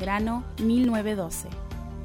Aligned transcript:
Belgrano 0.00 0.44
1912, 0.62 1.48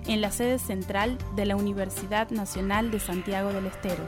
en 0.07 0.19
la 0.19 0.29
sede 0.29 0.59
central 0.59 1.17
de 1.37 1.45
la 1.45 1.55
Universidad 1.55 2.29
Nacional 2.29 2.91
de 2.91 2.99
Santiago 2.99 3.53
del 3.53 3.67
Estero. 3.67 4.05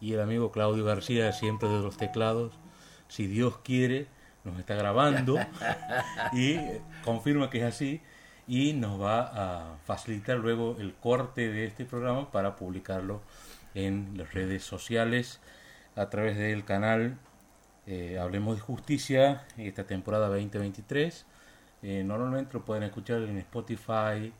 Y 0.00 0.12
el 0.12 0.20
amigo 0.20 0.52
Claudio 0.52 0.84
García 0.84 1.32
siempre 1.32 1.68
de 1.68 1.80
los 1.80 1.96
teclados 1.96 2.52
si 3.08 3.26
Dios 3.26 3.58
quiere 3.58 4.06
nos 4.46 4.58
está 4.58 4.76
grabando 4.76 5.38
y 6.32 6.56
confirma 7.04 7.50
que 7.50 7.58
es 7.58 7.64
así 7.64 8.00
y 8.46 8.74
nos 8.74 9.00
va 9.00 9.22
a 9.22 9.76
facilitar 9.84 10.38
luego 10.38 10.76
el 10.78 10.94
corte 10.94 11.50
de 11.50 11.66
este 11.66 11.84
programa 11.84 12.30
para 12.30 12.54
publicarlo 12.54 13.20
en 13.74 14.16
las 14.16 14.32
redes 14.32 14.62
sociales 14.62 15.40
a 15.96 16.08
través 16.10 16.38
del 16.38 16.64
canal 16.64 17.18
eh, 17.86 18.18
Hablemos 18.18 18.56
de 18.56 18.62
Justicia 18.62 19.44
esta 19.56 19.84
temporada 19.84 20.28
2023. 20.28 21.24
Eh, 21.82 22.02
normalmente 22.04 22.54
lo 22.54 22.64
pueden 22.64 22.82
escuchar 22.82 23.22
en 23.22 23.38
Spotify 23.38 24.32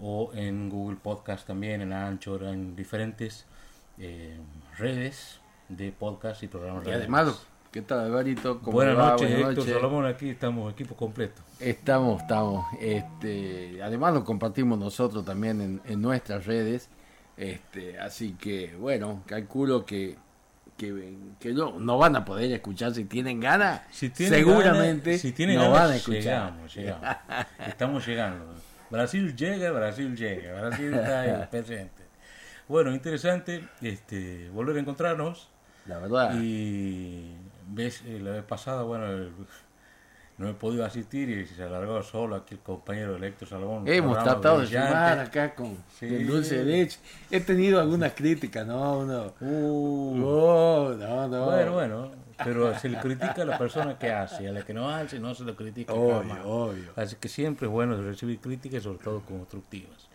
o 0.00 0.32
en 0.34 0.68
Google 0.68 0.96
Podcast 1.00 1.46
también, 1.46 1.80
en 1.80 1.92
Anchor, 1.92 2.42
en 2.44 2.74
diferentes 2.74 3.46
eh, 3.98 4.36
redes 4.78 5.40
de 5.68 5.92
podcast 5.92 6.42
y 6.42 6.48
programas. 6.48 6.86
Y 6.86 6.90
además, 6.90 7.46
¿qué 7.70 7.82
tal 7.82 8.00
Alvarito? 8.00 8.58
Buenas 8.58 8.96
noches, 8.96 9.30
Héctor 9.30 9.64
Salomón, 9.64 10.06
aquí 10.06 10.30
estamos, 10.30 10.72
equipo 10.72 10.96
completo. 10.96 11.40
Estamos, 11.60 12.22
estamos. 12.22 12.66
Este, 12.80 13.80
además 13.82 14.14
lo 14.14 14.24
compartimos 14.24 14.78
nosotros 14.78 15.24
también 15.24 15.60
en, 15.60 15.80
en 15.84 16.02
nuestras 16.02 16.46
redes. 16.46 16.88
Este, 17.36 17.98
así 17.98 18.32
que, 18.32 18.74
bueno, 18.76 19.22
calculo 19.26 19.86
que 19.86 20.16
que, 20.76 21.52
no, 21.52 21.78
no, 21.78 21.98
van 21.98 22.16
a 22.16 22.24
poder 22.24 22.50
escuchar 22.52 22.94
si 22.94 23.04
tienen 23.04 23.40
ganas. 23.40 23.82
seguramente 23.90 25.18
si 25.18 25.32
tienen 25.32 25.56
no 25.56 25.70
van 25.70 25.92
a 25.92 25.96
escuchar. 25.96 26.54
Estamos 27.66 28.06
llegando. 28.06 28.54
Brasil 28.90 29.34
llega, 29.34 29.70
Brasil 29.70 30.14
llega, 30.14 30.60
Brasil 30.60 30.92
está 30.92 31.20
ahí 31.20 31.46
presente. 31.50 32.02
Bueno, 32.68 32.92
interesante 32.92 33.68
este, 33.80 34.50
volver 34.50 34.76
a 34.76 34.80
encontrarnos. 34.80 35.48
La 35.86 35.98
verdad. 35.98 36.34
Y 36.40 37.34
ves, 37.68 38.02
eh, 38.06 38.20
la 38.22 38.32
vez 38.32 38.44
pasada, 38.44 38.82
bueno, 38.82 39.30
no 40.42 40.50
he 40.50 40.54
podido 40.54 40.84
asistir 40.84 41.30
y 41.30 41.46
se 41.46 41.62
alargó 41.62 42.02
solo 42.02 42.34
aquí 42.34 42.54
el 42.54 42.60
compañero 42.60 43.16
electo 43.16 43.46
Salomón. 43.46 43.86
Hemos 43.86 44.22
tratado 44.22 44.60
de 44.60 44.66
sumar 44.66 45.20
acá 45.20 45.54
con 45.54 45.78
el 46.00 46.26
dulce 46.26 46.58
de 46.58 46.64
leche. 46.64 46.98
He 47.30 47.40
tenido 47.40 47.80
algunas 47.80 48.12
críticas, 48.12 48.66
no, 48.66 49.06
no. 49.06 49.34
Uh, 49.40 50.24
oh, 50.24 50.94
no, 50.98 51.28
no. 51.28 51.44
Bueno, 51.46 51.72
bueno, 51.72 52.10
pero 52.42 52.76
se 52.78 52.88
le 52.88 52.98
critica 52.98 53.42
a 53.42 53.44
la 53.44 53.56
persona 53.56 53.96
que 53.96 54.10
hace, 54.10 54.48
a 54.48 54.52
la 54.52 54.62
que 54.62 54.74
no 54.74 54.90
hace 54.90 55.20
no 55.20 55.32
se 55.34 55.44
le 55.44 55.54
critica. 55.54 55.94
Obvio, 55.94 56.44
obvio. 56.44 56.92
Así 56.96 57.16
que 57.16 57.28
siempre 57.28 57.68
es 57.68 57.72
bueno 57.72 57.96
recibir 58.02 58.40
críticas, 58.40 58.82
sobre 58.82 58.98
todo 58.98 59.20
constructivas. 59.20 60.08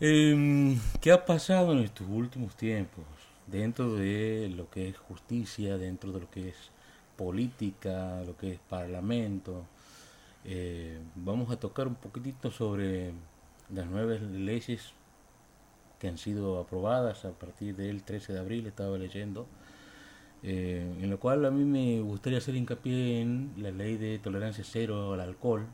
Eh, 0.00 0.76
¿Qué 1.00 1.12
ha 1.12 1.24
pasado 1.24 1.72
en 1.72 1.80
estos 1.80 2.08
últimos 2.08 2.56
tiempos 2.56 3.04
dentro 3.46 3.94
de 3.94 4.50
lo 4.56 4.70
que 4.70 4.88
es 4.88 4.96
justicia, 4.96 5.76
dentro 5.76 6.12
de 6.12 6.20
lo 6.20 6.30
que 6.30 6.48
es 6.48 6.71
política, 7.16 8.22
lo 8.24 8.36
que 8.36 8.52
es 8.52 8.58
parlamento. 8.60 9.64
Eh, 10.44 10.98
vamos 11.14 11.50
a 11.50 11.56
tocar 11.56 11.86
un 11.86 11.94
poquitito 11.94 12.50
sobre 12.50 13.12
las 13.70 13.86
nuevas 13.86 14.20
leyes 14.22 14.92
que 15.98 16.08
han 16.08 16.18
sido 16.18 16.58
aprobadas 16.58 17.24
a 17.24 17.30
partir 17.30 17.76
del 17.76 18.02
13 18.02 18.32
de 18.32 18.40
abril, 18.40 18.66
estaba 18.66 18.98
leyendo, 18.98 19.46
eh, 20.42 20.96
en 21.00 21.08
lo 21.08 21.20
cual 21.20 21.44
a 21.44 21.50
mí 21.50 21.64
me 21.64 22.00
gustaría 22.00 22.38
hacer 22.38 22.56
hincapié 22.56 23.20
en 23.20 23.52
la 23.58 23.70
ley 23.70 23.96
de 23.96 24.18
tolerancia 24.18 24.64
cero 24.66 25.12
al 25.12 25.20
alcohol 25.20 25.64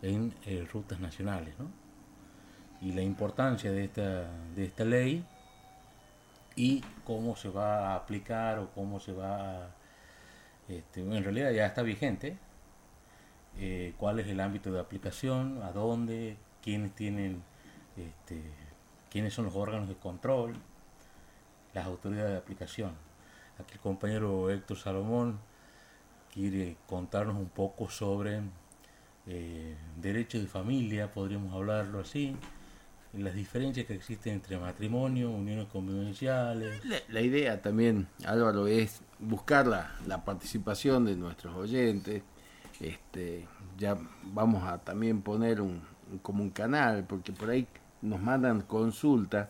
en 0.00 0.32
eh, 0.46 0.66
rutas 0.72 0.98
nacionales, 1.00 1.58
¿no? 1.58 1.66
y 2.80 2.92
la 2.92 3.02
importancia 3.02 3.70
de 3.70 3.84
esta, 3.84 4.30
de 4.54 4.64
esta 4.64 4.84
ley 4.84 5.24
y 6.56 6.82
cómo 7.04 7.36
se 7.36 7.48
va 7.48 7.92
a 7.92 7.96
aplicar 7.96 8.58
o 8.58 8.70
cómo 8.70 9.00
se 9.00 9.12
va 9.12 9.64
a 9.64 9.70
este, 10.68 11.00
en 11.00 11.24
realidad 11.24 11.50
ya 11.50 11.66
está 11.66 11.82
vigente, 11.82 12.36
eh, 13.58 13.94
cuál 13.98 14.20
es 14.20 14.28
el 14.28 14.40
ámbito 14.40 14.70
de 14.70 14.80
aplicación, 14.80 15.62
a 15.62 15.72
dónde, 15.72 16.36
quiénes 16.62 16.94
tienen, 16.94 17.42
este, 17.96 18.42
quiénes 19.10 19.34
son 19.34 19.46
los 19.46 19.56
órganos 19.56 19.88
de 19.88 19.96
control, 19.96 20.54
las 21.74 21.86
autoridades 21.86 22.32
de 22.32 22.38
aplicación. 22.38 22.92
Aquí 23.58 23.74
el 23.74 23.80
compañero 23.80 24.50
Héctor 24.50 24.76
Salomón 24.76 25.40
quiere 26.32 26.76
contarnos 26.86 27.36
un 27.36 27.48
poco 27.48 27.90
sobre 27.90 28.42
eh, 29.26 29.76
derecho 29.96 30.38
de 30.38 30.46
familia, 30.46 31.12
podríamos 31.12 31.52
hablarlo 31.52 32.00
así, 32.00 32.36
las 33.18 33.34
diferencias 33.34 33.86
que 33.86 33.94
existen 33.94 34.34
entre 34.34 34.58
matrimonio, 34.58 35.30
uniones 35.30 35.66
convivenciales. 35.66 36.80
La, 37.08 37.20
idea 37.20 37.60
también, 37.60 38.08
Álvaro, 38.24 38.66
es 38.66 39.02
buscar 39.18 39.66
la, 39.66 40.24
participación 40.24 41.04
de 41.04 41.16
nuestros 41.16 41.54
oyentes. 41.56 42.22
Este, 42.80 43.46
ya 43.76 43.96
vamos 44.22 44.64
a 44.64 44.78
también 44.78 45.22
poner 45.22 45.60
un, 45.60 45.82
como 46.22 46.42
un 46.42 46.50
canal, 46.50 47.04
porque 47.04 47.32
por 47.32 47.50
ahí 47.50 47.66
nos 48.02 48.20
mandan 48.20 48.62
consultas, 48.62 49.48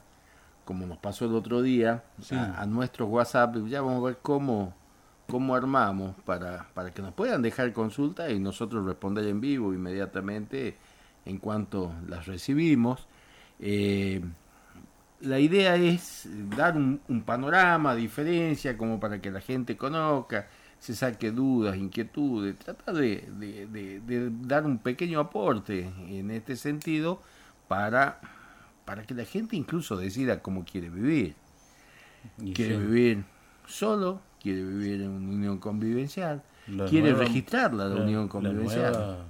como 0.65 0.87
nos 0.87 0.99
pasó 0.99 1.27
el 1.27 1.35
otro 1.35 1.63
día, 1.63 2.05
a, 2.31 2.67
nuestro 2.67 3.07
WhatsApp. 3.07 3.57
Ya 3.67 3.83
vamos 3.83 4.03
a 4.03 4.07
ver 4.07 4.19
cómo, 4.23 4.75
cómo 5.29 5.55
armamos 5.55 6.15
para, 6.25 6.69
para 6.75 6.91
que 6.91 7.03
nos 7.03 7.13
puedan 7.15 7.43
dejar 7.43 7.73
consultas 7.73 8.31
y 8.31 8.39
nosotros 8.39 8.85
responder 8.85 9.27
en 9.27 9.41
vivo 9.41 9.75
inmediatamente 9.75 10.77
en 11.25 11.39
cuanto 11.39 11.93
las 12.07 12.27
recibimos. 12.27 13.07
Eh, 13.61 14.23
la 15.21 15.41
idea 15.41 15.77
es 15.77 16.29
dar 16.57 16.77
un, 16.77 17.23
panorama, 17.27 17.95
diferencia, 17.95 18.79
como 18.79 19.01
para 19.01 19.21
que 19.21 19.31
la 19.31 19.41
gente 19.41 19.77
conozca, 19.77 20.47
se 20.79 20.95
saque 20.95 21.33
dudas, 21.33 21.77
inquietudes, 21.77 22.57
trata 22.57 22.93
de, 22.93 24.01
dar 24.43 24.65
un 24.65 24.79
pequeño 24.79 25.19
aporte 25.19 25.91
en 26.09 26.31
este 26.31 26.55
sentido 26.55 27.21
para, 27.67 28.21
para 28.85 29.03
que 29.03 29.15
la 29.15 29.25
gente 29.25 29.57
incluso 29.57 29.97
decida 29.97 30.41
cómo 30.41 30.65
quiere 30.65 30.89
vivir. 30.89 31.35
quiere 32.55 32.77
vivir 32.77 33.25
solo, 33.67 34.21
quiere 34.41 34.63
vivir 34.63 35.03
en 35.03 35.11
una 35.11 35.33
unión 35.33 35.59
convivencial, 35.59 36.43
quiere 36.89 37.13
registrarla 37.13 37.89
la, 37.89 38.03
unión 38.03 38.29
convivencial. 38.29 39.27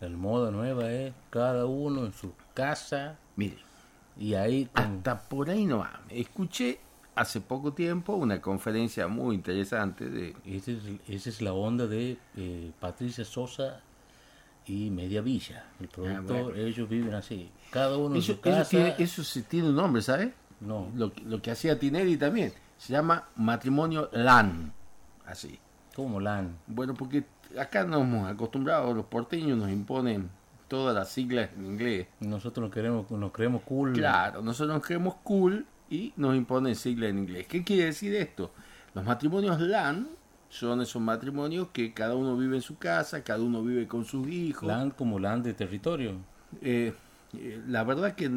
La, 0.00 0.08
moda 0.10 0.52
nueva 0.52 0.92
es 0.92 1.12
cada 1.30 1.66
uno 1.66 2.04
en 2.04 2.12
su 2.12 2.32
casa 2.54 3.18
Mire, 3.36 3.58
y 4.18 4.34
ahí 4.34 4.68
hasta 4.74 5.28
por 5.28 5.50
ahí 5.50 5.66
no 5.66 5.78
va. 5.78 6.00
Escuché 6.08 6.78
hace 7.14 7.40
poco 7.40 7.72
tiempo 7.72 8.14
una 8.14 8.40
conferencia 8.40 9.08
muy 9.08 9.34
interesante 9.34 10.08
de... 10.08 10.36
Esa 10.44 10.72
es, 11.08 11.26
es 11.26 11.42
la 11.42 11.52
onda 11.52 11.86
de 11.86 12.18
eh, 12.36 12.72
Patricia 12.78 13.24
Sosa 13.24 13.80
y 14.66 14.90
Media 14.90 15.20
Villa, 15.20 15.64
el 15.80 15.86
ah, 15.86 15.90
productor, 15.92 16.58
ellos 16.58 16.88
viven 16.88 17.14
así, 17.14 17.50
cada 17.70 17.96
uno 17.96 18.16
eso, 18.16 18.32
en 18.32 18.36
su 18.36 18.42
casa. 18.42 18.60
Eso, 18.62 18.70
tiene, 18.70 18.94
eso 18.98 19.24
sí 19.24 19.42
tiene 19.42 19.68
un 19.68 19.76
nombre, 19.76 20.02
¿sabes? 20.02 20.30
No. 20.60 20.90
Lo, 20.94 21.12
lo 21.24 21.40
que 21.40 21.52
hacía 21.52 21.78
Tinelli 21.78 22.16
también, 22.16 22.52
se 22.76 22.92
llama 22.92 23.28
matrimonio 23.36 24.10
LAN, 24.12 24.72
así. 25.24 25.58
¿Cómo 25.94 26.20
LAN? 26.20 26.58
Bueno, 26.66 26.94
porque 26.94 27.24
acá 27.58 27.84
nos 27.84 28.02
hemos 28.02 28.28
acostumbrado, 28.28 28.92
los 28.92 29.06
porteños 29.06 29.56
nos 29.56 29.70
imponen 29.70 30.30
todas 30.68 30.94
las 30.94 31.08
siglas 31.10 31.50
en 31.56 31.66
inglés. 31.66 32.06
Nosotros 32.20 32.62
nos, 32.64 32.72
queremos, 32.74 33.10
nos 33.10 33.32
creemos 33.32 33.62
cool. 33.62 33.92
Claro, 33.92 34.42
nosotros 34.42 34.76
nos 34.76 34.86
creemos 34.86 35.14
cool 35.22 35.64
y 35.90 36.12
nos 36.16 36.34
imponen 36.36 36.74
siglas 36.74 37.10
en 37.10 37.18
inglés. 37.20 37.46
¿Qué 37.46 37.62
quiere 37.62 37.86
decir 37.86 38.14
esto? 38.14 38.50
Los 38.94 39.04
matrimonios 39.04 39.60
LAN 39.60 40.08
son 40.48 40.80
esos 40.80 41.02
matrimonios 41.02 41.68
que 41.72 41.92
cada 41.92 42.14
uno 42.14 42.36
vive 42.36 42.56
en 42.56 42.62
su 42.62 42.78
casa, 42.78 43.22
cada 43.22 43.42
uno 43.42 43.62
vive 43.62 43.86
con 43.86 44.04
sus 44.04 44.26
hijos. 44.28 44.66
LAN 44.66 44.90
como 44.90 45.18
LAN 45.18 45.42
de 45.42 45.54
territorio. 45.54 46.12
Eh, 46.62 46.92
eh, 47.36 47.60
la 47.68 47.84
verdad 47.84 48.14
que 48.14 48.30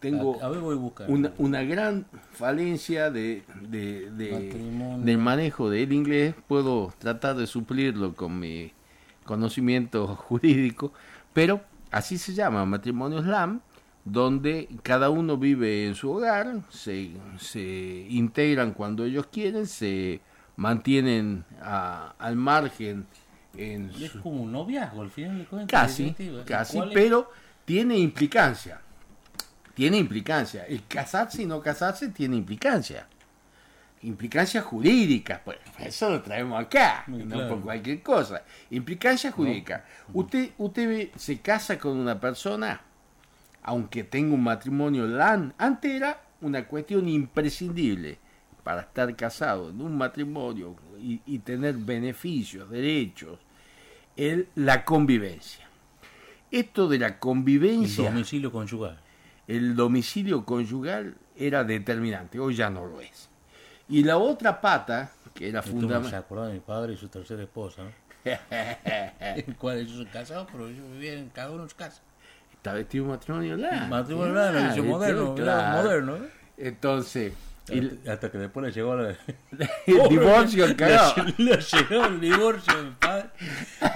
tengo 0.00 0.40
A, 0.42 0.46
a 0.46 0.48
ver, 0.50 0.60
voy 0.60 0.74
a 0.76 0.78
buscar. 0.78 1.10
una, 1.10 1.32
una 1.38 1.62
gran 1.62 2.06
falencia 2.32 3.10
de, 3.10 3.42
de- 3.68 4.10
de- 4.10 4.98
del 5.04 5.18
manejo 5.18 5.68
del 5.70 5.92
inglés. 5.92 6.34
Puedo 6.48 6.92
tratar 6.98 7.36
de 7.36 7.46
suplirlo 7.46 8.14
con 8.14 8.38
mi 8.38 8.72
conocimiento 9.24 10.06
jurídico, 10.16 10.92
pero 11.32 11.60
así 11.90 12.18
se 12.18 12.34
llama, 12.34 12.64
matrimonio 12.66 13.22
slam, 13.22 13.60
donde 14.04 14.68
cada 14.82 15.10
uno 15.10 15.36
vive 15.36 15.86
en 15.86 15.94
su 15.94 16.10
hogar, 16.10 16.60
se, 16.70 17.10
se 17.38 18.06
integran 18.08 18.72
cuando 18.72 19.04
ellos 19.04 19.26
quieren, 19.26 19.66
se 19.66 20.20
mantienen 20.56 21.44
a- 21.60 22.14
al 22.18 22.36
margen 22.36 23.06
en 23.56 23.90
Es 23.90 24.12
su, 24.12 24.20
como 24.20 24.42
un 24.42 24.52
noviazgo, 24.52 25.02
al 25.02 25.10
final 25.10 25.38
de 25.38 25.44
cuentas. 25.44 25.80
Casi, 25.80 26.14
casi, 26.44 26.78
pero 26.94 27.30
tiene 27.64 27.98
implicancia. 27.98 28.80
Tiene 29.74 29.98
implicancia. 29.98 30.64
El 30.66 30.84
casarse 30.86 31.42
y 31.42 31.46
no 31.46 31.60
casarse 31.60 32.08
tiene 32.08 32.36
implicancia. 32.36 33.06
Implicancia 34.06 34.62
jurídica, 34.62 35.42
pues 35.44 35.58
eso 35.80 36.08
lo 36.10 36.22
traemos 36.22 36.60
acá, 36.60 37.04
Muy 37.08 37.24
no 37.24 37.34
claro. 37.36 37.48
por 37.54 37.60
cualquier 37.62 38.02
cosa. 38.02 38.42
Implicancia 38.70 39.32
jurídica. 39.32 39.84
Usted, 40.12 40.50
usted 40.58 41.08
se 41.16 41.40
casa 41.40 41.76
con 41.78 41.96
una 41.96 42.18
persona, 42.20 42.80
aunque 43.62 44.04
tenga 44.04 44.34
un 44.34 44.44
matrimonio 44.44 45.06
LAN, 45.06 45.54
antes 45.58 45.92
era 45.92 46.20
una 46.40 46.66
cuestión 46.66 47.08
imprescindible 47.08 48.18
para 48.62 48.82
estar 48.82 49.14
casado 49.16 49.70
en 49.70 49.80
un 49.80 49.96
matrimonio 49.98 50.76
y, 51.00 51.20
y 51.26 51.38
tener 51.40 51.74
beneficios, 51.76 52.70
derechos, 52.70 53.38
el, 54.16 54.48
la 54.54 54.84
convivencia. 54.84 55.66
Esto 56.50 56.88
de 56.88 56.98
la 57.00 57.06
El 57.08 57.18
convivencia, 57.18 58.04
domicilio 58.10 58.52
conyugal. 58.52 59.00
el 59.48 59.74
domicilio 59.74 60.44
conyugal 60.44 61.16
era 61.36 61.64
determinante, 61.64 62.38
hoy 62.38 62.54
ya 62.54 62.70
no 62.70 62.86
lo 62.86 63.00
es. 63.00 63.28
Y 63.88 64.02
la 64.02 64.18
otra 64.18 64.60
pata, 64.60 65.10
que 65.34 65.48
era 65.48 65.60
me 65.60 65.66
se 65.66 65.72
fundamental, 65.72 66.14
acordaba 66.20 66.48
de 66.48 66.54
mi 66.54 66.60
padre 66.60 66.94
y 66.94 66.96
su 66.96 67.08
tercera 67.08 67.42
esposa. 67.42 67.82
¿no? 67.84 68.06
el 69.36 69.56
cual 69.56 69.78
ellos 69.78 69.98
se 69.98 70.06
casaron, 70.10 70.46
pero 70.50 70.68
ellos 70.68 70.90
vivían 70.90 71.18
en 71.18 71.28
cada 71.30 71.50
uno 71.50 71.62
en 71.64 71.70
su 71.70 71.76
casa. 71.76 72.02
está 72.52 72.72
vestido 72.72 73.04
de 73.04 73.10
matrimonio 73.10 73.56
LAN. 73.56 73.88
Matrimonio 73.88 74.44
edición 74.44 74.88
moderno, 74.88 75.34
claro. 75.34 75.82
moderno. 75.82 76.16
¿eh? 76.16 76.30
Entonces, 76.56 77.32
y 77.68 77.80
Hasta, 77.86 78.12
hasta 78.12 78.30
que 78.30 78.38
después 78.38 78.66
le 78.66 78.72
llegó 78.72 78.94
la... 78.96 79.08
el 79.86 80.08
divorcio. 80.08 80.66
Le, 80.68 80.74
le 81.38 81.56
llegó 81.58 82.04
el 82.06 82.20
divorcio 82.20 82.74
padre. 83.00 83.26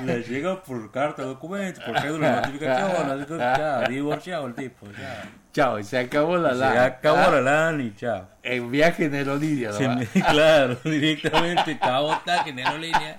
Le 0.04 0.22
llegó 0.22 0.62
por 0.62 0.90
carta 0.90 1.22
de 1.22 1.28
documento, 1.28 1.80
por 1.86 2.00
cédula 2.00 2.28
de 2.28 2.36
notificación. 2.36 3.38
Ya, 3.38 3.88
divorciado 3.88 4.46
el 4.48 4.54
tipo. 4.54 4.86
Ya. 4.98 5.28
Chao, 5.52 5.82
se 5.82 5.98
acabó 5.98 6.36
la 6.36 6.50
Se 6.50 6.56
LAN. 6.58 6.78
acabó 6.78 7.18
Ah, 7.18 7.30
la 7.32 7.40
LAN 7.40 7.80
y 7.80 7.94
chao. 7.96 8.28
El 8.42 8.62
viaje 8.70 9.06
en 9.06 9.14
aerolínea. 9.14 9.72
Se 9.72 9.86
¿no? 9.88 10.00
claro, 10.30 10.76
directamente 10.84 11.78
cabota, 11.78 12.44
en 12.46 12.58
aerolínea. 12.58 13.18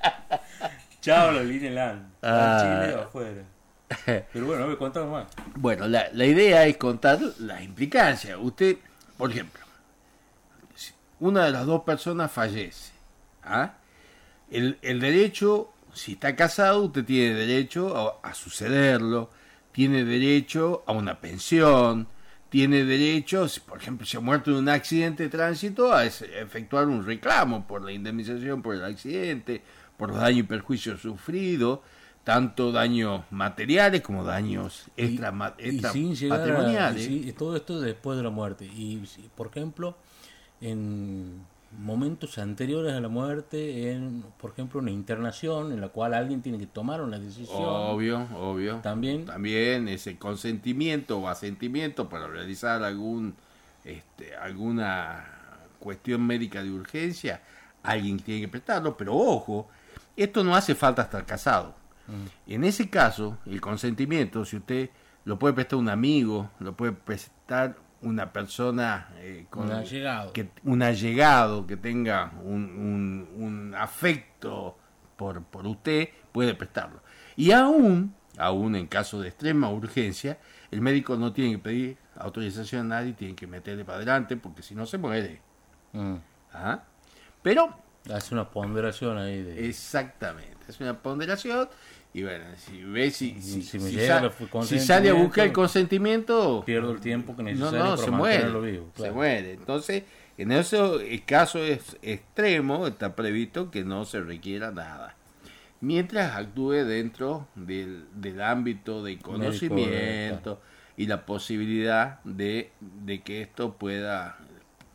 Chao 1.01 1.31
la 1.31 1.43
línea 1.43 1.71
LAN. 1.71 2.11
Ah. 2.21 2.59
Chile 2.61 3.01
afuera. 3.01 3.43
Pero 4.31 4.45
bueno, 4.45 4.67
me 4.67 4.77
contamos 4.77 5.11
más. 5.11 5.25
Bueno, 5.55 5.87
la, 5.87 6.07
la 6.13 6.25
idea 6.25 6.65
es 6.65 6.77
contar 6.77 7.19
las 7.39 7.61
implicancias. 7.61 8.37
Usted, 8.39 8.77
por 9.17 9.29
ejemplo, 9.31 9.61
una 11.21 11.45
de 11.45 11.51
las 11.51 11.65
dos 11.65 11.83
personas 11.83 12.31
fallece. 12.31 12.91
¿ah? 13.43 13.75
El, 14.49 14.77
el 14.81 14.99
derecho, 14.99 15.71
si 15.93 16.13
está 16.13 16.35
casado, 16.35 16.81
usted 16.83 17.05
tiene 17.05 17.33
derecho 17.35 18.19
a, 18.23 18.29
a 18.29 18.33
sucederlo, 18.33 19.29
tiene 19.71 20.03
derecho 20.03 20.83
a 20.85 20.91
una 20.91 21.21
pensión, 21.21 22.07
tiene 22.49 22.83
derecho, 22.83 23.47
si, 23.47 23.61
por 23.61 23.77
ejemplo, 23.77 24.05
si 24.05 24.17
ha 24.17 24.19
muerto 24.19 24.51
en 24.51 24.57
un 24.57 24.69
accidente 24.69 25.23
de 25.23 25.29
tránsito, 25.29 25.93
a 25.93 26.05
efectuar 26.05 26.87
un 26.87 27.05
reclamo 27.05 27.65
por 27.65 27.83
la 27.83 27.93
indemnización 27.93 28.61
por 28.61 28.75
el 28.75 28.83
accidente, 28.83 29.61
por 29.95 30.09
los 30.09 30.17
daños 30.17 30.39
y 30.39 30.43
perjuicios 30.43 31.01
sufridos, 31.01 31.79
tanto 32.23 32.71
daños 32.71 33.23
materiales 33.31 34.01
como 34.01 34.23
daños 34.23 34.85
extra, 34.97 35.55
y 35.59 35.79
sin 35.79 36.15
llegar 36.15 36.41
a, 36.41 36.43
patrimoniales. 36.43 37.07
y 37.07 37.23
sí, 37.23 37.33
todo 37.33 37.55
esto 37.55 37.79
después 37.79 38.17
de 38.17 38.23
la 38.23 38.31
muerte. 38.31 38.65
Y, 38.65 39.01
por 39.35 39.47
ejemplo, 39.47 39.95
en 40.61 41.45
momentos 41.77 42.37
anteriores 42.37 42.93
a 42.93 42.99
la 42.99 43.07
muerte, 43.07 43.91
en, 43.91 44.23
por 44.37 44.51
ejemplo, 44.51 44.79
una 44.79 44.91
internación 44.91 45.71
en 45.71 45.81
la 45.81 45.89
cual 45.89 46.13
alguien 46.13 46.41
tiene 46.41 46.57
que 46.57 46.67
tomar 46.67 47.01
una 47.01 47.17
decisión. 47.17 47.57
Obvio, 47.57 48.27
obvio. 48.37 48.77
También. 48.77 49.25
También 49.25 49.87
ese 49.87 50.17
consentimiento 50.17 51.19
o 51.19 51.27
asentimiento 51.27 52.09
para 52.09 52.27
realizar 52.27 52.83
algún 52.83 53.35
este, 53.83 54.35
alguna 54.35 55.25
cuestión 55.79 56.25
médica 56.25 56.61
de 56.61 56.71
urgencia, 56.71 57.41
alguien 57.83 58.19
tiene 58.19 58.41
que 58.41 58.47
prestarlo, 58.47 58.95
pero 58.95 59.15
ojo, 59.15 59.67
esto 60.15 60.43
no 60.43 60.55
hace 60.55 60.75
falta 60.75 61.01
estar 61.03 61.25
casado. 61.25 61.73
Mm. 62.07 62.51
En 62.53 62.63
ese 62.63 62.89
caso, 62.89 63.37
el 63.45 63.59
consentimiento, 63.59 64.45
si 64.45 64.57
usted 64.57 64.89
lo 65.25 65.39
puede 65.39 65.55
prestar 65.55 65.79
un 65.79 65.89
amigo, 65.89 66.51
lo 66.59 66.75
puede 66.75 66.91
prestar 66.91 67.75
una 68.01 68.31
persona 68.33 69.09
eh, 69.17 69.45
con 69.49 69.65
Un 69.65 69.71
allegado. 69.73 70.33
que 70.33 70.49
un 70.63 70.81
allegado 70.81 71.67
que 71.67 71.77
tenga 71.77 72.31
un, 72.43 72.63
un- 72.63 73.43
un 73.43 73.75
afecto 73.75 74.77
por, 75.15 75.43
por 75.43 75.67
usted, 75.67 76.09
puede 76.31 76.55
prestarlo. 76.55 77.01
Y 77.35 77.51
aún, 77.51 78.15
aún 78.37 78.75
en 78.75 78.87
caso 78.87 79.21
de 79.21 79.27
extrema 79.29 79.69
urgencia, 79.69 80.39
el 80.71 80.81
médico 80.81 81.15
no 81.15 81.31
tiene 81.31 81.51
que 81.51 81.59
pedir 81.59 81.97
autorización 82.15 82.91
a 82.91 82.95
nadie, 82.99 83.13
tiene 83.13 83.35
que 83.35 83.45
meterle 83.47 83.85
para 83.85 83.97
adelante, 83.97 84.35
porque 84.37 84.61
si 84.63 84.73
no 84.75 84.85
se 84.85 84.97
muere. 84.97 85.41
Mm. 85.93 86.15
¿Ah? 86.53 86.83
Pero, 87.43 87.77
Hace 88.11 88.33
una 88.33 88.49
ponderación 88.49 89.17
ahí 89.19 89.43
de... 89.43 89.69
exactamente, 89.69 90.57
es 90.67 90.79
una 90.79 90.97
ponderación. 90.97 91.69
Y 92.13 92.23
bueno, 92.23 92.43
si 92.57 92.83
ve 92.83 93.09
si, 93.09 93.41
si, 93.41 93.61
sale 94.79 95.09
a 95.09 95.13
buscar 95.13 95.47
el 95.47 95.53
consentimiento, 95.53 96.63
Pierdo 96.65 96.91
el 96.91 96.99
tiempo 96.99 97.35
que 97.37 97.43
no, 97.43 97.49
necesario 97.49 97.79
no, 97.79 97.89
para 97.91 97.97
se 98.03 98.11
muere. 98.11 98.59
vivo. 98.71 98.91
Se 98.97 99.11
muere. 99.11 99.53
Entonces, 99.53 100.03
en 100.37 100.51
ese 100.51 101.23
caso 101.25 101.59
es 101.63 101.97
extremo, 102.01 102.85
está 102.87 103.15
previsto 103.15 103.71
que 103.71 103.83
no 103.85 104.03
se 104.05 104.19
requiera 104.21 104.71
nada. 104.71 105.15
Mientras 105.79 106.35
actúe 106.35 106.83
dentro 106.83 107.47
del, 107.55 108.03
del 108.15 108.41
ámbito 108.41 109.03
de 109.03 109.17
conocimiento 109.17 110.61
y 110.97 111.07
la 111.07 111.25
posibilidad 111.25 112.19
de, 112.23 112.71
de 112.81 113.21
que 113.21 113.41
esto 113.41 113.73
pueda 113.77 114.37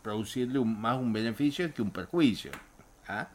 producirle 0.02 0.58
un- 0.58 0.80
más 0.80 0.98
un 0.98 1.12
beneficio 1.12 1.72
que 1.72 1.82
un 1.82 1.90
perjuicio. 1.90 2.50
¿Ah? 3.08 3.28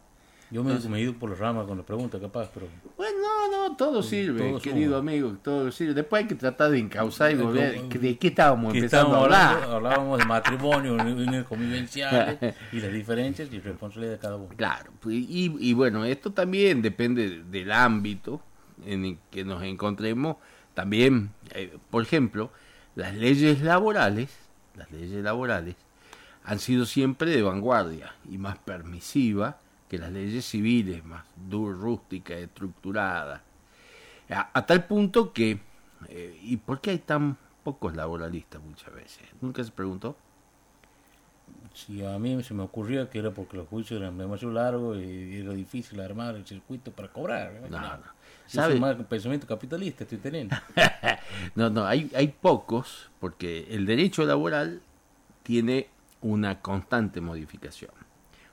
Yo 0.49 0.63
me, 0.63 0.77
me 0.79 0.97
he 0.99 1.01
ido 1.01 1.13
por 1.13 1.29
las 1.29 1.39
ramas 1.39 1.65
con 1.65 1.77
la 1.77 1.83
pregunta, 1.83 2.19
capaz, 2.19 2.49
pero... 2.53 2.67
Bueno, 3.01 3.17
no, 3.19 3.69
no, 3.69 3.75
todo 3.75 4.03
sirve, 4.03 4.47
todo 4.47 4.61
querido 4.61 4.99
suma. 4.99 5.11
amigo, 5.11 5.35
todo 5.41 5.71
sirve. 5.71 5.95
Después 5.95 6.21
hay 6.21 6.27
que 6.27 6.35
tratar 6.35 6.69
de 6.69 6.77
encauzar 6.77 7.31
y 7.31 7.33
volver. 7.33 7.81
¿De 7.81 8.15
qué 8.15 8.27
estábamos 8.27 8.75
empezando 8.75 9.15
a 9.15 9.23
hablar? 9.23 9.53
hablando, 9.55 9.75
hablábamos 9.77 10.19
de 10.19 10.25
matrimonio, 10.25 10.93
uniones 10.93 11.45
convivenciales 11.45 12.55
y 12.71 12.79
las 12.79 12.93
diferencias 12.93 13.51
y 13.51 13.59
responsabilidad 13.59 14.13
de 14.13 14.19
cada 14.19 14.35
uno. 14.35 14.49
Claro, 14.55 14.91
pues, 14.99 15.15
y, 15.15 15.51
y 15.59 15.73
bueno, 15.73 16.05
esto 16.05 16.31
también 16.31 16.83
depende 16.83 17.41
del 17.43 17.71
ámbito 17.71 18.39
en 18.85 19.03
el 19.03 19.17
que 19.31 19.45
nos 19.45 19.63
encontremos. 19.63 20.35
También, 20.75 21.31
eh, 21.55 21.75
por 21.89 22.03
ejemplo, 22.03 22.51
las 22.93 23.15
leyes 23.15 23.63
laborales, 23.63 24.29
las 24.75 24.91
leyes 24.91 25.23
laborales 25.23 25.75
han 26.43 26.59
sido 26.59 26.85
siempre 26.85 27.31
de 27.31 27.41
vanguardia 27.41 28.13
y 28.29 28.37
más 28.37 28.59
permisivas 28.59 29.55
que 29.91 29.97
las 29.97 30.09
leyes 30.09 30.45
civiles, 30.45 31.03
más 31.03 31.25
dur, 31.35 31.77
rústicas, 31.77 32.37
estructuradas. 32.37 33.41
A, 34.29 34.49
a 34.53 34.65
tal 34.65 34.85
punto 34.85 35.33
que, 35.33 35.59
eh, 36.07 36.39
¿y 36.43 36.55
por 36.55 36.79
qué 36.79 36.91
hay 36.91 36.99
tan 36.99 37.35
pocos 37.61 37.93
laboralistas 37.93 38.61
muchas 38.63 38.93
veces? 38.93 39.27
¿Nunca 39.41 39.61
se 39.61 39.71
preguntó? 39.71 40.15
Si 41.73 42.05
a 42.05 42.17
mí 42.19 42.41
se 42.41 42.53
me 42.53 42.63
ocurría 42.63 43.09
que 43.09 43.19
era 43.19 43.31
porque 43.31 43.57
los 43.57 43.67
juicios 43.67 43.99
eran 43.99 44.17
demasiado 44.17 44.53
largos 44.53 44.97
y 44.97 45.41
era 45.41 45.51
difícil 45.51 45.99
armar 45.99 46.35
el 46.35 46.45
circuito 46.45 46.93
para 46.93 47.09
cobrar. 47.09 47.51
¿eh? 47.51 47.67
No, 47.69 47.81
no. 47.81 47.95
Eso 48.47 48.61
¿Sabe? 48.61 48.75
es 48.75 48.81
un 48.81 49.03
pensamiento 49.03 49.45
capitalista 49.45 50.05
estoy 50.05 50.19
teniendo. 50.19 50.55
No, 51.55 51.69
no, 51.69 51.85
hay, 51.85 52.09
hay 52.15 52.29
pocos 52.29 53.09
porque 53.19 53.67
el 53.71 53.85
derecho 53.85 54.23
laboral 54.23 54.81
tiene 55.43 55.89
una 56.21 56.61
constante 56.61 57.19
modificación. 57.19 57.91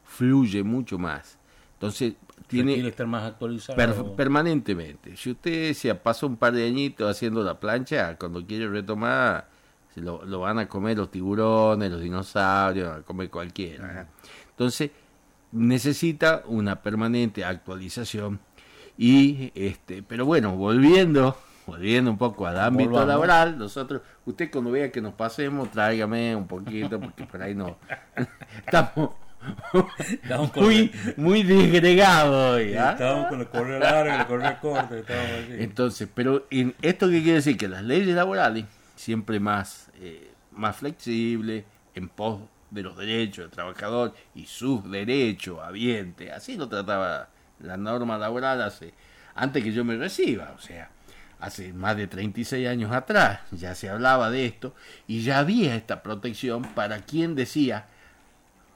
Fluye 0.09 0.63
mucho 0.63 0.99
más 0.99 1.39
Entonces, 1.75 2.15
tiene, 2.49 2.77
que 2.77 2.89
estar 2.89 3.07
más 3.07 3.25
actualizado. 3.25 4.17
permanentemente. 4.17 5.17
Si 5.17 5.31
usted 5.31 5.75
se 5.75 5.95
pasó 5.95 6.27
un 6.27 6.37
par 6.37 6.55
de 6.55 6.67
añitos 6.67 7.09
haciendo 7.09 7.45
la 7.45 7.61
plancha, 7.61 8.17
cuando 8.17 8.45
quiere 8.45 8.69
retomar, 8.69 9.49
se 9.95 10.01
lo, 10.01 10.25
lo 10.25 10.41
van 10.41 10.59
a 10.59 10.67
comer 10.67 10.97
los 10.97 11.11
tiburones, 11.11 11.91
los 11.93 12.01
dinosaurios, 12.01 12.97
a 12.97 13.03
comer 13.03 13.29
cualquiera. 13.29 14.09
Entonces, 14.51 14.91
necesita 15.53 16.43
una 16.47 16.83
permanente 16.83 17.45
actualización. 17.45 18.41
Y 18.97 19.53
este, 19.55 20.03
pero 20.03 20.25
bueno, 20.25 20.57
volviendo, 20.57 21.37
volviendo 21.67 22.11
un 22.11 22.19
poco 22.19 22.47
al 22.47 22.59
ámbito 22.59 23.05
laboral, 23.05 23.59
nosotros, 23.59 24.03
usted 24.25 24.51
cuando 24.51 24.71
vea 24.71 24.91
que 24.91 25.01
nos 25.01 25.15
pasemos, 25.15 25.71
tráigame 25.71 26.35
un 26.35 26.47
poquito, 26.47 26.99
porque 26.99 27.25
por 27.25 27.43
ahí 27.43 27.55
no 27.55 27.77
estamos 28.67 29.11
muy, 30.57 30.93
muy 31.17 31.43
disgregados 31.43 32.61
¿ah? 32.79 32.93
Estamos 32.93 33.29
con 33.29 33.41
el 33.41 33.49
correo 33.49 33.79
largo, 33.79 34.15
el 34.15 34.27
correo 34.27 34.61
corto, 34.61 34.95
Entonces, 35.51 36.09
pero 36.13 36.47
en 36.51 36.75
esto 36.83 37.09
que 37.09 37.23
quiere 37.23 37.37
decir 37.37 37.57
que 37.57 37.69
las 37.69 37.83
leyes 37.83 38.15
laborales 38.15 38.65
siempre 38.97 39.41
más, 39.41 39.91
eh, 40.01 40.31
más 40.53 40.77
flexibles, 40.77 41.65
en 41.95 42.09
pos 42.09 42.41
de 42.71 42.83
los 42.83 42.97
derechos 42.97 43.45
del 43.45 43.51
trabajador 43.51 44.15
y 44.35 44.47
sus 44.47 44.89
derechos 44.91 45.61
habientes. 45.63 46.33
Así 46.33 46.57
lo 46.57 46.69
trataba 46.69 47.29
la 47.61 47.77
norma 47.77 48.19
laboral 48.19 48.63
hace, 48.63 48.93
antes 49.35 49.63
que 49.63 49.73
yo 49.73 49.85
me 49.85 49.97
reciba, 49.97 50.55
o 50.57 50.61
sea, 50.61 50.91
hace 51.41 51.73
más 51.73 51.97
de 51.97 52.07
36 52.07 52.67
años 52.67 52.93
atrás 52.93 53.41
ya 53.53 53.75
se 53.75 53.89
hablaba 53.89 54.31
de 54.31 54.47
esto 54.47 54.75
y 55.07 55.23
ya 55.23 55.39
había 55.39 55.77
esta 55.77 56.03
protección 56.03 56.63
para 56.63 57.01
quien 57.01 57.35
decía 57.35 57.87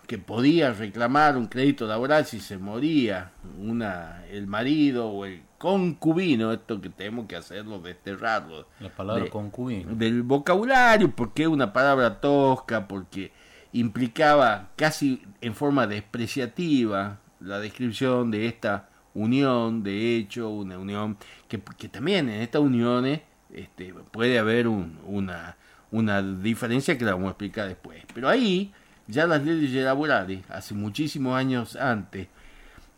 que 0.06 0.18
podía 0.18 0.72
reclamar 0.72 1.36
un 1.36 1.46
crédito 1.46 1.86
laboral 1.86 2.26
si 2.26 2.40
se 2.40 2.58
moría 2.58 3.32
una 3.58 4.24
el 4.30 4.46
marido 4.46 5.08
o 5.08 5.24
el 5.24 5.42
concubino, 5.58 6.52
esto 6.52 6.80
que 6.80 6.90
tenemos 6.90 7.26
que 7.26 7.36
hacerlo, 7.36 7.78
desterrarlo. 7.78 8.66
La 8.80 8.88
palabra 8.88 9.30
concubino. 9.30 9.94
Del 9.94 10.22
vocabulario, 10.22 11.14
porque 11.14 11.42
es 11.42 11.48
una 11.48 11.72
palabra 11.72 12.20
tosca, 12.20 12.88
porque 12.88 13.32
implicaba 13.72 14.70
casi 14.76 15.22
en 15.40 15.54
forma 15.54 15.86
despreciativa 15.86 17.20
la 17.40 17.60
descripción 17.60 18.30
de 18.30 18.46
esta 18.46 18.88
unión, 19.14 19.82
de 19.82 20.16
hecho, 20.16 20.50
una 20.50 20.78
unión 20.78 21.16
que, 21.48 21.60
que 21.78 21.88
también 21.88 22.28
en 22.28 22.40
estas 22.40 22.60
uniones 22.60 23.20
este, 23.52 23.94
puede 24.10 24.38
haber 24.38 24.66
un, 24.68 24.98
una, 25.06 25.56
una 25.90 26.22
diferencia 26.22 26.96
que 26.96 27.04
la 27.04 27.12
vamos 27.12 27.28
a 27.28 27.30
explicar 27.30 27.68
después. 27.68 28.02
Pero 28.14 28.28
ahí 28.28 28.72
ya 29.06 29.26
las 29.26 29.42
leyes 29.44 29.84
laborales, 29.84 30.42
hace 30.48 30.74
muchísimos 30.74 31.36
años 31.36 31.76
antes, 31.76 32.28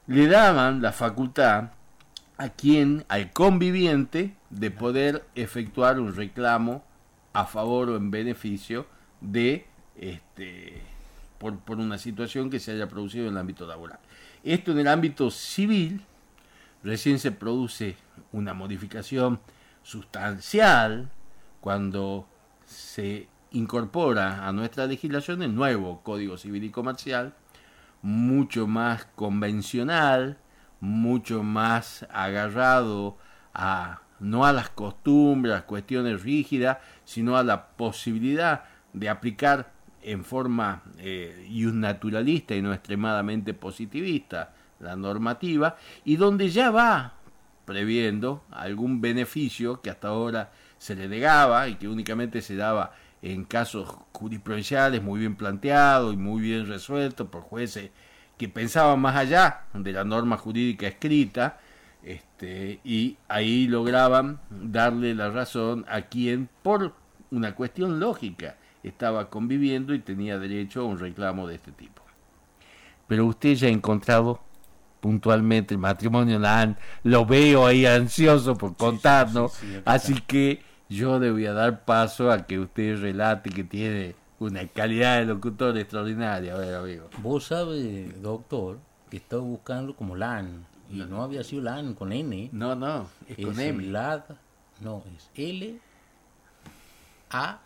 le 0.06 0.26
daban 0.26 0.82
la 0.82 0.92
facultad 0.92 1.70
a 2.36 2.48
quien, 2.48 3.04
al 3.08 3.32
conviviente, 3.32 4.34
de 4.50 4.70
poder 4.70 5.24
efectuar 5.34 6.00
un 6.00 6.14
reclamo 6.14 6.84
a 7.32 7.46
favor 7.46 7.90
o 7.90 7.96
en 7.96 8.10
beneficio 8.10 8.86
de 9.20 9.66
este, 9.96 10.82
por, 11.38 11.58
por 11.58 11.78
una 11.78 11.98
situación 11.98 12.50
que 12.50 12.60
se 12.60 12.72
haya 12.72 12.88
producido 12.88 13.26
en 13.26 13.32
el 13.32 13.38
ámbito 13.38 13.66
laboral. 13.66 13.98
Esto 14.42 14.72
en 14.72 14.80
el 14.80 14.88
ámbito 14.88 15.30
civil, 15.30 16.02
recién 16.82 17.18
se 17.18 17.32
produce 17.32 17.96
una 18.32 18.52
modificación 18.52 19.40
sustancial 19.82 21.10
cuando 21.60 22.26
se 22.66 23.28
incorpora 23.54 24.46
a 24.46 24.52
nuestra 24.52 24.86
legislación 24.86 25.42
el 25.42 25.54
nuevo 25.54 26.02
Código 26.02 26.36
Civil 26.36 26.64
y 26.64 26.70
Comercial, 26.70 27.34
mucho 28.02 28.66
más 28.66 29.06
convencional, 29.14 30.38
mucho 30.80 31.42
más 31.42 32.06
agarrado 32.12 33.16
a 33.54 34.00
no 34.20 34.44
a 34.44 34.52
las 34.52 34.70
costumbres, 34.70 35.54
a 35.54 35.66
cuestiones 35.66 36.22
rígidas, 36.22 36.78
sino 37.04 37.36
a 37.36 37.44
la 37.44 37.68
posibilidad 37.68 38.64
de 38.92 39.08
aplicar 39.08 39.72
en 40.02 40.24
forma 40.24 40.82
eh, 40.98 41.46
y 41.48 41.64
un 41.64 41.80
naturalista 41.80 42.54
y 42.54 42.62
no 42.62 42.72
extremadamente 42.72 43.54
positivista 43.54 44.52
la 44.80 44.96
normativa 44.96 45.76
y 46.04 46.16
donde 46.16 46.50
ya 46.50 46.70
va 46.70 47.14
previendo 47.64 48.44
algún 48.50 49.00
beneficio 49.00 49.80
que 49.80 49.90
hasta 49.90 50.08
ahora 50.08 50.52
se 50.78 50.94
le 50.94 51.08
negaba 51.08 51.68
y 51.68 51.76
que 51.76 51.88
únicamente 51.88 52.42
se 52.42 52.56
daba 52.56 52.92
en 53.24 53.44
casos 53.44 53.88
jurisprudenciales 54.12 55.02
muy 55.02 55.18
bien 55.18 55.34
planteados 55.34 56.12
y 56.12 56.16
muy 56.18 56.42
bien 56.42 56.66
resueltos 56.66 57.26
por 57.28 57.40
jueces 57.40 57.90
que 58.36 58.50
pensaban 58.50 59.00
más 59.00 59.16
allá 59.16 59.62
de 59.72 59.92
la 59.92 60.04
norma 60.04 60.36
jurídica 60.36 60.86
escrita 60.86 61.58
este, 62.02 62.80
y 62.84 63.16
ahí 63.28 63.66
lograban 63.66 64.40
darle 64.50 65.14
la 65.14 65.30
razón 65.30 65.86
a 65.88 66.02
quien 66.02 66.50
por 66.62 66.92
una 67.30 67.54
cuestión 67.54 67.98
lógica 67.98 68.56
estaba 68.82 69.30
conviviendo 69.30 69.94
y 69.94 70.00
tenía 70.00 70.38
derecho 70.38 70.82
a 70.82 70.84
un 70.84 70.98
reclamo 70.98 71.46
de 71.46 71.54
este 71.54 71.72
tipo. 71.72 72.02
Pero 73.08 73.24
usted 73.24 73.54
ya 73.54 73.68
ha 73.68 73.70
encontrado 73.70 74.38
puntualmente 75.00 75.72
el 75.72 75.80
matrimonio 75.80 76.38
lo 77.04 77.24
veo 77.24 77.66
ahí 77.66 77.86
ansioso 77.86 78.54
por 78.54 78.76
contarnos, 78.76 79.58
así 79.86 80.14
que 80.26 80.73
yo 80.88 81.18
le 81.18 81.30
voy 81.30 81.46
a 81.46 81.52
dar 81.52 81.84
paso 81.84 82.30
a 82.30 82.46
que 82.46 82.58
usted 82.58 83.00
relate 83.00 83.50
que 83.50 83.64
tiene 83.64 84.14
una 84.38 84.66
calidad 84.66 85.18
de 85.18 85.26
locutor 85.26 85.76
extraordinaria, 85.78 86.54
a 86.54 86.58
ver, 86.58 86.74
amigo. 86.74 87.08
Vos 87.18 87.46
sabes, 87.46 88.20
doctor, 88.20 88.78
que 89.10 89.16
estaba 89.16 89.42
buscando 89.42 89.94
como 89.94 90.16
LAN, 90.16 90.66
y 90.90 90.96
no, 90.98 91.22
había 91.22 91.42
sido 91.42 91.62
LAN 91.62 91.94
con 91.94 92.12
N. 92.12 92.50
No, 92.52 92.74
no, 92.74 93.08
es, 93.26 93.44
con 93.44 93.58
M. 93.58 93.86
no, 94.80 95.02
es 95.16 95.30
L 95.34 95.78
A 97.30 97.58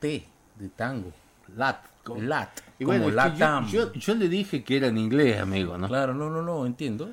T 0.00 0.26
de 0.56 0.68
tango. 0.70 1.12
Lat. 1.56 1.78
lat. 2.18 2.50
Y 2.78 2.84
como 2.84 2.98
bueno, 2.98 3.66
yo, 3.68 3.92
yo, 3.92 4.14
le 4.14 4.28
dije 4.28 4.64
que 4.64 4.78
era 4.78 4.88
en 4.88 4.98
inglés, 4.98 5.40
amigo, 5.40 5.78
¿no? 5.78 5.86
Claro, 5.86 6.12
no, 6.12 6.28
no, 6.28 6.42
no, 6.42 6.66
entiendo. 6.66 7.12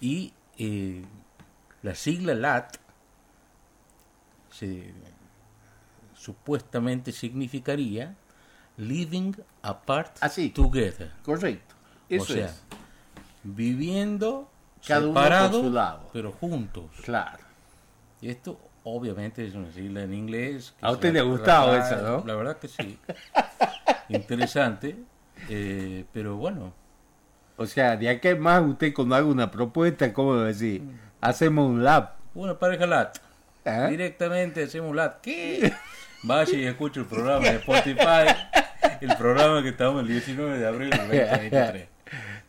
Y 0.00 0.32
eh, 0.58 1.04
la 1.82 1.94
sigla 1.94 2.34
lat 2.34 2.76
se, 4.58 4.92
supuestamente 6.14 7.12
significaría 7.12 8.14
living 8.76 9.32
apart 9.62 10.16
Así, 10.20 10.50
ah, 10.50 10.54
together. 10.54 11.12
Correcto. 11.22 11.74
Eso 12.08 12.32
o 12.32 12.36
sea, 12.36 12.54
viviendo 13.42 14.48
Cada 14.86 15.06
separados, 15.06 15.60
uno 15.60 15.70
lado. 15.70 16.10
pero 16.12 16.32
juntos. 16.32 16.86
Claro. 17.04 17.44
Y 18.20 18.30
esto 18.30 18.58
obviamente 18.84 19.46
es 19.46 19.54
una 19.54 19.70
sigla 19.72 20.02
en 20.02 20.14
inglés. 20.14 20.74
A 20.80 20.92
usted 20.92 21.12
le 21.12 21.20
ha 21.20 21.24
gustado 21.24 21.76
esa, 21.76 22.02
¿no? 22.02 22.24
La 22.26 22.34
verdad 22.34 22.58
que 22.58 22.68
sí. 22.68 22.98
Interesante, 24.08 24.96
eh, 25.48 26.04
pero 26.12 26.36
bueno. 26.36 26.72
O 27.56 27.66
sea, 27.66 27.96
de 27.96 28.08
aquí 28.08 28.34
más 28.34 28.62
usted 28.62 28.94
cuando 28.94 29.16
haga 29.16 29.26
una 29.26 29.50
propuesta, 29.50 30.12
¿cómo 30.12 30.36
decir? 30.36 30.82
Hacemos 31.20 31.68
un 31.68 31.84
lab. 31.84 32.14
Una 32.34 32.58
pareja 32.58 32.86
lat. 32.86 33.18
¿Ah? 33.68 33.88
Directamente 33.88 34.62
hacemos 34.64 34.90
un 34.90 34.96
lab. 34.96 35.20
¿Qué? 35.20 35.72
Vaya 36.22 36.58
y 36.58 36.64
escuche 36.64 37.00
el 37.00 37.06
programa 37.06 37.48
de 37.48 37.56
Spotify. 37.56 38.26
El 39.00 39.16
programa 39.16 39.62
que 39.62 39.68
estamos 39.68 40.02
el 40.02 40.08
19 40.08 40.58
de 40.58 40.66
abril 40.66 40.90
del 40.90 41.08
2023 41.08 41.88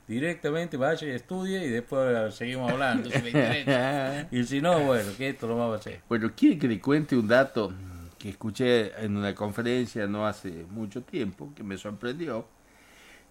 directamente 0.10 0.76
vaya 0.76 1.08
y 1.08 1.12
estudie 1.12 1.64
y 1.64 1.70
después 1.70 2.34
seguimos 2.34 2.72
hablando 2.72 3.10
Y 4.32 4.44
si 4.44 4.60
no, 4.60 4.80
bueno, 4.80 5.12
que 5.16 5.30
esto 5.30 5.48
lo 5.48 5.56
vamos 5.56 5.78
a 5.78 5.80
hacer. 5.80 6.02
Bueno, 6.10 6.32
quiere 6.36 6.58
que 6.58 6.68
le 6.68 6.82
cuente 6.82 7.16
un 7.16 7.28
dato 7.28 7.72
que 8.18 8.30
escuché 8.30 8.92
en 9.04 9.16
una 9.16 9.36
conferencia 9.36 10.08
no 10.08 10.26
hace 10.26 10.66
mucho 10.72 11.04
tiempo, 11.04 11.54
que 11.56 11.64
me 11.64 11.78
sorprendió. 11.78 12.48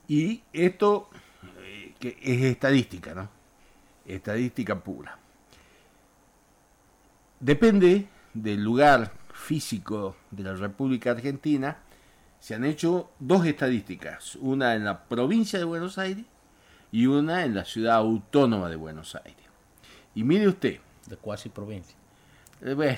Y 0.07 0.43
esto 0.53 1.11
eh, 1.61 1.95
que 1.99 2.17
es 2.23 2.43
estadística, 2.45 3.13
¿no? 3.13 3.29
Estadística 4.07 4.79
pura. 4.79 5.18
Depende 7.41 8.07
del 8.35 8.63
lugar 8.63 9.13
físico 9.33 10.17
de 10.31 10.43
la 10.43 10.55
República 10.55 11.13
Argentina, 11.13 11.79
se 12.41 12.55
han 12.55 12.65
hecho 12.65 13.11
dos 13.19 13.47
estadísticas, 13.47 14.37
una 14.37 14.75
en 14.75 14.85
la 14.85 15.05
provincia 15.05 15.59
de 15.59 15.65
Buenos 15.65 15.99
Aires 15.99 16.25
y 16.91 17.07
una 17.07 17.45
en 17.45 17.55
la 17.55 17.65
ciudad 17.65 17.97
autónoma 17.97 18.69
de 18.69 18.77
Buenos 18.77 19.15
Aires. 19.15 19.47
Y 20.15 20.25
mire 20.25 20.49
usted. 20.49 20.79
De 21.07 21.17
cuasi 21.17 21.49
provincia. 21.49 21.97
Eh, 22.61 22.97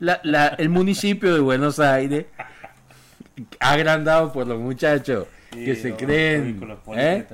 el 0.58 0.68
municipio 0.68 1.34
de 1.34 1.40
Buenos 1.40 1.78
Aires, 1.78 2.26
agrandado 3.60 4.32
por 4.32 4.46
los 4.46 4.58
muchachos 4.60 5.26
que 5.50 5.74
se 5.74 5.94
creen. 5.94 6.60
¿eh? 6.94 7.26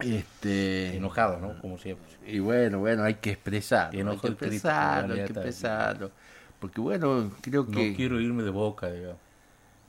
Este 0.00 0.96
enojado, 0.96 1.38
¿no? 1.38 1.60
Como 1.60 1.78
siempre. 1.78 2.06
Y 2.26 2.38
bueno, 2.38 2.78
bueno, 2.80 3.04
hay 3.04 3.14
que 3.14 3.30
expresarlo. 3.30 4.10
Hay 4.10 4.18
que 4.18 4.28
expresarlo, 4.28 5.14
hay 5.14 5.20
que 5.20 5.32
expresarlo. 5.32 6.10
Porque 6.58 6.80
bueno, 6.80 7.30
creo 7.40 7.66
que. 7.66 7.90
No 7.90 7.96
quiero 7.96 8.20
irme 8.20 8.42
de 8.42 8.50
boca, 8.50 8.90
digamos. 8.90 9.18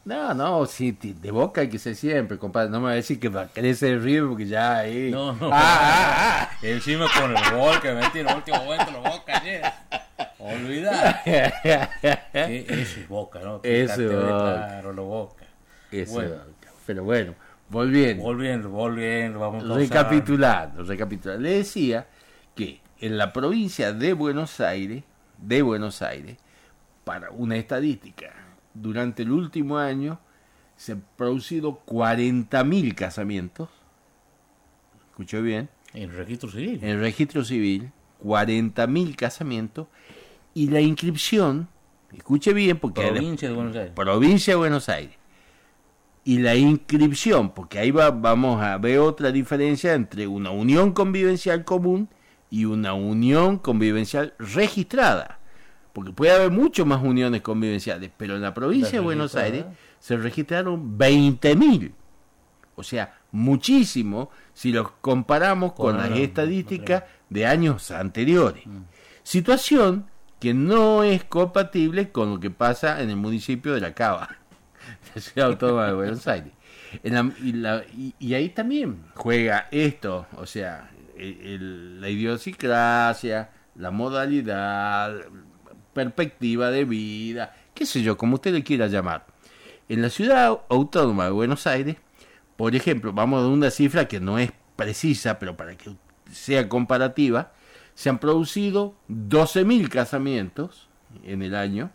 No, 0.05 0.35
no, 0.35 0.67
sí, 0.67 0.91
de 0.91 1.31
boca 1.31 1.61
hay 1.61 1.69
que 1.69 1.79
ser 1.79 1.95
siempre, 1.95 2.37
compadre. 2.37 2.69
No 2.69 2.79
me 2.79 2.85
va 2.85 2.91
a 2.91 2.95
decir 2.95 3.19
que 3.19 3.27
va 3.27 3.41
a 3.41 3.47
crece 3.47 3.89
el 3.89 4.03
río 4.03 4.29
porque 4.29 4.45
ya 4.45 4.77
ahí. 4.77 5.09
No, 5.09 5.33
no. 5.33 5.49
Ah, 5.51 6.47
ah, 6.47 6.49
Encima 6.61 7.07
con 7.19 7.35
el 7.35 7.51
gol 7.57 7.81
que 7.81 7.91
metí 7.91 8.19
en 8.19 8.29
el 8.29 8.35
último 8.35 8.63
momento, 8.63 8.91
los 8.91 9.01
Boca 9.01 9.37
ayer. 9.37 9.63
Olvidar. 10.37 11.23
ah. 11.25 12.29
Eso 12.33 12.99
es 12.99 13.07
Boca, 13.09 13.39
¿no? 13.39 13.61
Eso 13.63 13.93
es 13.93 14.13
Boca. 14.15 14.67
Claro, 14.67 14.93
los 14.93 15.05
Boca. 15.05 15.45
Eso, 15.91 16.13
Bueno. 16.13 16.35
Pero 16.85 17.03
bueno, 17.03 17.33
volviendo. 17.75 18.23
Volviendo, 18.23 18.69
volviendo, 18.69 19.39
vamos 19.39 19.63
a. 19.63 19.75
Recapitulando, 19.75 20.83
recapitulando. 20.83 21.43
Le 21.43 21.57
decía 21.57 22.07
que 22.55 22.79
en 22.99 23.17
la 23.17 23.33
provincia 23.33 23.91
de 23.91 24.13
Buenos 24.13 24.61
Aires, 24.61 25.03
de 25.37 25.61
Buenos 25.61 26.01
Aires, 26.01 26.37
para 27.03 27.31
una 27.31 27.57
estadística, 27.57 28.33
durante 28.73 29.23
el 29.23 29.31
último 29.31 29.77
año 29.77 30.19
se 30.77 30.93
han 30.93 31.03
producido 31.17 31.81
40.000 31.85 32.95
casamientos. 32.95 33.69
¿Escuchó 35.09 35.41
bien? 35.41 35.69
En 35.93 36.15
registro 36.15 36.49
civil. 36.49 36.79
En 36.81 36.99
registro 36.99 37.43
civil, 37.43 37.91
40.000 38.23 39.15
casamientos. 39.15 39.87
Y 40.53 40.69
la 40.69 40.79
inscripción, 40.79 41.67
escuche 42.13 42.53
bien, 42.53 42.79
porque 42.79 43.01
Provincia 43.01 43.49
de 43.49 43.55
Buenos 43.55 43.75
Aires. 43.75 43.93
provincia 43.93 44.53
de 44.53 44.57
Buenos 44.57 44.87
Aires. 44.87 45.24
Y 46.27 46.39
la 46.39 46.55
inscripción, 46.55 47.51
porque 47.53 47.77
ahí 47.79 47.91
va, 47.91 48.09
vamos 48.11 48.61
a 48.61 48.77
ver 48.79 48.97
otra 48.99 49.31
diferencia 49.31 49.93
entre 49.93 50.25
una 50.25 50.49
unión 50.49 50.91
convivencial 50.91 51.63
común 51.63 52.09
y 52.49 52.65
una 52.65 52.93
unión 52.93 53.59
convivencial 53.59 54.33
registrada. 54.39 55.39
Porque 55.93 56.11
puede 56.11 56.33
haber 56.33 56.51
mucho 56.51 56.85
más 56.85 57.01
uniones 57.01 57.41
convivenciales, 57.41 58.09
pero 58.17 58.35
en 58.35 58.41
la 58.41 58.53
provincia 58.53 58.93
de 58.99 59.05
Buenos. 59.05 59.35
Aires 59.35 59.65
se 59.99 60.17
registraron 60.17 60.97
20.000. 60.97 61.93
O 62.75 62.83
sea, 62.83 63.19
muchísimo 63.31 64.29
si 64.53 64.71
los 64.73 64.89
comparamos 65.01 65.73
con, 65.73 65.91
Con 65.93 65.97
las 65.97 66.09
la- 66.09 66.17
estadísticas 66.17 67.03
de 67.29 67.45
años 67.45 67.91
anteriores. 67.91 68.65
Mm. 68.65 68.79
Situación 69.23 70.07
que 70.39 70.53
no 70.53 71.03
es 71.03 71.23
compatible 71.23 72.11
con 72.11 72.31
lo 72.31 72.39
que 72.39 72.49
pasa 72.51 73.01
en 73.01 73.09
el 73.09 73.15
municipio 73.15 73.73
de 73.73 73.79
La 73.81 73.93
Cava, 73.93 74.37
ciudad 75.21 75.49
autónoma 75.49 75.87
de 75.87 75.93
Buenos 75.93 76.27
Aires. 76.27 76.51
Y, 78.19 78.33
ahí 78.33 78.49
también 78.49 79.05
juega 79.15 79.67
esto, 79.71 80.27
o 80.37 80.45
sea, 80.45 80.91
la 81.17 82.09
idiosincrasia, 82.09 83.49
la 83.75 83.91
modalidad, 83.91 85.13
perspectiva 85.93 86.71
de 86.71 86.85
vida, 86.85 87.55
qué 87.73 87.85
sé 87.85 88.01
yo, 88.01 88.17
como 88.17 88.35
usted 88.35 88.53
le 88.53 88.63
quiera 88.63 88.87
llamar. 88.87 89.25
En 89.87 90.01
la 90.01 90.09
ciudad 90.09 90.59
autónoma 90.69 91.25
de 91.25 91.31
Buenos 91.31 91.67
Aires, 91.67 91.97
por 92.55 92.75
ejemplo, 92.75 93.13
vamos 93.13 93.43
a 93.43 93.47
una 93.47 93.69
cifra 93.69 94.07
que 94.07 94.19
no 94.19 94.39
es 94.39 94.51
precisa, 94.75 95.39
pero 95.39 95.55
para 95.55 95.75
que 95.75 95.91
sea 96.31 96.67
comparativa, 96.67 97.51
se 97.93 98.09
han 98.09 98.19
producido 98.19 98.95
12.000 99.09 99.89
casamientos 99.89 100.89
en 101.23 101.41
el 101.41 101.55
año 101.55 101.91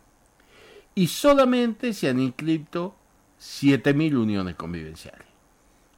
y 0.95 1.09
solamente 1.09 1.93
se 1.93 2.09
han 2.09 2.21
inscrito 2.21 2.95
7.000 3.41 4.17
uniones 4.17 4.55
convivenciales. 4.55 5.27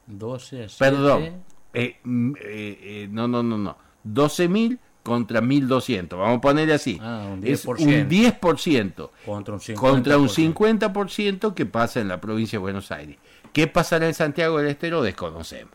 12 0.07 0.63
a 0.63 0.69
7. 0.69 0.75
Perdón, 0.79 1.23
eh, 1.23 1.33
eh, 1.73 1.97
eh, 2.05 3.07
no, 3.11 3.27
no, 3.27 3.43
no, 3.43 3.57
no, 3.57 3.77
12.000 4.07 4.79
contra 5.03 5.41
1.200, 5.41 6.17
vamos 6.17 6.37
a 6.37 6.41
ponerle 6.41 6.73
así. 6.73 6.97
Ah, 7.01 7.27
un 7.33 7.45
Es 7.45 7.65
10%. 7.65 7.79
un 7.81 8.09
10% 8.09 9.09
Contra 9.25 9.53
un 9.55 9.59
50%. 9.59 9.73
contra 9.75 10.17
un 10.17 10.29
50% 10.29 11.53
que 11.53 11.65
pasa 11.65 11.99
en 11.99 12.07
la 12.07 12.21
provincia 12.21 12.57
de 12.57 12.61
Buenos 12.61 12.91
Aires. 12.91 13.17
¿Qué 13.51 13.67
pasará 13.67 14.07
en 14.07 14.13
Santiago 14.13 14.57
del 14.59 14.67
Estero? 14.67 15.01
Desconocemos. 15.01 15.73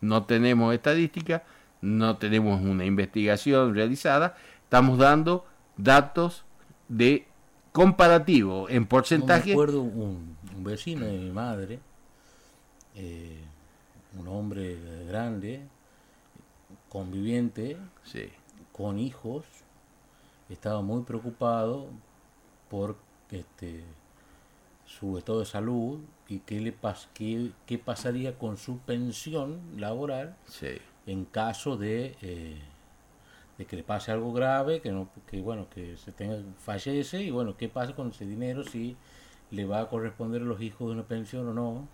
No 0.00 0.24
tenemos 0.24 0.74
estadística, 0.74 1.44
no 1.80 2.16
tenemos 2.16 2.60
una 2.60 2.84
investigación 2.84 3.74
realizada, 3.74 4.36
estamos 4.64 4.98
dando 4.98 5.46
datos 5.76 6.44
de 6.88 7.26
comparativo 7.72 8.68
en 8.68 8.82
me 8.82 8.86
porcentaje. 8.86 9.52
acuerdo 9.52 9.82
un, 9.82 10.33
un 10.56 10.64
vecino 10.64 11.06
de 11.06 11.18
mi 11.18 11.30
madre, 11.30 11.80
eh, 12.94 13.40
un 14.18 14.28
hombre 14.28 14.78
grande, 15.06 15.62
conviviente, 16.88 17.76
Sí, 18.04 18.30
con 18.72 18.98
hijos, 18.98 19.44
estaba 20.48 20.82
muy 20.82 21.02
preocupado 21.02 21.88
por 22.70 22.96
este, 23.30 23.84
su 24.86 25.18
estado 25.18 25.40
de 25.40 25.46
salud 25.46 26.00
y 26.28 26.40
qué, 26.40 26.60
le 26.60 26.72
pas 26.72 27.08
qué, 27.14 27.50
qué 27.66 27.78
pasaría 27.78 28.38
con 28.38 28.56
su 28.56 28.78
pensión 28.78 29.60
laboral 29.76 30.36
sí. 30.46 30.78
en 31.06 31.24
caso 31.24 31.76
de, 31.76 32.16
eh, 32.22 32.60
de 33.58 33.64
que 33.66 33.76
le 33.76 33.82
pase 33.82 34.12
algo 34.12 34.32
grave, 34.32 34.80
que 34.80 34.90
no, 34.92 35.08
que 35.26 35.40
bueno, 35.40 35.68
que 35.70 35.96
se 35.96 36.12
tenga, 36.12 36.38
fallece 36.58 37.22
y 37.22 37.30
bueno, 37.30 37.56
qué 37.56 37.68
pasa 37.68 37.94
con 37.94 38.08
ese 38.10 38.26
dinero 38.26 38.64
si 38.64 38.96
le 39.54 39.64
va 39.64 39.80
a 39.80 39.88
corresponder 39.88 40.42
a 40.42 40.44
los 40.44 40.60
hijos 40.60 40.88
de 40.88 40.94
una 40.94 41.04
pensión 41.04 41.48
o 41.48 41.54
no. 41.54 41.88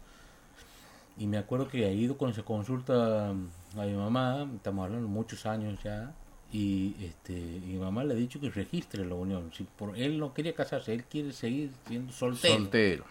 Y 1.18 1.26
me 1.26 1.38
acuerdo 1.38 1.68
que 1.68 1.84
ha 1.84 1.92
ido 1.92 2.16
con 2.16 2.30
esa 2.30 2.42
consulta 2.42 3.30
a 3.30 3.84
mi 3.84 3.92
mamá, 3.92 4.48
estamos 4.56 4.86
hablando 4.86 5.06
muchos 5.08 5.44
años 5.46 5.78
ya, 5.84 6.12
y 6.52 6.94
este 7.00 7.32
y 7.38 7.72
mi 7.74 7.78
mamá 7.78 8.02
le 8.04 8.14
ha 8.14 8.16
dicho 8.16 8.40
que 8.40 8.50
registre 8.50 9.04
la 9.04 9.14
unión. 9.14 9.50
Si 9.52 9.64
por 9.64 9.96
él 9.98 10.18
no 10.18 10.32
quería 10.34 10.54
casarse, 10.54 10.94
él 10.94 11.04
quiere 11.04 11.32
seguir 11.32 11.70
siendo 11.86 12.12
soltero. 12.12 12.54
Soltero. 12.56 13.04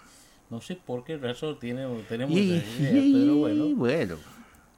No 0.50 0.60
sé 0.62 0.76
por 0.76 1.04
qué 1.04 1.18
razón 1.18 1.60
tiene, 1.60 1.86
tenemos 2.10 2.36
Y, 2.36 2.54
esa 2.56 2.82
idea, 2.82 2.92
pero 3.22 3.36
bueno. 3.36 3.76
bueno, 3.76 4.16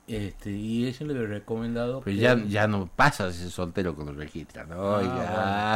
Este, 0.08 0.52
y 0.52 0.88
ella 0.88 1.06
le 1.06 1.14
había 1.16 1.28
recomendado 1.28 2.02
pero 2.02 2.16
que 2.16 2.22
ya, 2.22 2.36
ya 2.48 2.68
no 2.68 2.88
pasa 2.88 3.28
ese 3.30 3.50
soltero 3.50 3.96
cuando 3.96 4.12
registra. 4.14 4.66
No, 4.66 4.96
Ah, 4.96 4.98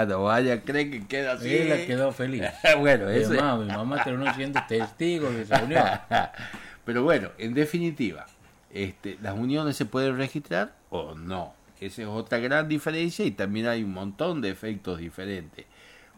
oiga, 0.02 0.06
no 0.08 0.24
vaya, 0.24 0.62
cree 0.64 0.90
que 0.90 1.08
queda 1.08 1.34
así. 1.34 1.56
él 1.56 1.72
ha 1.72 1.86
quedado 1.86 2.12
feliz. 2.12 2.44
bueno, 2.80 3.06
Mi 3.06 3.14
eso 3.16 3.34
mamá, 3.34 3.58
mi 3.64 3.68
mamá 3.72 4.04
terminó 4.04 4.34
siendo 4.34 4.60
testigo 4.68 5.30
de 5.32 5.44
esa 5.44 5.64
unión. 5.64 5.86
Pero 6.86 7.04
bueno, 7.04 7.30
en 7.38 7.54
definitiva, 7.54 8.26
este, 8.72 9.18
¿las 9.22 9.36
uniones 9.36 9.78
se 9.78 9.86
pueden 9.86 10.18
registrar 10.18 10.74
o 10.90 11.16
no? 11.16 11.54
Esa 11.80 12.02
es 12.02 12.08
otra 12.08 12.40
gran 12.40 12.68
diferencia 12.68 13.26
y 13.26 13.32
también 13.32 13.68
hay 13.68 13.84
un 13.84 13.94
montón 13.94 14.42
de 14.42 14.50
efectos 14.50 15.00
diferentes. 15.00 15.66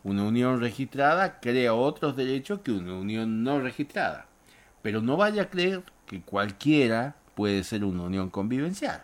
Una 0.04 0.24
unión 0.24 0.60
registrada 0.60 1.40
crea 1.40 1.74
otros 1.74 2.16
derechos 2.16 2.62
que 2.62 2.72
una 2.72 2.94
unión 2.96 3.44
no 3.44 3.60
registrada. 3.60 4.26
Pero 4.82 5.02
no 5.02 5.18
vaya 5.18 5.44
a 5.44 5.50
creer 5.50 5.84
que 6.06 6.22
cualquiera 6.22 7.16
puede 7.38 7.64
ser 7.64 7.86
una 7.86 8.02
unión 8.02 8.32
convivencial. 8.32 9.04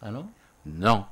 ¿Ah, 0.00 0.12
no? 0.12 0.30
No, 0.64 1.10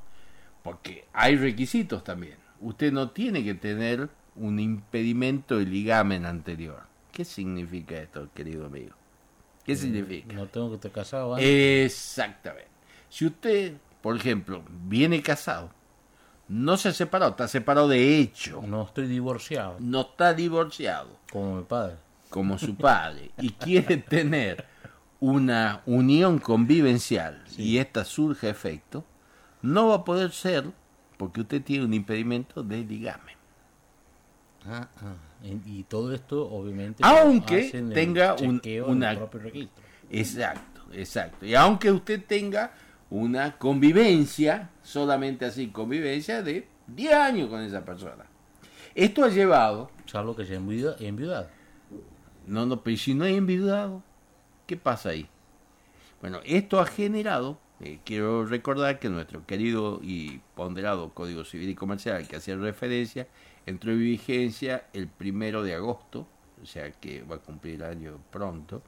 porque 0.63 1.05
hay 1.13 1.37
requisitos 1.37 2.05
también. 2.05 2.37
Usted 2.61 2.93
no 2.93 3.11
tiene 3.11 3.43
que 3.43 3.55
tener 3.55 4.09
un 4.37 4.61
impedimento 4.61 5.59
de 5.59 5.67
ligamen 5.67 6.25
anterior. 6.25 6.81
¿Qué 7.11 7.25
significa 7.25 7.97
esto, 7.97 8.29
querido 8.35 8.67
amigo? 8.67 8.95
¿Qué 9.65 9.75
significa? 9.75 10.33
No 10.33 10.47
tengo 10.47 10.69
que 10.71 10.75
estar 10.77 10.93
casado 10.93 11.35
antes. 11.35 11.49
Exactamente. 11.87 12.69
Si 13.09 13.27
usted, 13.27 13.75
por 14.01 14.17
ejemplo, 14.17 14.63
viene 14.87 15.23
casado, 15.23 15.71
no 16.47 16.77
se 16.77 16.91
ha 16.91 16.93
separado, 16.93 17.33
está 17.33 17.49
separado 17.49 17.89
de 17.89 18.19
hecho, 18.21 18.63
No 18.67 18.83
estoy 18.85 19.09
divorciado, 19.09 19.77
no 19.81 20.03
está 20.03 20.35
divorciado 20.35 21.09
como 21.33 21.57
mi 21.57 21.65
padre. 21.65 21.97
como 22.31 22.59
su 22.59 22.77
padre 22.77 23.31
y 23.39 23.51
quiere 23.51 23.97
tener 24.09 24.65
una 25.25 25.81
unión 25.87 26.39
convivencial 26.39 27.43
y 27.57 27.79
esta 27.79 28.05
surge 28.05 28.51
efecto, 28.51 29.05
no 29.63 29.89
va 29.89 29.95
a 29.97 30.05
poder 30.05 30.33
ser 30.33 30.65
porque 31.17 31.41
usted 31.41 31.63
tiene 31.63 31.87
un 31.87 31.95
impedimento 31.95 32.63
de 32.63 32.85
ligamen. 32.85 33.35
Ah, 34.67 34.89
ah. 35.03 35.15
Y, 35.67 35.85
todo 35.85 36.13
esto, 36.15 36.47
obviamente, 36.51 37.03
Aunque 37.05 37.69
hacen 37.69 37.91
tenga 37.93 38.35
un- 38.35 38.61
una- 38.87 39.15
propio 39.17 39.41
registro. 39.41 39.83
Exacto, 40.11 40.83
exacto. 40.93 41.47
Y 41.47 41.55
aunque 41.55 41.91
usted 41.91 42.23
tenga 42.27 42.73
una 43.09 43.57
convivencia, 43.57 44.69
solamente 44.83 45.45
así 45.47 45.69
convivencia 45.69 46.43
de 46.43 46.69
10 46.87 47.15
años 47.15 47.49
con 47.49 47.61
esa 47.63 47.83
persona. 47.85 48.25
Esto 48.95 49.25
ha 49.25 49.29
llevado, 49.29 49.91
Salvo 50.07 50.37
que 50.37 50.45
sea 50.45 50.59
enviuda- 50.59 50.97
enviudado. 51.01 51.49
no, 52.47 52.67
no, 52.67 52.83
pero 52.83 52.97
si 52.99 53.15
no 53.15 53.25
hay 53.25 53.37
enviudado, 53.37 54.03
¿qué 54.67 54.77
pasa 54.77 55.11
ahí? 55.11 55.29
Bueno, 56.21 56.41
esto 56.45 56.81
ha 56.81 56.87
generado, 56.87 57.59
eh, 57.81 57.99
quiero 58.05 58.47
recordar 58.47 58.99
que 58.99 59.09
nuestro 59.09 59.45
querido 59.47 60.01
y 60.03 60.41
ponderado 60.55 61.11
Código 61.11 61.45
Civil 61.45 61.69
y 61.71 61.75
Comercial 61.75 62.17
al 62.17 62.29
que 62.29 62.37
hacía 62.37 62.57
referencia 62.57 63.27
entró 63.67 63.93
en 63.93 63.99
vigencia 64.01 64.87
el 64.93 65.09
primero 65.09 65.63
de 65.63 65.75
agosto, 65.75 66.27
o 66.63 66.67
sea 66.67 66.91
que 66.93 67.23
va 67.23 67.37
a 67.37 67.39
cumplir 67.41 67.75
el 67.77 67.83
año 67.85 68.19
pronto, 68.31 68.83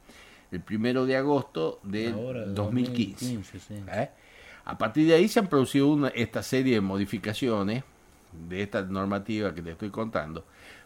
el 0.51 0.61
primero 0.61 1.05
de 1.05 1.17
agosto 1.17 1.81
Ahora, 2.15 2.47
2015. 2.47 3.35
2015, 3.35 3.59
sí. 3.59 3.75
¿eh? 3.93 4.11
A 4.65 4.79
partir 4.79 5.07
de 5.07 5.15
ahí 5.15 5.29
se 5.29 5.41
han 5.41 5.49
producido 5.49 5.89
una- 5.89 6.09
esta 6.09 6.43
serie 6.43 6.75
de 6.75 6.81
modificaciones 6.81 7.85
de 8.49 8.63
esta 8.63 8.83
normativa 8.83 9.55
que 9.55 9.63
te 9.63 9.73
estoy 9.73 9.91
contando, 9.91 10.45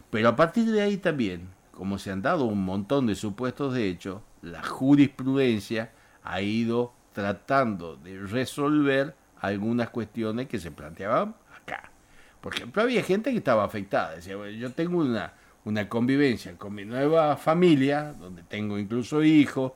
pero 0.09 0.29
a 0.29 0.35
partir 0.35 0.69
de 0.71 0.81
ahí 0.81 0.97
también, 0.97 1.49
como 1.71 1.97
se 1.97 2.11
han 2.11 2.21
dado 2.21 2.45
un 2.45 2.63
montón 2.63 3.07
de 3.07 3.15
supuestos 3.15 3.73
de 3.73 3.87
hecho, 3.89 4.21
la 4.41 4.63
jurisprudencia 4.63 5.91
ha 6.23 6.41
ido 6.41 6.93
tratando 7.13 7.95
de 7.97 8.19
resolver 8.19 9.15
algunas 9.39 9.89
cuestiones 9.89 10.47
que 10.47 10.59
se 10.59 10.71
planteaban 10.71 11.35
acá. 11.55 11.91
Por 12.39 12.55
ejemplo, 12.55 12.81
había 12.81 13.03
gente 13.03 13.31
que 13.31 13.37
estaba 13.37 13.63
afectada. 13.63 14.15
Decía, 14.15 14.35
yo 14.51 14.71
tengo 14.71 14.99
una, 14.99 15.33
una 15.65 15.87
convivencia 15.89 16.57
con 16.57 16.73
mi 16.73 16.85
nueva 16.85 17.35
familia, 17.37 18.13
donde 18.13 18.43
tengo 18.43 18.79
incluso 18.79 19.23
hijos 19.23 19.73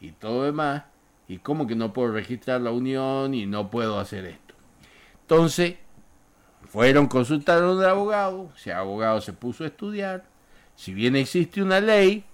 y 0.00 0.12
todo 0.12 0.44
demás, 0.44 0.84
y 1.26 1.38
cómo 1.38 1.66
que 1.66 1.74
no 1.76 1.92
puedo 1.92 2.12
registrar 2.12 2.60
la 2.60 2.70
unión 2.70 3.34
y 3.34 3.46
no 3.46 3.70
puedo 3.70 3.98
hacer 3.98 4.24
esto. 4.24 4.54
Entonces, 5.22 5.76
fueron, 6.66 7.06
consultaron 7.06 7.70
a 7.70 7.72
un 7.72 7.84
abogado, 7.84 8.52
ese 8.56 8.72
abogado 8.72 9.20
se 9.20 9.32
puso 9.32 9.64
a 9.64 9.68
estudiar, 9.68 10.24
si 10.74 10.94
bien 10.94 11.16
existe 11.16 11.62
una 11.62 11.80
ley, 11.80 12.24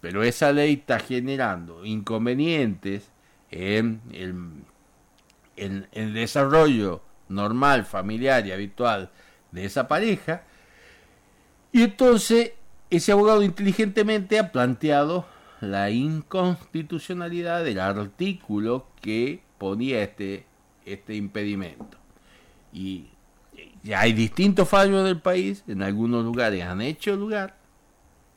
pero 0.00 0.22
esa 0.22 0.52
ley 0.52 0.74
está 0.74 0.98
generando 0.98 1.84
inconvenientes 1.84 3.10
en 3.50 4.00
el, 5.56 6.12
desarrollo 6.12 7.02
normal, 7.28 7.84
familiar 7.84 8.46
y 8.46 8.52
habitual 8.52 9.10
de 9.52 9.64
esa 9.64 9.88
pareja, 9.88 10.42
y 11.72 11.82
entonces 11.82 12.52
ese 12.90 13.12
abogado 13.12 13.42
inteligentemente 13.42 14.38
ha 14.38 14.52
planteado 14.52 15.26
la 15.60 15.90
inconstitucionalidad 15.90 17.64
del 17.64 17.80
artículo 17.80 18.86
que 19.00 19.40
ponía 19.58 20.02
este, 20.02 20.46
este 20.84 21.14
impedimento. 21.14 21.98
Y 22.72 23.06
ya 23.82 24.00
hay 24.00 24.12
distintos 24.12 24.68
fallos 24.68 25.04
del 25.04 25.20
país, 25.20 25.64
en 25.66 25.82
algunos 25.82 26.24
lugares 26.24 26.62
han 26.64 26.80
hecho 26.80 27.16
lugar 27.16 27.56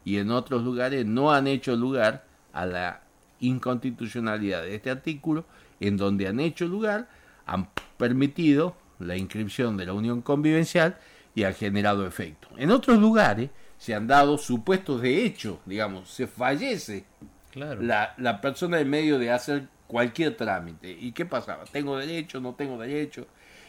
y 0.10 0.18
en 0.18 0.32
otros 0.32 0.64
lugares 0.64 1.06
no 1.06 1.32
han 1.32 1.46
hecho 1.46 1.76
lugar 1.76 2.26
a 2.52 2.66
la 2.66 3.02
inconstitucionalidad 3.42 4.64
de 4.64 4.74
este 4.74 4.90
artículo, 4.90 5.46
en 5.80 5.98
donde 5.98 6.28
han 6.28 6.40
hecho 6.40 6.66
lugar, 6.66 7.08
han 7.46 7.70
permitido 7.96 8.76
la 8.98 9.16
inscripción 9.18 9.78
de 9.78 9.86
la 9.86 9.94
unión 9.94 10.24
convivencial 10.24 10.98
y 11.36 11.44
ha 11.44 11.54
generado 11.54 12.08
efecto. 12.08 12.48
En 12.58 12.72
otros 12.72 12.98
lugares 12.98 13.52
se 13.78 13.94
han 13.94 14.08
dado 14.08 14.40
supuestos 14.40 15.00
de 15.04 15.24
hecho, 15.24 15.60
digamos, 15.68 16.10
se 16.10 16.26
fallece 16.26 17.06
claro. 17.52 17.80
la, 17.80 18.16
la 18.18 18.42
persona 18.42 18.80
en 18.80 18.90
medio 18.90 19.20
de 19.20 19.30
hacer 19.30 19.68
cualquier 19.86 20.36
trámite. 20.36 20.90
¿Y 20.90 21.12
qué 21.12 21.28
pasaba? 21.28 21.66
¿Tengo 21.66 21.96
derecho? 21.96 22.42
¿No 22.42 22.56
tengo 22.56 22.80
derecho? 22.80 23.28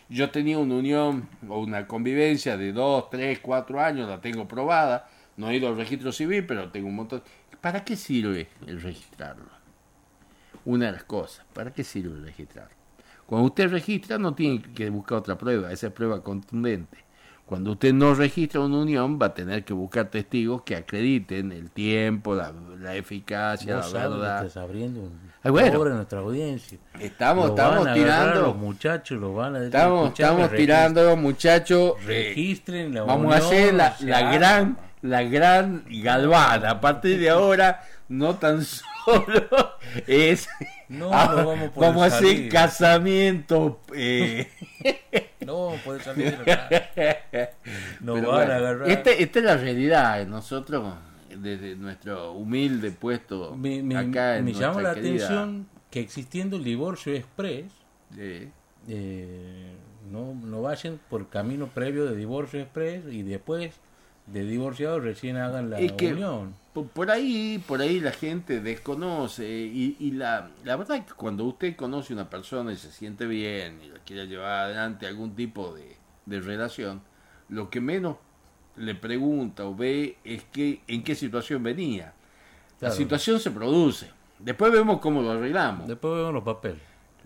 Yo 0.09 0.31
tenía 0.31 0.57
una 0.57 0.77
unión 0.77 1.29
o 1.47 1.61
una 1.61 1.87
convivencia 1.87 2.57
de 2.57 2.73
dos, 2.73 3.11
tres, 3.11 3.41
cuatro 3.41 3.79
años, 3.79 4.09
la 4.09 4.23
tengo 4.23 4.49
probada, 4.49 5.07
no 5.41 5.49
he 5.51 5.57
ido 5.57 5.69
al 5.69 5.77
registro 5.77 6.13
civil, 6.13 6.45
pero 6.47 6.71
tengo 6.71 6.89
un 6.89 6.97
montón. 6.97 7.23
¿Para 7.61 7.85
qué 7.85 7.97
sirve 7.97 8.49
el 8.67 8.81
registrarlo? 8.81 9.47
Una 10.65 10.87
de 10.87 10.93
las 10.93 11.05
cosas, 11.05 11.45
¿para 11.55 11.73
qué 11.73 11.83
sirve 11.83 12.17
el 12.17 12.25
registrarlo? 12.25 12.75
Cuando 13.27 13.47
usted 13.47 13.71
registra 13.71 14.19
no 14.19 14.35
tiene 14.35 14.61
que 14.61 14.91
buscar 14.91 15.19
otra 15.19 15.39
prueba, 15.39 15.73
esa 15.73 15.87
es 15.89 15.93
prueba 15.93 16.23
contundente. 16.23 16.99
Cuando 17.47 17.73
usted 17.73 17.93
no 17.93 18.15
registra 18.15 18.61
una 18.61 18.79
unión, 18.79 19.19
va 19.21 19.27
a 19.27 19.35
tener 19.35 19.65
que 19.65 19.73
buscar 19.73 20.09
testigos 20.09 20.63
que 20.63 20.77
acrediten 20.77 21.51
el 21.51 21.71
tiempo, 21.73 22.35
la, 22.37 22.53
la 22.79 22.95
eficacia, 22.95 23.79
la 23.79 23.89
verdad. 23.89 24.47
Estás 24.47 24.63
abriendo 24.63 25.01
un 25.01 25.19
Ay, 25.43 25.51
bueno. 25.51 25.73
pobre 25.79 25.95
nuestra 25.95 26.21
audiencia. 26.21 26.79
Estamos, 27.01 27.49
Lo 27.49 27.55
van 27.57 27.67
estamos 27.67 27.87
a 27.89 27.95
tirando, 27.95 28.41
Los 28.43 28.57
muchachos 28.57 29.21
lo 29.21 29.35
van 29.35 29.57
a 29.57 29.65
estamos, 29.65 30.05
"Escuchame, 30.07 30.43
estamos 30.43 30.57
tirando, 30.57 31.17
muchachos. 31.17 31.95
eh, 32.03 32.33
Registren 32.35 32.95
la 32.95 33.03
Vamos 33.03 33.35
a 33.35 33.39
hacer 33.39 33.75
la, 33.75 33.97
la 34.01 34.33
gran, 34.33 34.79
la 35.03 35.23
gran 35.23 35.85
galvana. 35.89 36.71
A 36.71 36.81
partir 36.81 37.19
de 37.21 37.31
ahora, 37.31 37.83
no 38.09 38.37
tan 38.37 38.65
solo 39.05 39.49
es. 40.07 40.49
No, 40.89 41.11
Ah, 41.13 41.27
no 41.37 41.47
vamos 41.47 41.69
a 41.69 41.73
poder 41.73 41.91
vamos 41.91 42.03
a 42.03 42.07
hacer 42.07 42.29
salir. 42.37 42.49
casamiento. 42.53 43.81
eh, 43.95 44.49
No, 45.47 45.73
puede 45.85 46.01
salir. 46.03 46.37
Nos 48.01 48.17
van 48.21 48.25
bueno, 48.25 48.53
a 48.53 48.57
agarrar. 48.57 48.91
este- 48.91 49.23
esta 49.23 49.39
es 49.39 49.45
la 49.45 49.57
realidad. 49.57 50.27
Nosotros, 50.27 50.95
desde 51.37 51.77
nuestro 51.77 52.33
humilde 52.33 52.91
puesto 52.91 53.57
me 53.57 53.83
me- 53.83 53.97
acá 53.97 54.37
en 54.37 54.45
me 54.45 54.53
llama 54.53 54.83
la 54.83 54.95
querida, 54.95 55.25
atención 55.27 55.69
que 55.91 56.01
existiendo 56.01 56.57
el 56.57 56.65
divorcio 56.65 57.15
express, 57.15 57.65
eh, 58.17 59.73
no, 60.11 60.35
no 60.35 60.63
vayan 60.63 60.99
por 61.09 61.29
camino 61.29 61.69
previo 61.69 62.05
de 62.07 62.17
divorcio 62.17 62.61
express 62.61 63.05
y 63.11 63.23
después 63.23 63.73
de 64.33 64.45
divorciado 64.45 65.01
recién 65.01 65.37
hagan 65.37 65.71
la 65.71 65.79
Es 65.81 65.93
que- 65.93 66.13
unión. 66.13 66.55
Por, 66.73 66.87
por 66.87 67.11
ahí, 67.11 67.63
por 67.67 67.81
ahí 67.81 67.99
la 67.99 68.13
gente 68.13 68.61
desconoce 68.61 69.45
y, 69.49 69.97
y 69.99 70.13
la, 70.13 70.51
la 70.65 70.77
verdad 70.77 70.99
es 70.99 71.05
que 71.05 71.15
cuando 71.15 71.45
usted 71.45 71.75
conoce 71.75 72.13
a 72.13 72.17
una 72.17 72.31
persona 72.31 72.73
y 72.73 72.77
se 72.77 72.93
siente 72.93 73.27
bien 73.27 73.81
y 73.83 73.89
la 73.89 73.99
quiere 73.99 74.29
llevar 74.29 74.67
adelante 74.67 75.07
algún 75.09 75.35
tipo 75.35 75.75
de, 75.75 75.97
de 76.27 76.41
relación, 76.41 77.03
lo 77.49 77.71
que 77.71 77.81
menos 77.81 78.19
le 78.77 78.95
pregunta 78.95 79.65
o 79.67 79.75
ve 79.75 80.17
es 80.23 80.45
que 80.45 80.81
en 80.87 81.03
qué 81.03 81.17
situación 81.17 81.63
venía. 81.65 82.13
Claro. 82.79 82.93
La 82.95 82.97
situación 82.97 83.41
se 83.41 83.51
produce. 83.51 84.09
Después 84.39 84.71
vemos 84.73 85.01
cómo 85.01 85.23
lo 85.23 85.33
arreglamos. 85.33 85.89
Después 85.89 86.15
vemos 86.19 86.33
los 86.33 86.45
papeles. 86.45 86.79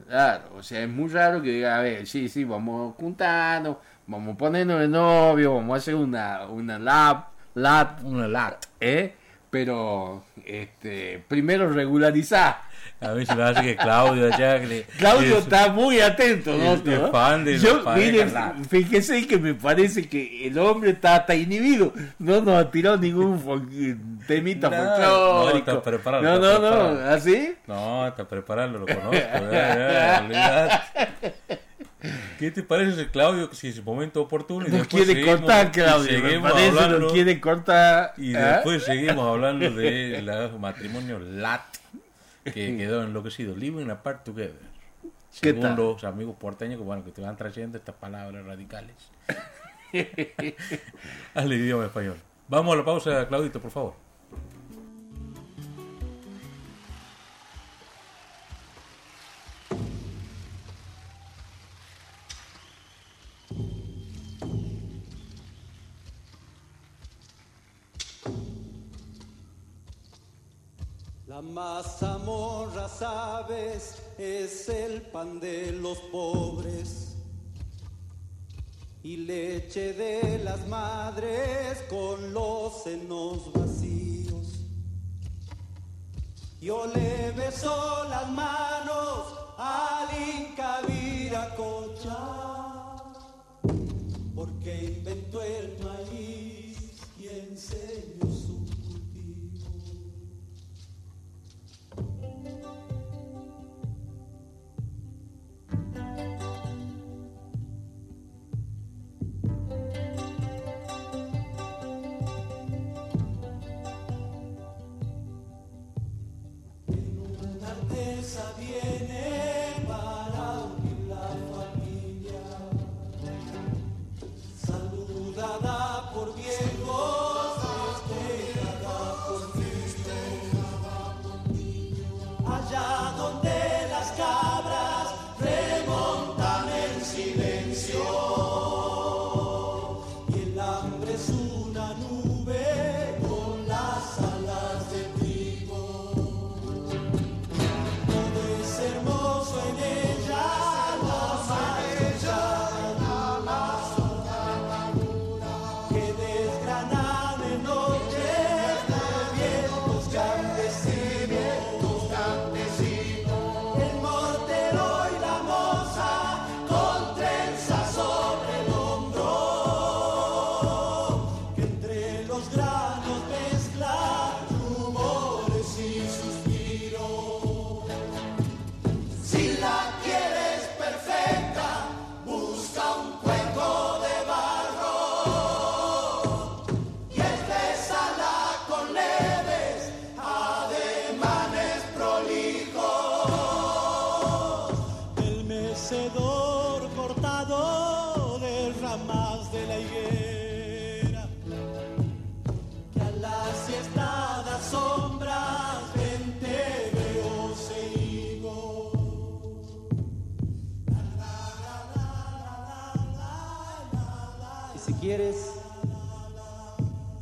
Claro, 0.08 0.44
o 0.56 0.62
sea, 0.62 0.82
es 0.82 0.88
muy 0.88 1.08
raro 1.10 1.40
que 1.42 1.50
diga, 1.50 1.76
a 1.78 1.82
ver, 1.82 2.06
sí, 2.06 2.28
sí, 2.30 2.44
vamos 2.44 2.94
juntando, 2.96 3.80
vamos 4.06 4.34
a 4.34 4.38
ponernos 4.38 4.80
de 4.80 4.88
novio, 4.88 5.54
vamos 5.56 5.74
a 5.74 5.78
hacer 5.78 5.94
una, 5.94 6.46
una 6.46 6.78
lap, 6.78 7.28
lat, 7.54 8.02
Una 8.02 8.28
lata. 8.28 8.68
¿eh? 8.80 9.14
Pero, 9.50 10.24
este, 10.44 11.22
primero 11.28 11.72
regularizar. 11.72 12.62
A 13.00 13.08
mí 13.12 13.24
se 13.24 13.34
me 13.36 13.42
hace 13.44 13.62
que 13.62 13.76
Claudio 13.76 14.32
allá... 14.34 14.58
le- 14.58 14.82
Claudio 14.98 15.36
es- 15.38 15.44
está 15.44 15.68
muy 15.72 16.00
atento, 16.00 16.56
¿no? 16.56 16.74
es 16.74 17.10
fan 17.12 17.44
de 17.44 17.58
Yo, 17.58 17.84
mire, 17.94 18.26
fíjese 18.68 19.26
que 19.28 19.38
me 19.38 19.54
parece 19.54 20.08
que 20.08 20.48
el 20.48 20.58
hombre 20.58 20.90
está 20.90 21.16
hasta 21.16 21.34
inhibido. 21.36 21.92
No 22.18 22.40
nos 22.40 22.56
ha 22.64 22.70
tirado 22.70 22.96
ningún 22.96 23.38
temita 24.26 24.68
No, 24.70 24.76
folclórico. 24.76 25.70
no, 25.70 25.78
está 25.78 25.82
preparado, 25.82 26.22
No, 26.24 26.34
está 26.34 26.46
no, 26.46 26.52
no, 26.54 26.58
preparado. 26.70 27.10
¿así? 27.14 27.54
No, 27.68 28.04
hasta 28.04 28.24
prepararlo 28.28 28.78
lo 28.80 28.86
conozco. 28.86 29.12
ya, 29.52 30.20
olvidate. 30.24 31.34
¿Qué 32.38 32.50
te 32.50 32.62
parece 32.62 33.08
Claudio 33.10 33.52
si 33.54 33.68
es 33.68 33.82
momento 33.84 34.20
oportuno 34.22 34.66
y 34.66 34.70
No 34.70 34.78
después 34.78 35.04
quiere 35.04 35.20
seguimos- 35.20 35.40
cortar, 35.40 35.72
Claudio. 35.72 36.10
Seguimos 36.20 36.52
parece 36.52 36.68
hablando- 36.78 36.98
no 36.98 37.08
quiere 37.08 37.40
cortar. 37.40 38.14
Y 38.18 38.34
¿eh? 38.34 38.38
después 38.38 38.82
seguimos 38.84 39.26
hablando 39.28 39.70
de 39.70 40.20
la 40.22 40.48
matrimonio 40.58 41.18
LAT, 41.18 41.62
que 42.44 42.52
quedó 42.76 43.02
enloquecido. 43.04 43.56
Living 43.56 43.88
apart 43.90 44.24
together. 44.24 44.74
¿Qué 45.40 45.48
Según 45.50 45.62
tal? 45.62 45.76
los 45.76 46.04
amigos 46.04 46.36
porteños 46.38 46.78
que, 46.78 46.84
bueno, 46.84 47.04
que 47.04 47.10
te 47.10 47.20
van 47.22 47.36
trayendo 47.36 47.78
estas 47.78 47.94
palabras 47.96 48.44
radicales. 48.44 48.94
Hazle 51.34 51.54
idioma 51.56 51.86
español. 51.86 52.16
Vamos 52.48 52.74
a 52.74 52.76
la 52.78 52.84
pausa, 52.84 53.26
Claudito, 53.28 53.60
por 53.60 53.70
favor. 53.70 53.94
Mazamorra, 71.54 72.88
sabes, 72.88 74.02
es 74.18 74.68
el 74.68 75.02
pan 75.02 75.38
de 75.38 75.70
los 75.70 75.98
pobres 76.10 77.14
y 79.04 79.18
leche 79.18 79.92
de 79.92 80.42
las 80.42 80.66
madres 80.66 81.78
con 81.88 82.32
los 82.32 82.82
senos 82.82 83.52
vacíos. 83.52 84.64
Yo 86.60 86.86
le 86.86 87.30
beso 87.30 88.04
las 88.08 88.28
manos 88.30 89.34
al 89.56 90.08
Inca 90.36 90.80
Viracocha 90.88 92.43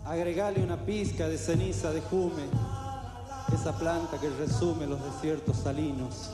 agregale 0.05 0.63
una 0.63 0.79
pizca 0.79 1.29
de 1.29 1.37
ceniza 1.37 1.91
de 1.91 2.01
jume, 2.01 2.45
esa 3.53 3.77
planta 3.79 4.19
que 4.19 4.31
resume 4.31 4.87
los 4.87 4.99
desiertos 5.05 5.59
salinos, 5.59 6.31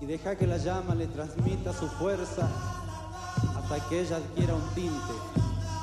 y 0.00 0.06
deja 0.06 0.36
que 0.36 0.46
la 0.46 0.58
llama 0.58 0.94
le 0.94 1.08
transmita 1.08 1.72
su 1.72 1.88
fuerza 1.88 2.48
hasta 3.56 3.88
que 3.88 4.02
ella 4.02 4.18
adquiera 4.18 4.54
un 4.54 4.68
tinte 4.74 5.14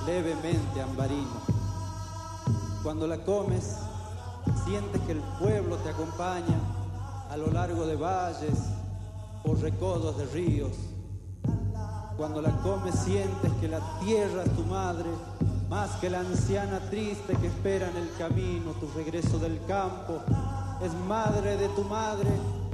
levemente 0.06 0.82
ambarino. 0.82 1.42
Cuando 2.84 3.08
la 3.08 3.18
comes, 3.18 3.76
sientes 4.64 5.02
que 5.02 5.12
el 5.12 5.22
pueblo 5.40 5.76
te 5.78 5.90
acompaña 5.90 6.60
a 7.30 7.36
lo 7.36 7.52
largo 7.52 7.86
de 7.86 7.98
valles, 7.98 8.58
por 9.44 9.60
recodos 9.60 10.18
de 10.18 10.26
ríos. 10.28 10.72
Cuando 12.18 12.42
la 12.42 12.52
comes, 12.64 12.96
sientes 12.96 13.52
que 13.62 13.68
la 13.68 13.80
tierra 14.04 14.44
es 14.44 14.56
tu 14.56 14.64
madre 14.64 15.10
más 15.70 15.92
que 15.98 16.10
la 16.10 16.20
anciana 16.20 16.80
triste 16.90 17.36
que 17.36 17.48
espera 17.48 17.90
en 17.90 17.98
el 17.98 18.10
camino 18.18 18.72
tu 18.80 18.90
regreso 18.96 19.38
del 19.38 19.64
campo. 19.66 20.22
Es 20.82 20.94
madre 21.08 21.58
de 21.58 21.68
tu 21.70 21.84
madre 21.84 22.30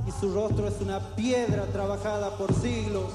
y 0.08 0.12
su 0.12 0.34
rostro 0.34 0.68
es 0.68 0.80
una 0.80 1.00
piedra 1.16 1.66
trabajada 1.66 2.30
por 2.38 2.54
siglos. 2.54 3.12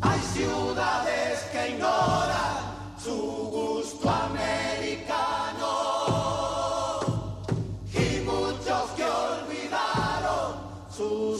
Hay 0.00 0.20
ciudades 0.20 1.40
que 1.52 1.70
ignoran 1.70 2.94
su 3.02 3.14
gusto 3.14 4.10
americano 4.10 5.68
y 7.94 8.20
muchos 8.24 8.90
que 8.96 9.04
olvidaron 9.04 10.54
su 10.90 11.38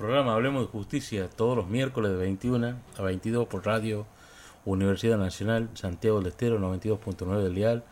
programa 0.00 0.32
Hablemos 0.32 0.62
de 0.62 0.68
Justicia 0.68 1.28
todos 1.28 1.54
los 1.54 1.68
miércoles 1.68 2.12
de 2.12 2.16
21 2.16 2.74
a 2.96 3.02
22 3.02 3.46
por 3.46 3.66
radio 3.66 4.06
Universidad 4.64 5.18
Nacional 5.18 5.68
Santiago 5.74 6.20
del 6.20 6.28
Estero 6.28 6.58
92.9 6.58 7.42
del 7.42 7.54
dial. 7.54 7.84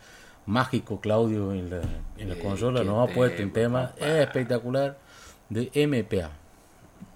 Mágico 0.47 0.99
Claudio 1.01 1.53
en 1.53 1.69
la, 1.69 1.81
en 2.17 2.29
la 2.29 2.35
consola 2.39 2.83
nos 2.83 3.07
ha 3.07 3.13
puesto 3.13 3.43
un 3.43 3.53
tema 3.53 3.93
espectacular 3.99 4.97
de 5.49 5.69
MPA. 5.87 6.31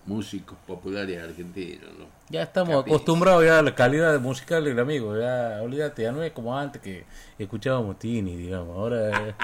Músicos 0.06 0.60
populares 0.68 1.24
argentinos, 1.24 1.90
¿no? 1.98 2.06
Ya 2.30 2.44
estamos 2.44 2.86
acostumbrados 2.86 3.44
ya 3.46 3.58
a 3.58 3.62
la 3.64 3.74
calidad 3.74 4.20
musical 4.20 4.64
del 4.64 4.80
amigo, 4.80 5.18
ya 5.18 5.60
olvídate, 5.64 6.04
ya 6.04 6.12
no 6.12 6.22
es 6.22 6.34
como 6.34 6.56
antes 6.56 6.80
que 6.80 7.06
escuchábamos 7.40 7.98
Tini, 7.98 8.36
digamos, 8.36 8.78
ahora 8.78 9.36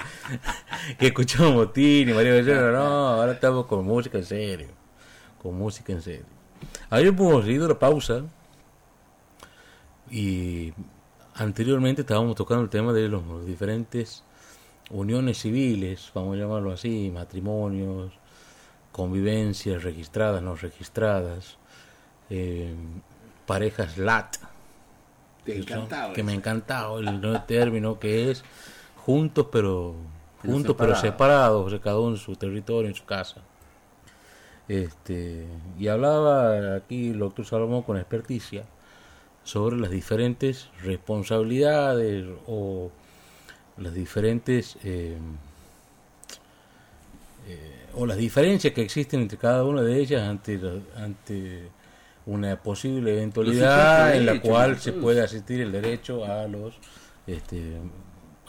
que 0.99 1.07
escuchábamos 1.07 1.73
Tini, 1.73 2.13
María 2.13 2.33
Becerra, 2.33 2.71
no, 2.71 2.85
ahora 2.85 3.31
estamos 3.31 3.65
con 3.65 3.83
música 3.83 4.19
en 4.19 4.25
serio, 4.25 4.67
con 5.41 5.57
música 5.57 5.93
en 5.93 6.01
serio. 6.01 6.25
Ayer 6.89 7.07
hemos 7.07 7.47
ido 7.47 7.67
la 7.67 7.79
pausa 7.79 8.23
y 10.11 10.73
anteriormente 11.35 12.01
estábamos 12.01 12.35
tocando 12.35 12.63
el 12.63 12.69
tema 12.69 12.93
de 12.93 13.07
los 13.07 13.45
diferentes 13.45 14.23
uniones 14.89 15.39
civiles, 15.39 16.11
vamos 16.13 16.35
a 16.35 16.39
llamarlo 16.39 16.71
así, 16.71 17.11
matrimonios, 17.13 18.11
convivencias 18.91 19.83
registradas, 19.83 20.41
no 20.41 20.55
registradas, 20.55 21.57
eh, 22.29 22.73
parejas 23.45 23.97
LAT, 23.97 24.37
que, 25.45 26.23
me 26.23 26.33
ha 26.33 26.35
encantado 26.35 26.99
el 26.99 27.21
nuevo 27.21 27.41
término 27.43 27.99
que 27.99 28.29
es 28.29 28.43
juntos 28.97 29.47
pero 29.51 29.95
juntos 30.45 30.75
pero 30.77 30.95
separados, 30.95 31.79
cada 31.81 31.99
uno 31.99 32.11
en 32.11 32.17
su 32.17 32.35
territorio, 32.35 32.89
en 32.89 32.95
su 32.95 33.05
casa. 33.05 33.41
Este, 34.69 35.47
y 35.79 35.87
hablaba 35.87 36.75
aquí 36.75 37.09
el 37.09 37.17
doctor 37.17 37.43
Salomón 37.43 37.81
con 37.81 37.97
experticia 37.97 38.65
sobre 39.43 39.77
las 39.77 39.89
diferentes 39.89 40.69
responsabilidades 40.83 42.27
o 42.45 42.91
las 43.77 43.95
diferentes 43.95 44.77
eh, 44.83 45.17
eh, 47.47 47.85
o 47.95 48.05
las 48.05 48.17
diferencias 48.17 48.71
que 48.71 48.83
existen 48.83 49.21
entre 49.21 49.39
cada 49.39 49.63
una 49.63 49.81
de 49.81 49.99
ellas 49.99 50.21
ante, 50.21 50.59
ante 50.95 51.63
una 52.27 52.55
posible 52.61 53.13
eventualidad 53.13 54.15
en 54.15 54.27
la 54.27 54.39
cual 54.39 54.79
se 54.79 54.93
puede 54.93 55.21
asistir 55.21 55.61
el 55.61 55.71
derecho 55.71 56.25
a 56.25 56.47
los 56.47 56.75
este, 57.25 57.77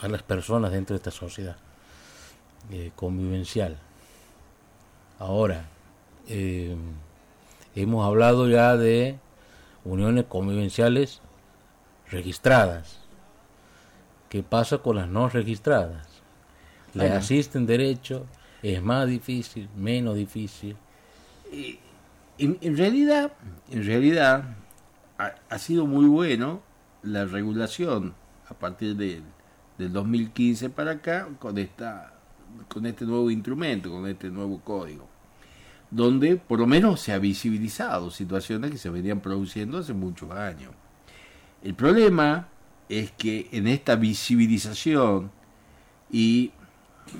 a 0.01 0.09
las 0.09 0.23
personas 0.23 0.71
dentro 0.71 0.93
de 0.93 0.99
esta 0.99 1.11
sociedad 1.11 1.57
eh, 2.71 2.91
convivencial. 2.95 3.79
Ahora, 5.19 5.65
eh, 6.31 6.77
hemos 7.75 8.07
hablado 8.07 8.49
ya 8.49 8.77
de 8.77 9.19
uniones 9.85 10.25
convivenciales 10.29 11.21
registradas. 12.09 13.01
¿Qué 14.29 14.43
pasa 14.45 14.79
con 14.79 14.97
las 14.97 15.09
no 15.09 15.29
registradas? 15.29 16.07
¿Le 16.95 17.09
asisten 17.09 17.67
derecho? 17.67 18.27
¿Es 18.63 18.81
más 18.81 19.09
difícil? 19.09 19.69
¿Menos 19.77 20.15
difícil? 20.15 20.77
en, 22.39 22.77
realidad, 22.77 23.33
en 23.71 23.85
realidad 23.85 24.45
ha, 25.19 25.59
sido 25.59 25.87
muy 25.87 26.07
bueno 26.07 26.63
la 27.03 27.25
regulación 27.25 28.15
a 28.49 28.55
partir 28.55 28.95
del, 28.95 29.23
del 29.79 29.93
2015 29.93 30.71
para 30.71 30.93
acá 30.93 31.29
con 31.41 31.59
esta 31.59 32.15
con 32.69 32.87
este 32.87 33.05
nuevo 33.05 33.31
instrumento, 33.31 33.91
con 33.91 34.09
este 34.09 34.29
nuevo 34.29 34.61
código, 34.61 35.07
donde 35.91 36.37
por 36.37 36.61
lo 36.61 36.67
menos 36.67 37.01
se 37.01 37.13
ha 37.13 37.19
visibilizado 37.19 38.11
situaciones 38.11 38.71
que 38.71 38.79
se 38.79 38.91
venían 38.91 39.21
produciendo 39.21 39.79
hace 39.79 39.93
muchos 39.93 40.31
años. 40.31 40.73
El 41.63 41.75
problema 41.75 42.49
es 42.89 43.11
que 43.13 43.49
en 43.53 43.67
esta 43.67 43.97
visibilización 43.97 45.31
y 46.11 46.53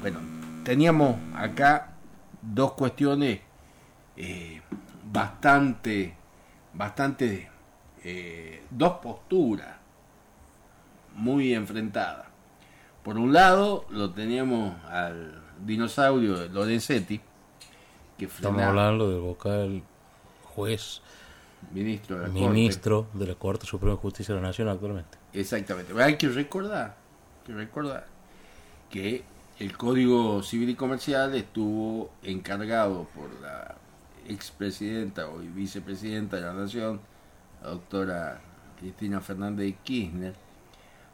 bueno, 0.01 0.21
teníamos 0.65 1.17
acá 1.35 1.95
dos 2.43 2.73
cuestiones 2.73 3.41
eh, 4.17 4.61
bastante, 5.11 6.15
bastante, 6.75 7.49
eh, 8.05 8.63
dos 8.71 8.95
posturas 9.03 9.77
muy 11.15 11.55
enfrentadas. 11.55 12.27
Por 13.03 13.19
un 13.19 13.33
lado, 13.33 13.87
lo 13.91 14.13
teníamos 14.13 14.75
al 14.85 15.43
dinosaurio 15.65 16.49
Lorenzetti, 16.49 17.21
que 18.21 18.27
Estamos 18.27 18.61
hablando 18.61 19.09
del 19.09 19.21
vocal 19.21 19.83
juez, 20.55 21.01
ministro 21.73 22.19
de 22.19 22.29
la 22.29 22.33
ministro 22.35 23.05
Corte. 23.05 23.19
de 23.19 23.27
la 23.27 23.35
Corte 23.35 23.67
Suprema 23.67 23.95
de 23.95 24.01
Justicia 24.01 24.35
de 24.35 24.43
la 24.43 24.49
Nación 24.49 24.69
actualmente. 24.69 25.17
Exactamente. 25.33 25.91
Hay 26.03 26.19
que 26.19 26.29
recordar, 26.29 26.97
que 27.47 27.55
recordar 27.55 28.07
que 28.91 29.25
el 29.59 29.75
Código 29.75 30.43
Civil 30.43 30.69
y 30.69 30.75
Comercial 30.75 31.35
estuvo 31.35 32.11
encargado 32.23 33.07
por 33.15 33.33
la 33.41 33.77
expresidenta 34.29 35.27
o 35.29 35.39
vicepresidenta 35.39 36.37
de 36.37 36.43
la 36.43 36.53
Nación, 36.53 37.01
la 37.63 37.71
doctora 37.71 38.41
Cristina 38.79 39.23
Fernández 39.23 39.65
de 39.65 39.73
Kirchner, 39.83 40.35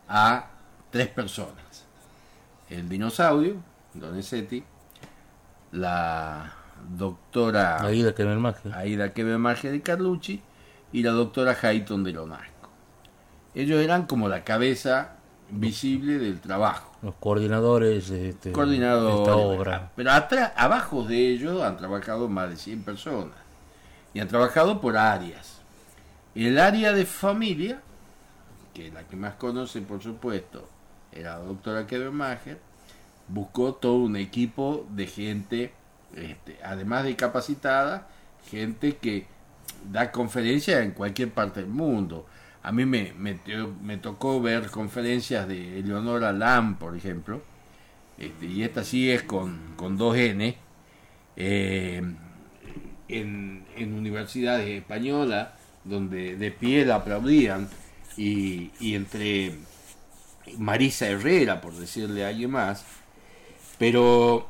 a 0.09 0.51
tres 0.90 1.07
personas. 1.07 1.85
El 2.69 2.88
dinosaurio, 2.88 3.55
Donizetti, 3.95 4.64
la 5.71 6.56
doctora 6.96 7.82
Aida 7.82 8.14
Quevermaje. 8.14 8.70
Aida 8.72 9.08
de 9.08 9.82
Carlucci 9.82 10.42
y 10.92 11.02
la 11.02 11.10
doctora 11.10 11.56
Hayton 11.60 12.04
de 12.04 12.12
Lonasco. 12.12 12.70
Ellos 13.54 13.80
eran 13.80 14.06
como 14.06 14.28
la 14.28 14.44
cabeza 14.44 15.16
visible 15.50 16.18
del 16.18 16.40
trabajo. 16.40 16.92
Los 17.02 17.14
coordinadores 17.16 18.08
de, 18.08 18.30
este, 18.30 18.52
coordinadores, 18.52 19.20
esta 19.20 19.36
obra. 19.36 19.92
Pero 19.96 20.12
atrás, 20.12 20.52
abajo 20.56 21.04
de 21.04 21.30
ellos 21.30 21.62
han 21.62 21.76
trabajado 21.76 22.28
más 22.28 22.50
de 22.50 22.56
100 22.56 22.82
personas. 22.82 23.36
Y 24.12 24.20
han 24.20 24.28
trabajado 24.28 24.80
por 24.80 24.96
áreas. 24.96 25.60
El 26.34 26.58
área 26.58 26.92
de 26.92 27.06
familia, 27.06 27.80
que 28.74 28.90
la 28.90 29.04
que 29.04 29.16
más 29.16 29.34
conoce, 29.34 29.80
por 29.80 30.02
supuesto, 30.02 30.68
era 31.12 31.38
la 31.38 31.44
doctora 31.44 31.86
Kedermacher, 31.86 32.58
buscó 33.28 33.74
todo 33.74 33.96
un 33.96 34.16
equipo 34.16 34.86
de 34.90 35.06
gente, 35.06 35.72
este, 36.16 36.59
además 36.64 37.05
de 37.05 37.14
capacitada, 37.14 38.09
gente 38.50 38.96
que 38.96 39.26
da 39.90 40.11
conferencias 40.11 40.83
en 40.83 40.92
cualquier 40.92 41.31
parte 41.31 41.61
del 41.61 41.68
mundo. 41.68 42.26
A 42.62 42.72
mí 42.72 42.85
me, 42.85 43.12
me, 43.12 43.96
tocó 43.98 44.40
ver 44.40 44.70
conferencias 44.70 45.46
de 45.46 45.79
Eleonora 45.79 46.33
Lam, 46.33 46.79
por 46.79 46.96
ejemplo, 46.96 47.42
este, 48.18 48.46
y 48.46 48.62
esta 48.62 48.83
sí 48.83 49.11
es 49.11 49.22
con, 49.22 49.74
con 49.76 49.96
dos 49.96 50.16
N, 50.16 50.57
eh, 51.37 52.02
en, 53.09 53.64
en, 53.76 53.92
universidades 53.94 54.68
españolas, 54.68 55.50
donde 55.85 56.37
de 56.37 56.50
pie 56.50 56.85
la 56.85 56.96
aplaudían, 56.96 57.68
y, 58.16 58.72
y 58.81 58.94
entre 58.94 59.55
Marisa 60.59 61.07
Herrera, 61.07 61.61
por 61.61 61.74
decirle 61.74 62.24
a 62.24 62.29
alguien 62.29 62.50
más, 62.50 62.85
pero 63.79 64.48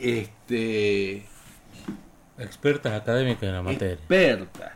este 0.00 1.26
expertas 2.38 3.00
académicas 3.00 3.44
en 3.44 3.52
la 3.52 3.62
materia. 3.62 3.94
Expertas. 3.94 4.72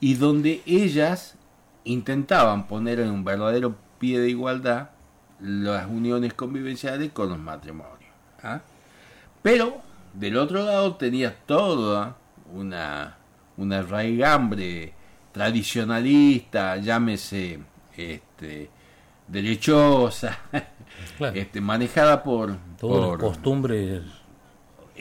Y 0.00 0.14
donde 0.14 0.62
ellas 0.66 1.36
intentaban 1.84 2.66
poner 2.66 3.00
en 3.00 3.10
un 3.10 3.24
verdadero 3.24 3.76
pie 3.98 4.18
de 4.18 4.30
igualdad 4.30 4.90
las 5.40 5.86
uniones 5.86 6.34
convivenciales 6.34 7.12
con 7.12 7.28
los 7.28 7.38
matrimonios. 7.38 8.10
¿ah? 8.42 8.60
Pero 9.42 9.80
del 10.14 10.36
otro 10.36 10.64
lado 10.64 10.96
tenías 10.96 11.34
toda 11.46 12.16
una, 12.52 13.16
una 13.56 13.82
raigambre 13.82 14.94
tradicionalista, 15.32 16.76
llámese 16.76 17.60
este, 17.96 18.70
derechosa, 19.26 20.38
este, 21.34 21.60
manejada 21.60 22.22
por, 22.22 22.56
por 22.78 23.18
costumbres 23.18 24.02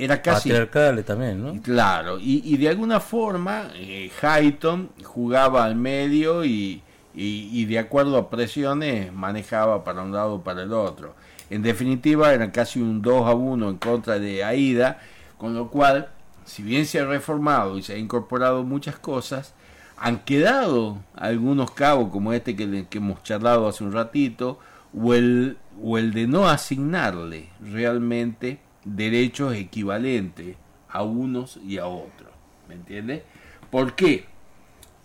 era 0.03 0.21
casi 0.21 0.51
también, 1.05 1.43
¿no? 1.43 1.61
Claro, 1.61 2.17
y, 2.19 2.41
y 2.43 2.57
de 2.57 2.69
alguna 2.69 2.99
forma 2.99 3.69
eh, 3.75 4.11
Hayton 4.21 4.89
jugaba 5.03 5.63
al 5.63 5.75
medio 5.75 6.43
y, 6.43 6.81
y, 7.13 7.65
de 7.65 7.77
acuerdo 7.77 8.17
a 8.17 8.29
presiones 8.29 9.13
manejaba 9.13 9.83
para 9.83 10.01
un 10.01 10.11
lado 10.11 10.35
o 10.35 10.43
para 10.43 10.63
el 10.63 10.73
otro. 10.73 11.13
En 11.49 11.61
definitiva 11.61 12.33
era 12.33 12.51
casi 12.51 12.81
un 12.81 13.01
2 13.01 13.27
a 13.27 13.33
1 13.33 13.69
en 13.69 13.77
contra 13.77 14.17
de 14.17 14.43
Aida, 14.43 14.99
con 15.37 15.53
lo 15.53 15.69
cual, 15.69 16.09
si 16.45 16.63
bien 16.63 16.85
se 16.85 16.99
ha 16.99 17.05
reformado 17.05 17.77
y 17.77 17.83
se 17.83 17.93
ha 17.93 17.97
incorporado 17.97 18.63
muchas 18.63 18.97
cosas, 18.97 19.53
han 19.97 20.23
quedado 20.23 20.97
algunos 21.15 21.71
cabos 21.71 22.09
como 22.09 22.33
este 22.33 22.55
que, 22.55 22.87
que 22.89 22.97
hemos 22.97 23.21
charlado 23.23 23.67
hace 23.67 23.83
un 23.83 23.91
ratito, 23.91 24.57
o 24.97 25.13
el, 25.13 25.57
o 25.81 25.97
el 25.97 26.13
de 26.13 26.27
no 26.27 26.49
asignarle 26.49 27.49
realmente 27.61 28.59
derechos 28.83 29.55
equivalentes 29.55 30.55
a 30.89 31.03
unos 31.03 31.59
y 31.65 31.77
a 31.77 31.87
otros. 31.87 32.31
¿Me 32.67 32.75
entiendes? 32.75 33.23
¿Por 33.69 33.95
qué? 33.95 34.25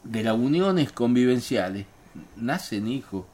De 0.04 0.22
las 0.22 0.34
uniones 0.34 0.92
convivenciales 0.92 1.86
nacen 2.36 2.88
hijos 2.88 3.24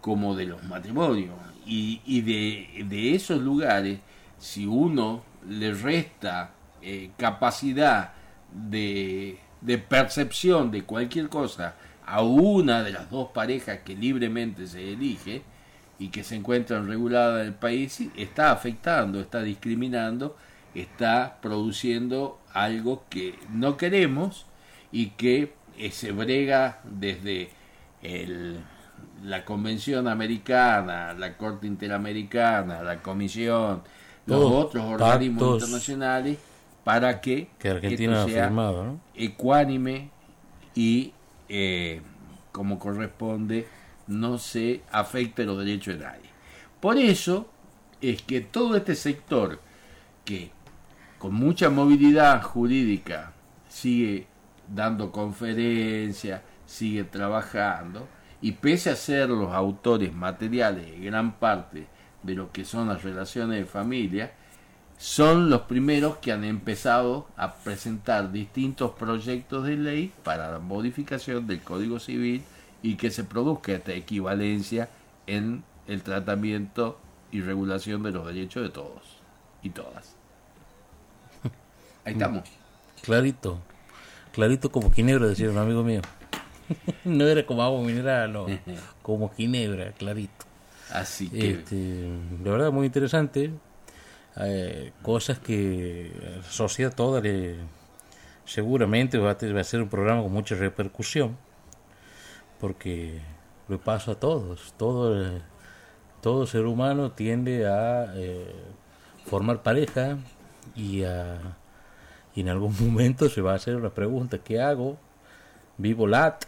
como 0.00 0.34
de 0.34 0.46
los 0.46 0.62
matrimonios. 0.64 1.34
Y, 1.66 2.00
y 2.04 2.20
de, 2.20 2.84
de, 2.84 3.14
esos 3.14 3.40
lugares, 3.40 3.98
si 4.38 4.66
uno 4.66 5.24
le 5.48 5.74
resta 5.74 6.52
eh, 6.80 7.10
capacidad 7.16 8.12
de, 8.52 9.40
de 9.60 9.78
percepción 9.78 10.70
de 10.70 10.84
cualquier 10.84 11.28
cosa 11.28 11.74
a 12.06 12.22
una 12.22 12.84
de 12.84 12.92
las 12.92 13.10
dos 13.10 13.30
parejas 13.30 13.80
que 13.84 13.96
libremente 13.96 14.68
se 14.68 14.92
elige, 14.92 15.42
y 15.98 16.08
que 16.08 16.24
se 16.24 16.36
encuentran 16.36 16.86
reguladas 16.86 17.40
en 17.40 17.48
el 17.48 17.54
país 17.54 18.02
está 18.16 18.50
afectando, 18.50 19.20
está 19.20 19.42
discriminando, 19.42 20.36
está 20.74 21.38
produciendo 21.40 22.38
algo 22.52 23.04
que 23.08 23.38
no 23.50 23.76
queremos 23.76 24.46
y 24.92 25.10
que 25.10 25.54
eh, 25.78 25.90
se 25.90 26.12
brega 26.12 26.80
desde 26.84 27.50
el, 28.02 28.58
la 29.24 29.44
Convención 29.44 30.08
Americana, 30.08 31.14
la 31.14 31.36
Corte 31.36 31.66
Interamericana, 31.66 32.82
la 32.82 33.02
Comisión, 33.02 33.82
los 34.26 34.52
otros 34.52 34.84
organismos 34.84 35.54
internacionales 35.54 36.38
para 36.84 37.20
que, 37.20 37.48
que 37.58 37.70
Argentina 37.70 38.20
esto 38.20 38.32
sea 38.32 38.52
ecuánime 39.14 40.10
y 40.74 41.12
eh, 41.48 42.00
como 42.52 42.78
corresponde 42.78 43.66
no 44.06 44.38
se 44.38 44.82
afecte 44.90 45.44
los 45.44 45.58
derechos 45.58 45.98
de 45.98 46.04
nadie. 46.04 46.30
Por 46.80 46.98
eso 46.98 47.48
es 48.00 48.22
que 48.22 48.40
todo 48.40 48.76
este 48.76 48.94
sector 48.94 49.60
que 50.24 50.50
con 51.18 51.34
mucha 51.34 51.70
movilidad 51.70 52.42
jurídica 52.42 53.32
sigue 53.68 54.26
dando 54.68 55.12
conferencias, 55.12 56.42
sigue 56.66 57.04
trabajando, 57.04 58.08
y 58.40 58.52
pese 58.52 58.90
a 58.90 58.96
ser 58.96 59.30
los 59.30 59.52
autores 59.52 60.12
materiales 60.12 60.90
de 60.90 60.98
gran 60.98 61.32
parte 61.38 61.86
de 62.22 62.34
lo 62.34 62.52
que 62.52 62.64
son 62.64 62.88
las 62.88 63.02
relaciones 63.02 63.58
de 63.58 63.64
familia, 63.64 64.32
son 64.98 65.50
los 65.50 65.62
primeros 65.62 66.16
que 66.18 66.32
han 66.32 66.44
empezado 66.44 67.28
a 67.36 67.54
presentar 67.54 68.32
distintos 68.32 68.92
proyectos 68.92 69.64
de 69.64 69.76
ley 69.76 70.12
para 70.24 70.50
la 70.50 70.58
modificación 70.58 71.46
del 71.46 71.60
Código 71.60 71.98
Civil 71.98 72.42
y 72.86 72.94
que 72.94 73.10
se 73.10 73.24
produzca 73.24 73.72
esta 73.72 73.92
equivalencia 73.94 74.88
en 75.26 75.64
el 75.88 76.02
tratamiento 76.02 77.00
y 77.32 77.40
regulación 77.40 78.04
de 78.04 78.12
los 78.12 78.24
derechos 78.24 78.62
de 78.62 78.68
todos 78.68 79.02
y 79.60 79.70
todas. 79.70 80.14
Ahí 82.04 82.12
estamos. 82.12 82.44
Clarito, 83.02 83.58
clarito 84.32 84.70
como 84.70 84.92
ginebra, 84.92 85.26
decía 85.26 85.50
un 85.50 85.58
amigo 85.58 85.82
mío. 85.82 86.00
no 87.04 87.26
era 87.26 87.44
como 87.44 87.64
agua 87.64 87.82
mineral, 87.82 88.32
no, 88.32 88.46
como 89.02 89.30
ginebra, 89.30 89.90
clarito. 89.90 90.46
Así 90.92 91.28
que. 91.28 91.50
Este, 91.50 91.74
de 91.74 92.50
verdad, 92.50 92.70
muy 92.70 92.86
interesante. 92.86 93.50
Eh, 94.36 94.92
cosas 95.02 95.40
que 95.40 96.12
la 96.22 96.42
sociedad 96.44 96.94
toda 96.94 97.20
le, 97.20 97.56
seguramente 98.44 99.18
va 99.18 99.32
a, 99.32 99.36
va 99.52 99.60
a 99.60 99.64
ser 99.64 99.82
un 99.82 99.88
programa 99.88 100.22
con 100.22 100.32
mucha 100.32 100.54
repercusión 100.54 101.36
porque 102.60 103.20
lo 103.68 103.78
paso 103.78 104.12
a 104.12 104.14
todos, 104.20 104.74
todo, 104.76 105.40
todo 106.20 106.46
ser 106.46 106.66
humano 106.66 107.12
tiende 107.12 107.66
a 107.66 108.12
eh, 108.14 108.54
formar 109.26 109.62
pareja 109.62 110.18
y, 110.74 111.04
a, 111.04 111.38
y 112.34 112.40
en 112.40 112.48
algún 112.48 112.74
momento 112.80 113.28
se 113.28 113.40
va 113.40 113.52
a 113.52 113.56
hacer 113.56 113.76
una 113.76 113.90
pregunta, 113.90 114.38
¿qué 114.38 114.60
hago? 114.60 114.96
¿Vivo 115.78 116.06
lat? 116.06 116.44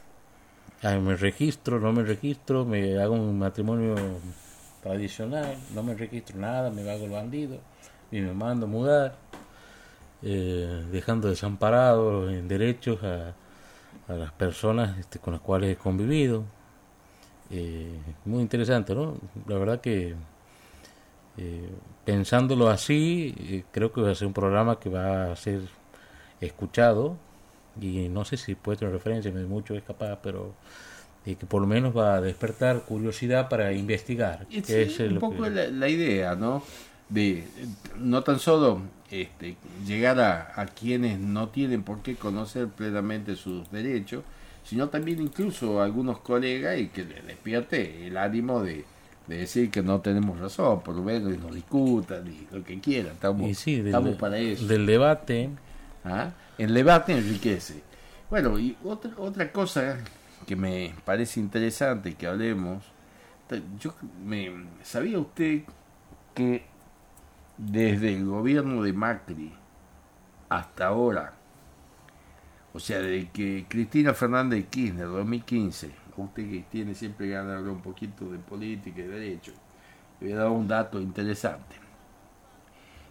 ¿Me 0.82 1.16
registro? 1.16 1.80
¿No 1.80 1.92
me 1.92 2.04
registro? 2.04 2.64
¿Me 2.64 2.98
hago 2.98 3.14
un 3.14 3.38
matrimonio 3.38 3.96
tradicional? 4.82 5.56
¿No 5.74 5.82
me 5.82 5.94
registro 5.94 6.38
nada? 6.38 6.70
¿Me 6.70 6.88
hago 6.88 7.04
el 7.04 7.10
bandido? 7.10 7.58
¿Y 8.12 8.20
me 8.20 8.32
mando 8.32 8.66
a 8.66 8.68
mudar? 8.68 9.16
Eh, 10.22 10.84
dejando 10.90 11.28
desamparados 11.28 12.32
en 12.32 12.48
derechos 12.48 13.02
a, 13.02 13.34
a 14.08 14.14
las 14.14 14.32
personas 14.32 14.98
este, 14.98 15.18
con 15.18 15.34
las 15.34 15.42
cuales 15.42 15.70
he 15.70 15.76
convivido. 15.76 16.44
Eh, 17.50 17.98
muy 18.24 18.40
interesante, 18.40 18.94
¿no? 18.94 19.16
La 19.46 19.56
verdad 19.56 19.80
que 19.80 20.14
eh, 21.36 21.70
pensándolo 22.04 22.68
así, 22.68 23.34
eh, 23.38 23.64
creo 23.70 23.92
que 23.92 24.00
va 24.00 24.10
a 24.10 24.14
ser 24.14 24.26
un 24.26 24.34
programa 24.34 24.78
que 24.78 24.88
va 24.88 25.32
a 25.32 25.36
ser 25.36 25.60
escuchado 26.40 27.16
y 27.80 28.08
no 28.08 28.24
sé 28.24 28.36
si 28.36 28.54
puede 28.54 28.78
tener 28.78 28.92
referencia, 28.92 29.30
mucho 29.32 29.74
es 29.74 29.82
capaz, 29.82 30.18
pero 30.22 30.54
que 31.24 31.36
por 31.46 31.60
lo 31.60 31.66
menos 31.66 31.94
va 31.94 32.14
a 32.14 32.20
despertar 32.22 32.84
curiosidad 32.84 33.50
para 33.50 33.72
investigar. 33.72 34.46
es 34.50 34.98
un 34.98 35.18
poco 35.18 35.46
la, 35.48 35.88
idea, 35.88 36.34
¿no? 36.34 36.62
De 37.08 37.46
no 37.96 38.22
tan 38.22 38.38
solo 38.38 38.82
este, 39.10 39.56
llegar 39.86 40.20
a, 40.20 40.52
a 40.60 40.66
quienes 40.66 41.18
no 41.18 41.48
tienen 41.48 41.82
por 41.82 42.02
qué 42.02 42.16
conocer 42.16 42.68
plenamente 42.68 43.34
sus 43.34 43.70
derechos, 43.70 44.24
sino 44.68 44.90
también 44.90 45.22
incluso 45.22 45.80
algunos 45.80 46.18
colegas 46.18 46.78
y 46.78 46.88
que 46.88 47.02
le 47.02 47.22
despierte 47.22 48.06
el 48.06 48.18
ánimo 48.18 48.62
de, 48.62 48.84
decir 49.26 49.70
que 49.70 49.82
no 49.82 50.00
tenemos 50.00 50.38
razón, 50.38 50.82
por 50.82 50.94
lo 50.94 51.02
menos 51.02 51.34
y 51.34 51.38
nos 51.38 51.54
discutan 51.54 52.26
y 52.26 52.46
lo 52.54 52.62
que 52.62 52.78
quieran, 52.80 53.12
estamos, 53.12 53.66
estamos 53.66 54.16
para 54.16 54.38
eso. 54.38 54.66
Del 54.66 54.84
debate. 54.84 55.50
¿Ah? 56.04 56.32
El 56.58 56.74
debate 56.74 57.12
enriquece. 57.16 57.82
Bueno, 58.28 58.58
y 58.58 58.76
otra, 58.84 59.10
otra 59.16 59.52
cosa 59.52 59.98
que 60.46 60.54
me 60.54 60.94
parece 61.04 61.40
interesante 61.40 62.14
que 62.14 62.26
hablemos, 62.26 62.84
yo 63.80 63.94
me, 64.24 64.50
¿sabía 64.82 65.18
usted 65.18 65.62
que 66.34 66.64
desde 67.58 68.14
el 68.14 68.24
gobierno 68.24 68.82
de 68.82 68.92
Macri 68.92 69.52
hasta 70.48 70.86
ahora 70.86 71.38
o 72.78 72.80
sea, 72.80 73.00
de 73.00 73.28
que 73.30 73.66
Cristina 73.68 74.14
Fernández 74.14 74.60
de 74.60 74.66
Kirchner, 74.66 75.06
2015, 75.08 75.90
usted 76.16 76.48
que 76.48 76.64
tiene 76.70 76.94
siempre 76.94 77.28
ganas 77.28 77.48
de 77.48 77.56
hablar 77.56 77.72
un 77.72 77.82
poquito 77.82 78.30
de 78.30 78.38
política 78.38 79.00
y 79.00 79.06
derecho, 79.06 79.52
le 80.20 80.28
voy 80.28 80.36
a 80.36 80.42
dar 80.42 80.50
un 80.50 80.68
dato 80.68 81.00
interesante. 81.00 81.74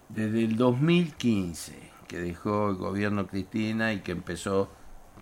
Desde 0.08 0.44
el 0.44 0.56
2015, 0.56 1.74
que 2.06 2.18
dejó 2.18 2.70
el 2.70 2.76
gobierno 2.76 3.26
Cristina 3.26 3.92
y 3.92 4.00
que 4.00 4.12
empezó 4.12 4.70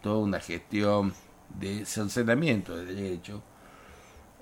toda 0.03 0.19
una 0.19 0.39
gestión 0.39 1.13
de 1.59 1.85
cercenamiento 1.85 2.77
de 2.77 2.95
derechos, 2.95 3.41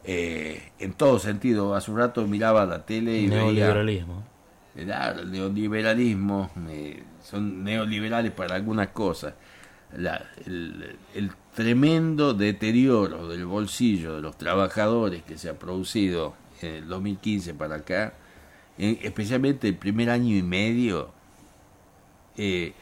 eh, 0.03 0.73
en 0.79 0.93
todo 0.93 1.19
sentido, 1.19 1.75
hace 1.75 1.91
un 1.91 1.97
rato 1.97 2.27
miraba 2.27 2.67
la 2.67 2.85
tele 2.85 3.21
y 3.21 3.29
neoliberalismo. 3.29 4.34
El 4.77 5.31
neoliberalismo, 5.31 6.51
eh, 6.69 7.03
son 7.23 7.63
neoliberales 7.63 8.33
para 8.33 8.57
algunas 8.57 8.89
cosas. 8.89 9.35
El, 9.93 11.31
tremendo 11.55 12.35
deterioro 12.35 13.29
del 13.29 13.47
bolsillo 13.47 14.17
de 14.17 14.23
los 14.23 14.37
trabajadores 14.37 15.23
que 15.23 15.39
se 15.39 15.49
ha 15.49 15.57
producido 15.57 16.35
en 16.61 16.75
el 16.75 16.89
2015 16.89 17.55
para 17.55 17.77
acá, 17.77 18.15
especialmente 18.77 19.69
el 19.69 19.77
primer 19.77 20.11
año 20.11 20.37
y 20.37 20.43
medio, 20.43 21.13
eh, 22.37 22.73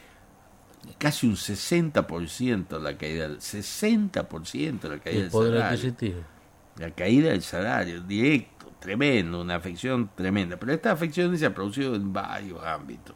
casi 0.97 1.27
un 1.27 1.35
60% 1.35 2.79
la 2.79 2.97
caída, 2.97 3.29
60% 3.29 4.89
la 4.89 4.99
caída 4.99 5.21
del 5.21 5.31
salario. 5.31 6.33
La 6.77 6.89
caída 6.89 7.29
del 7.29 7.43
salario, 7.43 8.01
directo, 8.01 8.52
tremendo, 8.83 9.41
una 9.41 9.55
afección 9.55 10.09
tremenda. 10.13 10.57
Pero 10.57 10.73
esta 10.73 10.91
afección 10.91 11.37
se 11.37 11.45
ha 11.45 11.55
producido 11.55 11.95
en 11.95 12.11
varios 12.11 12.61
ámbitos. 12.65 13.15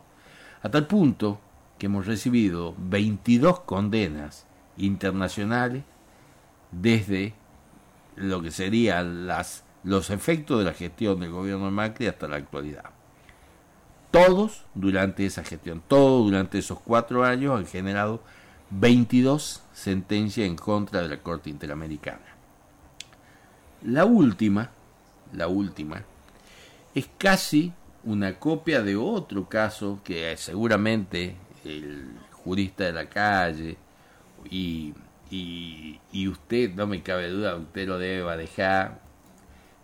A 0.64 0.70
tal 0.70 0.88
punto 0.88 1.42
que 1.78 1.88
hemos 1.88 2.08
recibido 2.08 2.74
22 2.78 3.60
condenas 3.62 4.48
internacionales 4.78 5.84
desde 6.72 7.34
lo 8.16 8.42
que 8.42 8.52
serían 8.52 9.28
las, 9.28 9.66
los 9.84 10.10
efectos 10.10 10.60
de 10.60 10.66
la 10.66 10.74
gestión 10.74 11.20
del 11.20 11.32
gobierno 11.32 11.66
de 11.66 11.72
Macri 11.72 12.08
hasta 12.08 12.30
la 12.30 12.38
actualidad. 12.38 12.86
Todos 14.10 14.64
durante 14.74 15.26
esa 15.26 15.44
gestión, 15.44 15.84
todos 15.86 16.26
durante 16.26 16.60
esos 16.60 16.80
cuatro 16.80 17.26
años 17.26 17.60
han 17.60 17.68
generado 17.68 18.22
22 18.70 19.64
sentencias 19.74 20.48
en 20.48 20.56
contra 20.56 21.02
de 21.02 21.10
la 21.10 21.18
Corte 21.18 21.50
Interamericana. 21.50 22.38
La 23.84 24.06
última, 24.06 24.72
la 25.34 25.48
última, 25.48 26.04
es 26.94 27.10
casi 27.18 27.74
una 28.04 28.40
copia 28.40 28.82
de 28.82 28.96
otro 28.96 29.48
caso 29.50 30.00
que 30.04 30.36
seguramente 30.38 31.36
el 31.66 32.12
jurista 32.32 32.86
de 32.86 32.94
la 32.94 33.10
calle 33.10 33.78
y, 34.50 34.94
y, 35.30 36.28
usted, 36.28 36.74
no 36.74 36.88
me 36.88 37.04
cabe 37.04 37.30
duda, 37.30 37.56
usted 37.56 37.88
lo 37.88 38.00
debe 38.00 38.24
manejar. 38.24 39.02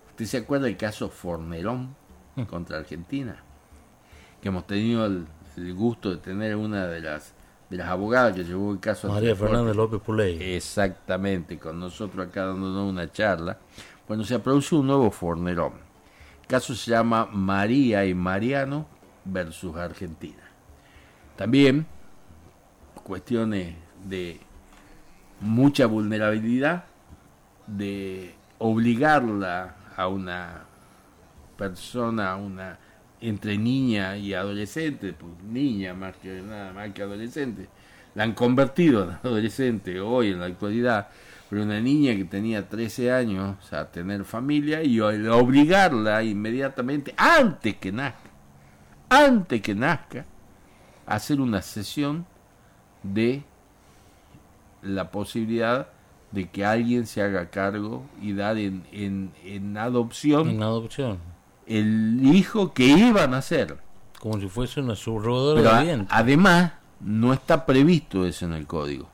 ¿Usted 0.09 0.25
se 0.25 0.37
acuerda 0.37 0.65
del 0.67 0.77
caso 0.77 1.09
Fornerón 1.09 1.95
mm. 2.35 2.43
contra 2.43 2.77
Argentina? 2.77 3.43
Que 4.41 4.47
hemos 4.47 4.65
tenido 4.65 5.05
el, 5.05 5.25
gusto 5.75 6.09
de 6.11 6.17
tener 6.17 6.55
una 6.55 6.87
de 6.87 7.01
las 7.01 7.33
de 7.69 7.77
las 7.77 7.87
abogadas 7.87 8.35
que 8.35 8.43
llevó 8.43 8.71
el 8.71 8.79
caso 8.79 9.07
María 9.07 9.35
Fernández 9.35 9.75
López 9.75 9.99
Puley. 9.99 10.55
Exactamente, 10.55 11.57
con 11.57 11.79
nosotros 11.79 12.27
acá 12.27 12.45
dándonos 12.45 12.89
una 12.89 13.11
charla. 13.11 13.57
Bueno, 14.07 14.23
se 14.23 14.39
produjo 14.39 14.79
un 14.79 14.87
nuevo 14.87 15.11
Fornerón. 15.11 15.73
El 16.41 16.47
caso 16.47 16.75
se 16.75 16.91
llama 16.91 17.27
María 17.31 18.05
y 18.05 18.13
Mariano 18.13 18.85
versus 19.25 19.75
Argentina. 19.75 20.43
También 21.35 21.85
cuestiones 23.03 23.75
de 24.05 24.39
mucha 25.41 25.85
vulnerabilidad, 25.85 26.85
de 27.67 28.33
obligarla 28.59 29.75
a 29.95 30.07
una 30.07 30.63
persona, 31.57 32.35
una 32.35 32.79
entre 33.21 33.57
niña 33.57 34.17
y 34.17 34.33
adolescente, 34.33 35.13
pues 35.13 35.31
niña 35.43 35.93
más 35.93 36.15
que 36.17 36.41
nada 36.41 36.73
más 36.73 36.91
que 36.91 37.03
adolescente, 37.03 37.69
la 38.15 38.23
han 38.23 38.33
convertido 38.33 39.03
en 39.03 39.11
adolescente 39.11 39.99
hoy 39.99 40.31
en 40.31 40.39
la 40.39 40.47
actualidad, 40.47 41.07
pero 41.53 41.65
una 41.65 41.79
niña 41.79 42.15
que 42.15 42.25
tenía 42.25 42.67
13 42.67 43.11
años 43.11 43.71
a 43.71 43.85
tener 43.91 44.25
familia 44.25 44.81
y 44.81 44.99
obligarla 44.99 46.23
inmediatamente 46.23 47.13
antes 47.15 47.75
que 47.75 47.91
nazca, 47.91 48.31
antes 49.07 49.61
que 49.61 49.75
nazca, 49.75 50.25
hacer 51.05 51.39
una 51.39 51.61
sesión 51.61 52.25
de 53.03 53.43
la 54.81 55.11
posibilidad 55.11 55.89
de 56.31 56.49
que 56.49 56.65
alguien 56.65 57.05
se 57.05 57.21
haga 57.21 57.51
cargo 57.51 58.03
y 58.19 58.33
dar 58.33 58.57
en, 58.57 58.83
en, 58.91 59.77
adopción, 59.77 60.49
en 60.49 60.63
adopción 60.63 61.19
el 61.67 62.19
hijo 62.33 62.73
que 62.73 62.87
iban 62.87 63.35
a 63.35 63.37
hacer. 63.37 63.77
Como 64.19 64.39
si 64.39 64.47
fuese 64.47 64.79
una 64.79 64.95
subrogada 64.95 65.83
de 65.83 66.07
Además, 66.09 66.71
no 66.99 67.31
está 67.31 67.67
previsto 67.67 68.25
eso 68.25 68.45
en 68.45 68.53
el 68.53 68.65
código. 68.65 69.07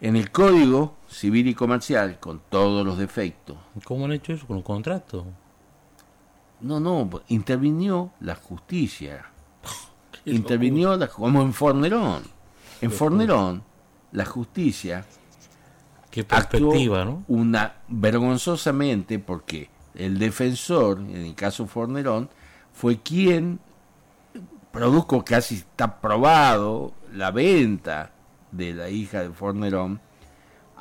En 0.00 0.16
el 0.16 0.32
código 0.32 0.96
civil 1.12 1.48
y 1.48 1.54
comercial, 1.54 2.18
con 2.18 2.40
todos 2.48 2.84
los 2.84 2.98
defectos. 2.98 3.56
¿Cómo 3.84 4.06
han 4.06 4.12
hecho 4.12 4.32
eso? 4.32 4.46
¿Con 4.46 4.56
un 4.56 4.62
contrato? 4.62 5.26
No, 6.60 6.80
no, 6.80 7.08
intervinió 7.28 8.12
la 8.20 8.36
justicia 8.36 9.26
intervinió 10.24 10.98
como 11.10 11.42
en 11.42 11.52
Fornerón. 11.52 12.22
En 12.80 12.90
Fornerón, 12.90 13.62
la 14.12 14.24
justicia 14.24 15.04
Qué 16.10 16.24
perspectiva, 16.24 17.04
¿no? 17.04 17.24
Una 17.28 17.76
vergonzosamente 17.88 19.18
porque 19.18 19.70
el 19.94 20.18
defensor, 20.18 20.98
en 20.98 21.16
el 21.16 21.34
caso 21.34 21.66
Fornerón, 21.66 22.28
fue 22.72 22.98
quien 22.98 23.60
produjo 24.72 25.24
casi 25.24 25.56
está 25.56 26.00
probado 26.00 26.92
la 27.12 27.30
venta 27.30 28.12
de 28.50 28.74
la 28.74 28.90
hija 28.90 29.22
de 29.22 29.30
Fornerón 29.30 30.00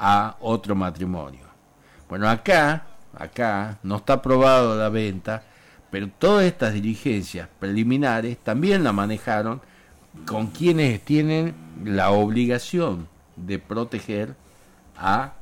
a 0.04 0.36
otro 0.40 0.74
matrimonio. 0.74 1.46
Bueno, 2.10 2.28
acá, 2.28 2.88
acá 3.14 3.78
no 3.84 3.98
está 3.98 4.20
probado 4.20 4.76
la 4.76 4.90
venta, 4.90 5.44
pero 5.92 6.10
todas 6.10 6.46
estas 6.46 6.74
diligencias 6.74 7.48
preliminares 7.60 8.40
también 8.40 8.84
la 8.84 8.92
manejaron 8.94 9.62
con 10.26 10.48
quienes 10.48 11.02
tienen 11.02 11.54
la 11.86 12.10
obligación 12.10 13.08
de 13.36 13.60
proteger 13.60 14.36
a 14.98 15.34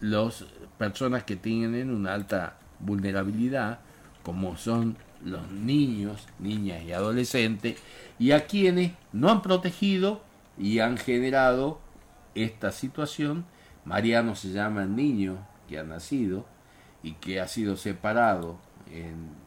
las 0.00 0.46
personas 0.78 1.24
que 1.24 1.36
tienen 1.36 1.90
una 1.90 2.14
alta 2.14 2.56
vulnerabilidad 2.80 3.80
como 4.22 4.56
son 4.56 4.96
los 5.22 5.50
niños, 5.50 6.26
niñas 6.38 6.82
y 6.84 6.92
adolescentes, 6.92 7.76
y 8.18 8.30
a 8.30 8.46
quienes 8.46 8.92
no 9.12 9.30
han 9.30 9.42
protegido 9.42 10.22
y 10.56 10.78
han 10.78 10.96
generado 10.96 11.80
esta 12.34 12.72
situación. 12.72 13.44
Mariano 13.88 14.34
se 14.34 14.50
llama 14.50 14.82
el 14.82 14.94
niño 14.94 15.38
que 15.66 15.78
ha 15.78 15.82
nacido 15.82 16.44
y 17.02 17.12
que 17.14 17.40
ha 17.40 17.48
sido 17.48 17.74
separado 17.74 18.58
en, 18.92 19.38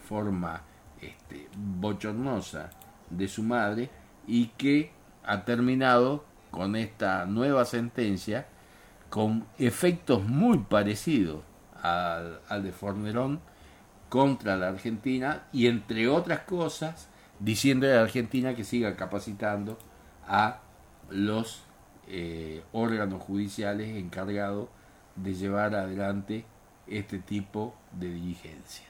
forma 0.00 0.62
este, 1.00 1.48
bochornosa 1.54 2.70
de 3.10 3.28
su 3.28 3.42
madre 3.42 3.90
y 4.26 4.46
que 4.56 4.90
ha 5.24 5.44
terminado 5.44 6.24
con 6.50 6.76
esta 6.76 7.26
nueva 7.26 7.66
sentencia 7.66 8.46
con 9.10 9.46
efectos 9.58 10.24
muy 10.24 10.58
parecidos 10.58 11.42
al, 11.82 12.40
al 12.48 12.62
de 12.62 12.72
Fornerón 12.72 13.40
contra 14.08 14.56
la 14.56 14.68
Argentina 14.68 15.44
y 15.52 15.66
entre 15.66 16.08
otras 16.08 16.40
cosas 16.40 17.08
diciendo 17.38 17.86
a 17.86 17.90
la 17.90 18.02
Argentina 18.02 18.54
que 18.54 18.64
siga 18.64 18.96
capacitando 18.96 19.78
a 20.26 20.60
los 21.10 21.63
eh, 22.08 22.62
órganos 22.72 23.22
judiciales 23.22 23.96
encargados 23.96 24.68
de 25.16 25.34
llevar 25.34 25.74
adelante 25.74 26.44
este 26.86 27.18
tipo 27.18 27.74
de 27.92 28.12
diligencia. 28.12 28.84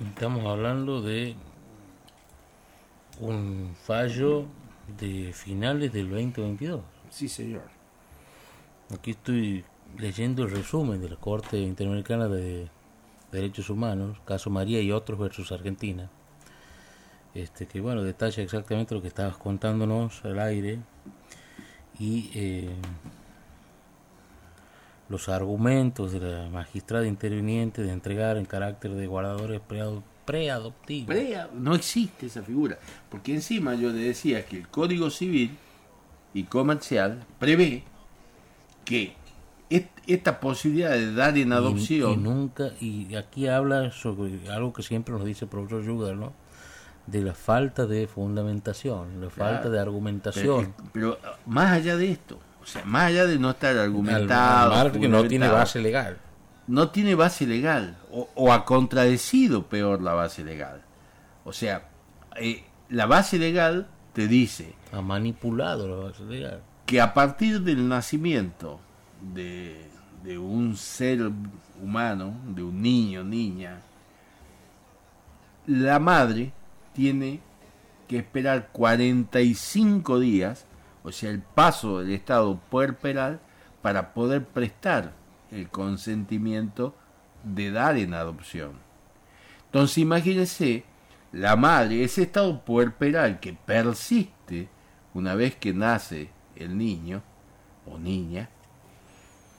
Estamos 0.00 0.46
hablando 0.46 1.02
de 1.02 1.36
un 3.20 3.74
fallo 3.84 4.46
de 4.98 5.32
finales 5.32 5.92
del 5.92 6.08
2022. 6.08 6.80
Sí, 7.10 7.28
señor. 7.28 7.64
Aquí 8.92 9.12
estoy 9.12 9.64
leyendo 9.98 10.44
el 10.44 10.50
resumen 10.50 11.00
de 11.00 11.10
la 11.10 11.16
Corte 11.16 11.58
Interamericana 11.58 12.28
de 12.28 12.68
Derechos 13.30 13.70
Humanos, 13.70 14.18
caso 14.24 14.50
María 14.50 14.80
y 14.80 14.90
otros 14.90 15.18
versus 15.18 15.52
Argentina. 15.52 16.10
Este 17.34 17.66
que 17.66 17.80
bueno, 17.80 18.02
detalla 18.02 18.42
exactamente 18.42 18.94
lo 18.94 19.02
que 19.02 19.08
estabas 19.08 19.36
contándonos 19.36 20.24
al 20.24 20.38
aire 20.40 20.78
y 21.98 22.30
eh, 22.34 22.70
los 25.08 25.28
argumentos 25.28 26.12
de 26.12 26.20
la 26.20 26.48
magistrada 26.48 27.06
interviniente 27.06 27.82
de 27.82 27.92
entregar 27.92 28.36
en 28.36 28.44
carácter 28.46 28.92
de 28.92 29.06
guardadores 29.06 29.60
preado- 29.60 30.02
preadoptivos. 30.24 31.06
Prea- 31.06 31.48
no 31.54 31.74
existe 31.74 32.26
esa 32.26 32.42
figura, 32.42 32.78
porque 33.08 33.34
encima 33.34 33.74
yo 33.74 33.90
le 33.90 34.00
decía 34.00 34.44
que 34.46 34.58
el 34.58 34.68
Código 34.68 35.10
Civil 35.10 35.56
y 36.32 36.44
Comercial 36.44 37.24
prevé 37.40 37.82
que 38.84 39.14
est- 39.68 39.88
esta 40.06 40.38
posibilidad 40.40 40.90
de 40.92 41.12
dar 41.12 41.36
en 41.38 41.52
adopción 41.52 42.12
Y, 42.12 42.16
nunca, 42.16 42.70
y 42.80 43.14
aquí 43.16 43.48
habla 43.48 43.90
sobre 43.90 44.48
algo 44.50 44.72
que 44.72 44.82
siempre 44.82 45.12
nos 45.14 45.24
dice 45.24 45.44
el 45.46 45.48
profesor 45.50 45.84
Yugar, 45.84 46.16
¿no? 46.16 46.32
De 47.06 47.22
la 47.22 47.34
falta 47.34 47.86
de 47.86 48.06
fundamentación, 48.06 49.20
la 49.20 49.30
falta 49.30 49.68
de 49.68 49.80
argumentación. 49.80 50.74
pero, 50.92 51.18
ah, 51.24 51.36
más 51.46 51.72
allá 51.72 51.96
de 51.96 52.12
esto, 52.12 52.38
o 52.62 52.66
sea, 52.66 52.84
más 52.84 53.04
allá 53.06 53.26
de 53.26 53.38
no 53.38 53.50
estar 53.50 53.76
argumentado, 53.76 54.74
al 54.74 54.84
margen 54.84 55.00
que 55.02 55.08
no 55.08 55.24
tiene 55.24 55.48
base 55.48 55.80
legal. 55.80 56.18
no 56.68 56.90
tiene 56.90 57.14
base 57.16 57.46
legal 57.46 57.96
o, 58.12 58.28
o 58.34 58.52
ha 58.52 58.64
contradecido 58.64 59.64
peor 59.66 60.02
la 60.02 60.12
base 60.14 60.44
legal. 60.44 60.82
O 61.44 61.52
sea, 61.52 61.88
eh, 62.36 62.62
la 62.90 63.06
base 63.06 63.38
legal 63.38 63.88
te 64.12 64.28
dice 64.28 64.74
Ha 64.92 65.00
manipulado 65.00 65.88
la 65.88 65.96
base 66.08 66.24
legal. 66.24 66.60
que 66.86 67.00
a 67.00 67.14
partir 67.14 67.62
del 67.62 67.88
nacimiento 67.88 68.78
de, 69.34 69.88
de 70.22 70.38
un 70.38 70.76
ser 70.76 71.30
humano, 71.82 72.34
de 72.46 72.62
un 72.62 72.80
niño, 72.82 73.24
niña, 73.24 73.80
la 75.66 75.98
madre 75.98 76.52
tiene 76.92 77.40
que 78.08 78.18
esperar 78.18 78.68
45 78.72 80.18
días, 80.20 80.66
o 81.02 81.12
sea, 81.12 81.30
el 81.30 81.40
paso 81.40 82.00
del 82.00 82.12
estado 82.12 82.58
puerperal, 82.70 83.40
para 83.82 84.12
poder 84.12 84.44
prestar 84.44 85.12
el 85.50 85.68
consentimiento 85.68 86.94
de 87.44 87.70
dar 87.70 87.96
en 87.96 88.14
adopción. 88.14 88.72
Entonces 89.66 89.98
imagínense, 89.98 90.84
la 91.32 91.56
madre, 91.56 92.02
ese 92.02 92.22
estado 92.22 92.64
puerperal 92.64 93.40
que 93.40 93.52
persiste 93.52 94.68
una 95.14 95.34
vez 95.34 95.54
que 95.56 95.72
nace 95.72 96.30
el 96.56 96.76
niño 96.76 97.22
o 97.86 97.98
niña, 97.98 98.48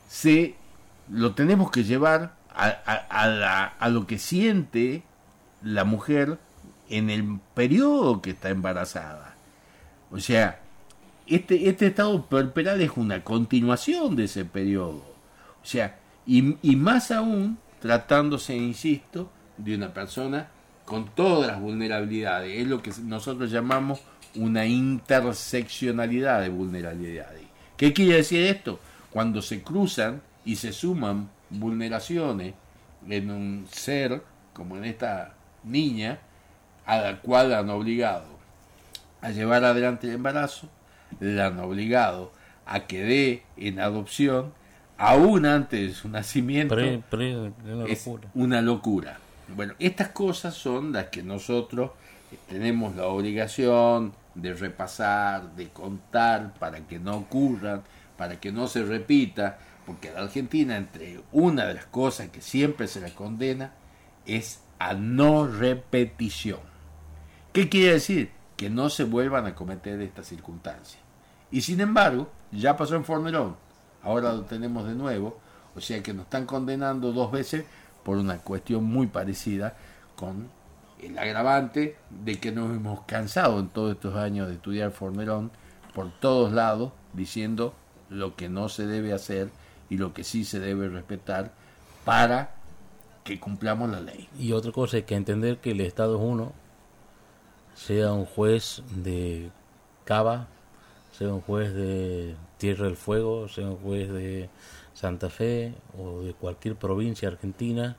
se 0.08 0.56
lo 1.10 1.34
tenemos 1.34 1.72
que 1.72 1.84
llevar 1.84 2.36
a, 2.54 3.90
lo 3.90 4.06
que 4.08 4.20
siente 4.20 5.04
la 5.62 5.86
mujer 5.86 6.38
en 6.92 7.10
el 7.10 7.40
periodo 7.54 8.22
que 8.22 8.32
está 8.32 8.50
embarazada. 8.50 9.36
O 10.12 10.20
sea, 10.20 10.60
este, 11.26 11.70
este 11.70 11.88
estado 11.88 12.26
puerperal 12.26 12.82
es 12.82 12.92
una 12.96 13.24
continuación 13.24 14.16
de 14.16 14.26
ese 14.26 14.44
periodo. 14.46 15.04
O 15.64 15.66
sea, 15.66 15.98
y, 16.26 16.58
y 16.62 16.76
más 16.76 17.12
aún 17.12 17.58
tratándose, 17.80 18.56
insisto, 18.56 19.32
de 19.58 19.76
una 19.76 19.94
persona 19.94 20.50
con 20.86 21.08
todas 21.16 21.48
las 21.48 21.62
vulnerabilidades. 21.62 22.60
Es 22.60 22.68
lo 22.68 22.82
que 22.82 22.92
nosotros 23.04 23.50
llamamos 23.50 24.02
una 24.36 24.66
interseccionalidad 24.66 26.42
de 26.42 26.50
vulnerabilidades. 26.50 27.44
¿Qué 27.78 27.94
quiere 27.94 28.18
decir 28.18 28.44
esto? 28.44 28.80
Cuando 29.10 29.42
se 29.42 29.62
cruzan 29.62 30.22
y 30.44 30.58
se 30.58 30.74
suman 30.74 31.30
vulneraciones 31.50 32.54
en 33.10 33.32
un 33.32 33.68
ser, 33.72 34.22
como 34.54 34.78
en 34.78 34.86
esta 34.86 35.34
niña, 35.64 36.20
a 36.92 36.98
la 37.02 37.22
cual 37.22 37.52
la 37.52 37.60
han 37.60 37.70
obligado 37.70 38.26
a 39.22 39.30
llevar 39.30 39.64
adelante 39.64 40.08
el 40.08 40.16
embarazo, 40.16 40.68
la 41.22 41.46
han 41.48 41.60
obligado 41.60 42.34
a 42.66 42.82
que 42.82 43.02
dé 43.04 43.44
en 43.56 43.80
adopción, 43.80 44.52
aún 44.98 45.46
antes 45.46 45.80
de 45.80 45.94
su 45.94 46.10
nacimiento, 46.10 46.76
Pre, 46.76 47.02
pre, 47.10 47.38
una 47.38 47.86
es 47.86 48.06
locura. 48.06 48.30
una 48.34 48.62
locura. 48.62 49.20
Bueno, 49.56 49.74
estas 49.80 50.10
cosas 50.10 50.54
son 50.54 50.92
las 50.92 51.06
que 51.06 51.24
nosotros 51.24 51.92
eh, 52.32 52.38
tenemos 52.50 52.94
la 52.96 53.08
obligación 53.08 54.14
de 54.36 54.54
repasar, 54.54 55.56
de 55.56 55.70
contar 55.70 56.54
para 56.60 56.82
que 56.88 57.00
no 57.00 57.16
ocurran, 57.16 57.84
para 58.18 58.40
que 58.40 58.52
no 58.52 58.68
se 58.68 58.84
repita, 58.84 59.60
porque 59.86 60.10
a 60.10 60.14
la 60.14 60.22
Argentina 60.24 60.76
entre 60.76 61.22
una 61.32 61.66
de 61.66 61.74
las 61.76 61.86
cosas 61.86 62.28
que 62.30 62.42
siempre 62.42 62.88
se 62.88 63.00
la 63.00 63.10
condena 63.12 63.72
es 64.26 64.60
a 64.78 64.94
no 64.94 65.48
repetición. 65.48 66.60
¿Qué 67.54 67.68
quiere 67.68 67.94
decir? 67.94 68.32
Que 68.56 68.70
no 68.70 68.90
se 68.90 69.04
vuelvan 69.04 69.46
a 69.46 69.56
cometer 69.56 70.00
estas 70.02 70.28
circunstancias. 70.28 71.02
Y 71.52 71.62
sin 71.62 71.82
embargo, 71.82 72.30
ya 72.52 72.78
pasó 72.78 72.96
en 72.96 73.04
Fornerón, 73.04 73.58
ahora 74.02 74.32
lo 74.34 74.44
tenemos 74.44 74.88
de 74.88 74.96
nuevo, 74.96 75.38
o 75.76 75.82
sea 75.82 76.02
que 76.02 76.14
nos 76.14 76.24
están 76.24 76.46
condenando 76.46 77.12
dos 77.12 77.32
veces 77.32 77.66
por 78.04 78.18
una 78.18 78.38
cuestión 78.38 78.86
muy 78.86 79.08
parecida 79.08 79.76
con 80.16 80.50
el 81.02 81.18
agravante 81.18 81.98
de 82.10 82.40
que 82.40 82.52
nos 82.52 82.70
hemos 82.72 83.02
cansado 83.02 83.60
en 83.60 83.68
todos 83.68 83.94
estos 83.94 84.16
años 84.16 84.48
de 84.48 84.54
estudiar 84.54 84.92
Fornerón 84.92 85.52
por 85.94 86.12
todos 86.20 86.54
lados 86.54 86.94
diciendo 87.14 87.74
lo 88.10 88.36
que 88.36 88.48
no 88.48 88.70
se 88.70 88.86
debe 88.86 89.14
hacer 89.14 89.50
y 89.90 89.98
lo 89.98 90.14
que 90.14 90.24
sí 90.24 90.46
se 90.46 90.60
debe 90.60 90.88
respetar 90.88 91.52
para 92.06 92.56
que 93.24 93.40
cumplamos 93.40 93.90
la 93.90 94.00
ley. 94.00 94.30
Y 94.40 94.54
otra 94.54 94.72
cosa 94.72 94.98
hay 94.98 95.04
que 95.04 95.16
entender 95.16 95.58
que 95.58 95.72
el 95.72 95.82
Estado 95.82 96.16
es 96.16 96.22
uno, 96.24 96.54
sea 97.86 98.12
un 98.14 98.26
juez 98.26 98.84
de 98.96 99.50
Cava, 100.06 100.48
sea 101.18 101.30
un 101.34 101.42
juez 101.42 101.74
de 101.74 102.36
Tierra 102.58 102.86
del 102.86 102.98
Fuego, 102.98 103.48
sea 103.50 103.66
un 103.68 103.78
juez 103.78 104.10
de 104.12 104.50
Santa 104.94 105.30
Fe 105.30 105.74
o 105.98 106.22
de 106.22 106.34
cualquier 106.34 106.76
provincia 106.76 107.28
argentina, 107.28 107.96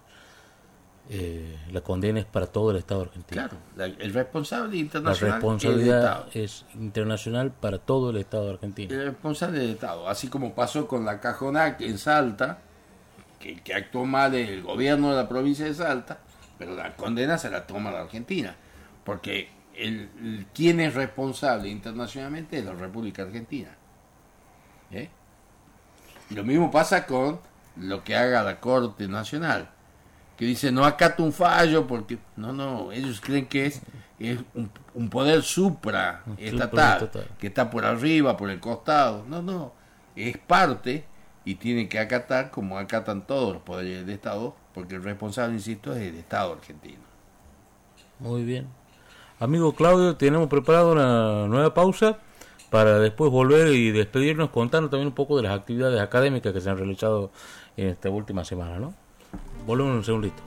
eh, 1.11 1.59
la 1.73 1.81
condena 1.81 2.21
es 2.21 2.25
para 2.27 2.47
todo 2.47 2.71
el 2.71 2.77
Estado 2.77 3.03
argentino. 3.03 3.43
Claro, 3.43 3.57
la- 3.77 3.87
el 3.87 4.15
responsable 4.15 4.71
La 4.71 4.77
internacional 4.77 5.15
es 5.19 5.23
el 5.25 5.33
responsabilidad 5.43 6.27
es 6.33 6.65
internacional 6.75 7.51
para 7.51 7.79
todo 7.79 8.11
el 8.11 8.17
Estado 8.19 8.51
argentino. 8.51 8.95
El 8.95 9.07
responsable 9.07 9.59
del 9.59 9.71
Estado, 9.71 10.09
así 10.09 10.29
como 10.29 10.55
pasó 10.55 10.87
con 10.87 11.05
la 11.05 11.19
Cajonac 11.21 11.81
en 11.81 11.99
Salta, 11.99 12.59
que, 13.41 13.61
que 13.63 13.75
actuó 13.75 14.05
mal 14.07 14.33
el 14.35 14.63
gobierno 14.63 15.11
de 15.11 15.17
la 15.17 15.29
provincia 15.29 15.65
de 15.65 15.75
Salta, 15.75 16.19
pero 16.57 16.77
la 16.77 16.95
condena 16.95 17.37
se 17.37 17.51
la 17.51 17.67
toma 17.67 17.91
la 17.91 18.03
Argentina, 18.03 18.55
porque 19.05 19.49
el, 19.77 20.11
el- 20.21 20.47
quien 20.55 20.81
es 20.81 20.95
responsable 20.95 21.69
internacionalmente 21.69 22.59
es 22.59 22.65
la 22.65 22.73
República 22.75 23.23
Argentina. 23.23 23.71
¿Eh? 24.91 25.09
Y 26.31 26.35
lo 26.35 26.45
mismo 26.45 26.71
pasa 26.71 27.07
con 27.07 27.41
lo 27.77 28.05
que 28.05 28.15
haga 28.17 28.43
la 28.43 28.61
Corte 28.61 29.09
Nacional, 29.09 29.71
que 30.37 30.45
dice 30.45 30.71
no 30.73 30.85
acata 30.85 31.23
un 31.23 31.33
fallo 31.33 31.87
porque 31.87 32.19
no, 32.37 32.53
no, 32.53 32.93
ellos 32.93 33.21
creen 33.21 33.47
que 33.47 33.67
es, 33.67 33.81
es 34.19 34.39
un, 34.55 34.71
un 34.95 35.09
poder 35.11 35.43
supra 35.43 36.23
estatal, 36.39 37.01
Supraestatal. 37.01 37.29
que 37.39 37.47
está 37.47 37.71
por 37.71 37.85
arriba, 37.85 38.37
por 38.37 38.51
el 38.51 38.61
costado. 38.61 39.25
No, 39.29 39.43
no, 39.43 39.73
es 40.17 40.37
parte 40.39 41.05
y 41.45 41.57
tiene 41.57 41.89
que 41.89 41.99
acatar, 41.99 42.51
como 42.51 42.79
acatan 42.79 43.27
todos 43.27 43.55
los 43.55 43.63
poderes 43.63 44.07
del 44.07 44.15
Estado, 44.15 44.55
porque 44.75 44.95
el 44.97 45.03
responsable, 45.03 45.55
insisto, 45.55 45.93
es 45.95 46.03
el 46.03 46.17
Estado 46.17 46.53
argentino. 46.53 47.03
Muy 48.19 48.45
bien. 48.45 48.69
Amigo 49.43 49.73
Claudio, 49.73 50.15
tenemos 50.15 50.49
preparado 50.49 50.93
una 50.93 51.49
nueva 51.49 51.75
pausa 51.75 52.21
para 52.71 53.01
después 53.01 53.29
volver 53.29 53.75
y 53.75 53.91
despedirnos 53.91 54.51
contando 54.51 54.89
también 54.89 55.09
un 55.09 55.15
poco 55.15 55.37
de 55.37 55.43
las 55.43 55.59
actividades 55.59 56.01
académicas 56.01 56.53
que 56.53 56.61
se 56.61 56.71
han 56.71 56.79
realizado 56.79 57.33
en 57.77 57.89
esta 57.89 58.09
última 58.09 58.45
semana, 58.45 58.79
¿no? 58.79 58.95
Volvemos 59.67 59.97
un 59.97 60.05
segundito. 60.05 60.41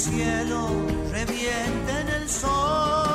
cielo 0.00 0.66
reviente 1.12 2.00
en 2.00 2.08
el 2.08 2.28
sol. 2.28 3.09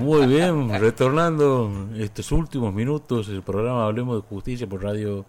Muy 0.00 0.26
bien, 0.26 0.68
retornando 0.80 1.70
estos 1.94 2.32
últimos 2.32 2.72
minutos, 2.72 3.28
el 3.28 3.42
programa 3.42 3.84
Hablemos 3.84 4.16
de 4.16 4.22
Justicia 4.26 4.66
por 4.66 4.82
Radio 4.82 5.26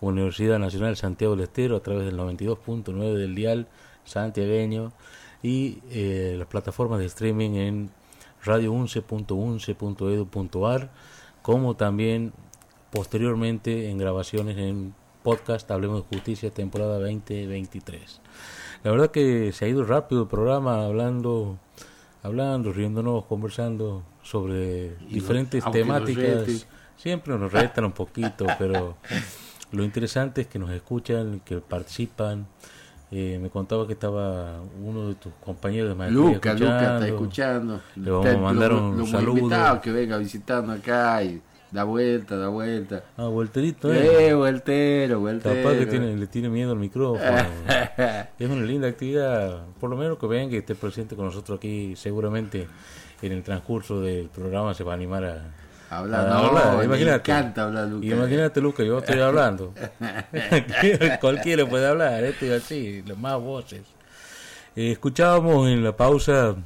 Universidad 0.00 0.58
Nacional 0.58 0.96
Santiago 0.96 1.36
del 1.36 1.44
Estero 1.44 1.76
a 1.76 1.82
través 1.82 2.06
del 2.06 2.16
92.9 2.16 3.18
del 3.18 3.34
dial 3.34 3.68
santiagueño 4.06 4.94
y 5.42 5.80
eh, 5.90 6.36
las 6.38 6.48
plataformas 6.48 7.00
de 7.00 7.06
streaming 7.06 7.50
en 7.50 7.90
radio11.11.edu.ar 8.42 10.90
como 11.42 11.76
también 11.76 12.32
posteriormente 12.90 13.90
en 13.90 13.98
grabaciones 13.98 14.56
en 14.56 14.94
podcast 15.22 15.70
Hablemos 15.70 16.02
de 16.02 16.08
Justicia 16.16 16.50
temporada 16.50 16.98
2023. 16.98 18.22
La 18.84 18.90
verdad 18.90 19.10
que 19.10 19.52
se 19.52 19.66
ha 19.66 19.68
ido 19.68 19.84
rápido 19.84 20.22
el 20.22 20.28
programa 20.28 20.86
hablando 20.86 21.58
hablando, 22.22 22.72
riéndonos, 22.72 23.26
conversando 23.26 24.02
sobre 24.24 24.96
diferentes 25.08 25.62
temáticas. 25.70 26.66
Siempre 26.96 27.36
nos 27.38 27.52
retan 27.52 27.84
un 27.84 27.92
poquito, 27.92 28.46
pero 28.58 28.96
lo 29.70 29.84
interesante 29.84 30.40
es 30.42 30.46
que 30.48 30.58
nos 30.58 30.70
escuchan, 30.70 31.40
que 31.44 31.58
participan. 31.58 32.46
Eh, 33.10 33.38
me 33.40 33.48
contaba 33.50 33.86
que 33.86 33.92
estaba 33.92 34.60
uno 34.82 35.08
de 35.08 35.14
tus 35.14 35.32
compañeros 35.34 35.90
de 35.90 35.94
maestría 35.94 36.34
Luca, 36.34 36.54
Luca 36.54 36.94
está 36.94 37.06
escuchando. 37.06 37.80
Le 37.94 38.10
vamos 38.10 38.26
a 38.26 38.38
mandar 38.38 38.72
Lo- 38.72 38.88
un 38.88 38.98
lo 38.98 39.06
saludo. 39.06 39.38
invitado 39.38 39.80
que 39.80 39.92
venga 39.92 40.16
visitando 40.16 40.72
acá 40.72 41.22
y 41.22 41.40
da 41.70 41.84
vuelta, 41.84 42.36
da 42.36 42.48
vuelta. 42.48 43.04
Ah, 43.16 43.26
Volterito, 43.26 43.92
¿eh? 43.92 44.28
Eh, 44.30 44.34
vueltero, 44.34 45.20
vueltero. 45.20 45.54
Capaz 45.62 45.78
que 45.78 45.86
tiene, 45.86 46.16
le 46.16 46.26
tiene 46.26 46.48
miedo 46.48 46.72
al 46.72 46.78
micrófono. 46.78 47.20
es 48.38 48.50
una 48.50 48.64
linda 48.64 48.88
actividad. 48.88 49.64
Por 49.78 49.90
lo 49.90 49.96
menos 49.96 50.18
que 50.18 50.26
venga 50.26 50.54
y 50.54 50.58
esté 50.58 50.74
presente 50.74 51.14
con 51.14 51.26
nosotros 51.26 51.58
aquí. 51.58 51.94
Seguramente 51.94 52.66
en 53.22 53.32
el 53.32 53.42
transcurso 53.42 54.00
del 54.00 54.28
programa 54.28 54.74
se 54.74 54.84
va 54.84 54.92
a 54.92 54.96
animar 54.96 55.24
a, 55.24 55.42
Hablar, 55.90 56.28
no, 56.28 56.82
Imagínate. 56.82 57.30
encanta 57.30 57.64
hablar, 57.64 57.86
Luca. 57.86 58.06
Imagínate, 58.06 58.60
Luca, 58.60 58.82
yo 58.82 58.98
estoy 58.98 59.20
hablando. 59.20 59.72
Cualquiera 61.20 61.68
puede 61.68 61.86
hablar, 61.86 62.24
esto 62.24 62.46
y 62.46 62.50
así, 62.50 63.02
las 63.06 63.18
más 63.18 63.40
voces. 63.40 63.82
Eh, 64.74 64.92
escuchábamos 64.92 65.68
en 65.68 65.84
la 65.84 65.96
pausa 65.96 66.56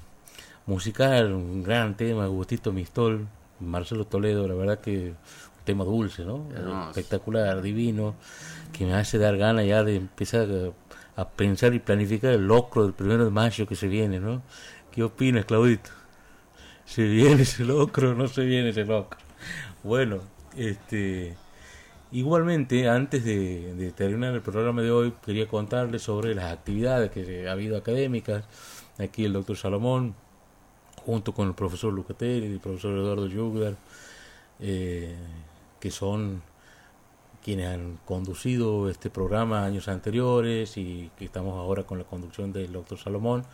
musical 0.67 1.33
un 1.33 1.63
gran 1.63 1.97
tema, 1.97 2.27
Gustito 2.27 2.73
Mistol, 2.73 3.27
Marcelo 3.61 4.07
Toledo, 4.07 4.47
la 4.49 4.55
verdad 4.55 4.79
que 4.79 5.09
un 5.09 5.65
tema 5.65 5.85
dulce, 5.85 6.25
¿no? 6.25 6.47
Hermoso. 6.55 6.91
Espectacular, 6.91 7.61
divino, 7.61 8.15
que 8.73 8.87
me 8.87 8.95
hace 8.95 9.19
dar 9.19 9.37
ganas 9.37 9.67
ya 9.67 9.83
de 9.85 9.97
empezar 9.97 10.49
a, 11.17 11.21
a 11.21 11.29
pensar 11.29 11.75
y 11.75 11.81
planificar 11.81 12.33
el 12.33 12.47
locro 12.47 12.85
del 12.85 12.95
primero 12.95 13.25
de 13.25 13.31
mayo 13.31 13.67
que 13.67 13.77
se 13.77 13.89
viene, 13.89 14.21
¿no? 14.21 14.43
¿Qué 14.91 15.03
opinas, 15.03 15.45
Claudito? 15.45 15.91
¿Se 16.89 17.03
viene 17.03 17.43
ese 17.43 17.65
locro 17.65 18.15
no 18.15 18.29
se 18.29 18.47
viene 18.47 18.71
ese 18.71 18.85
locro? 18.87 19.19
Bueno, 19.85 20.21
este... 20.57 21.37
Igualmente, 22.11 22.89
antes 22.89 23.23
de, 23.23 23.75
de 23.75 23.93
terminar 23.93 24.33
el 24.33 24.41
programa 24.41 24.81
de 24.81 24.91
hoy, 24.91 25.13
quería 25.23 25.47
contarles 25.47 26.01
sobre 26.01 26.35
las 26.35 26.51
actividades 26.51 27.11
que 27.11 27.47
ha 27.47 27.53
habido 27.53 27.77
académicas. 27.77 28.47
Aquí 28.99 29.27
el 29.27 29.35
doctor 29.35 29.59
Salomón, 29.59 30.15
junto 31.05 31.35
con 31.35 31.49
el 31.49 31.55
profesor 31.55 31.93
Lucatelli 31.93 32.47
y 32.47 32.53
el 32.55 32.61
profesor 32.61 32.97
Eduardo 32.97 33.27
Yugdar, 33.27 33.77
eh, 34.59 35.15
que 35.79 35.91
son 35.91 36.41
quienes 37.45 37.67
han 37.69 37.99
conducido 38.07 38.89
este 38.89 39.11
programa 39.11 39.67
años 39.67 39.89
anteriores 39.89 40.79
y 40.79 41.11
que 41.19 41.27
estamos 41.27 41.59
ahora 41.59 41.83
con 41.83 41.99
la 41.99 42.05
conducción 42.05 42.55
del 42.55 42.73
doctor 42.73 42.97
Salomón, 42.97 43.45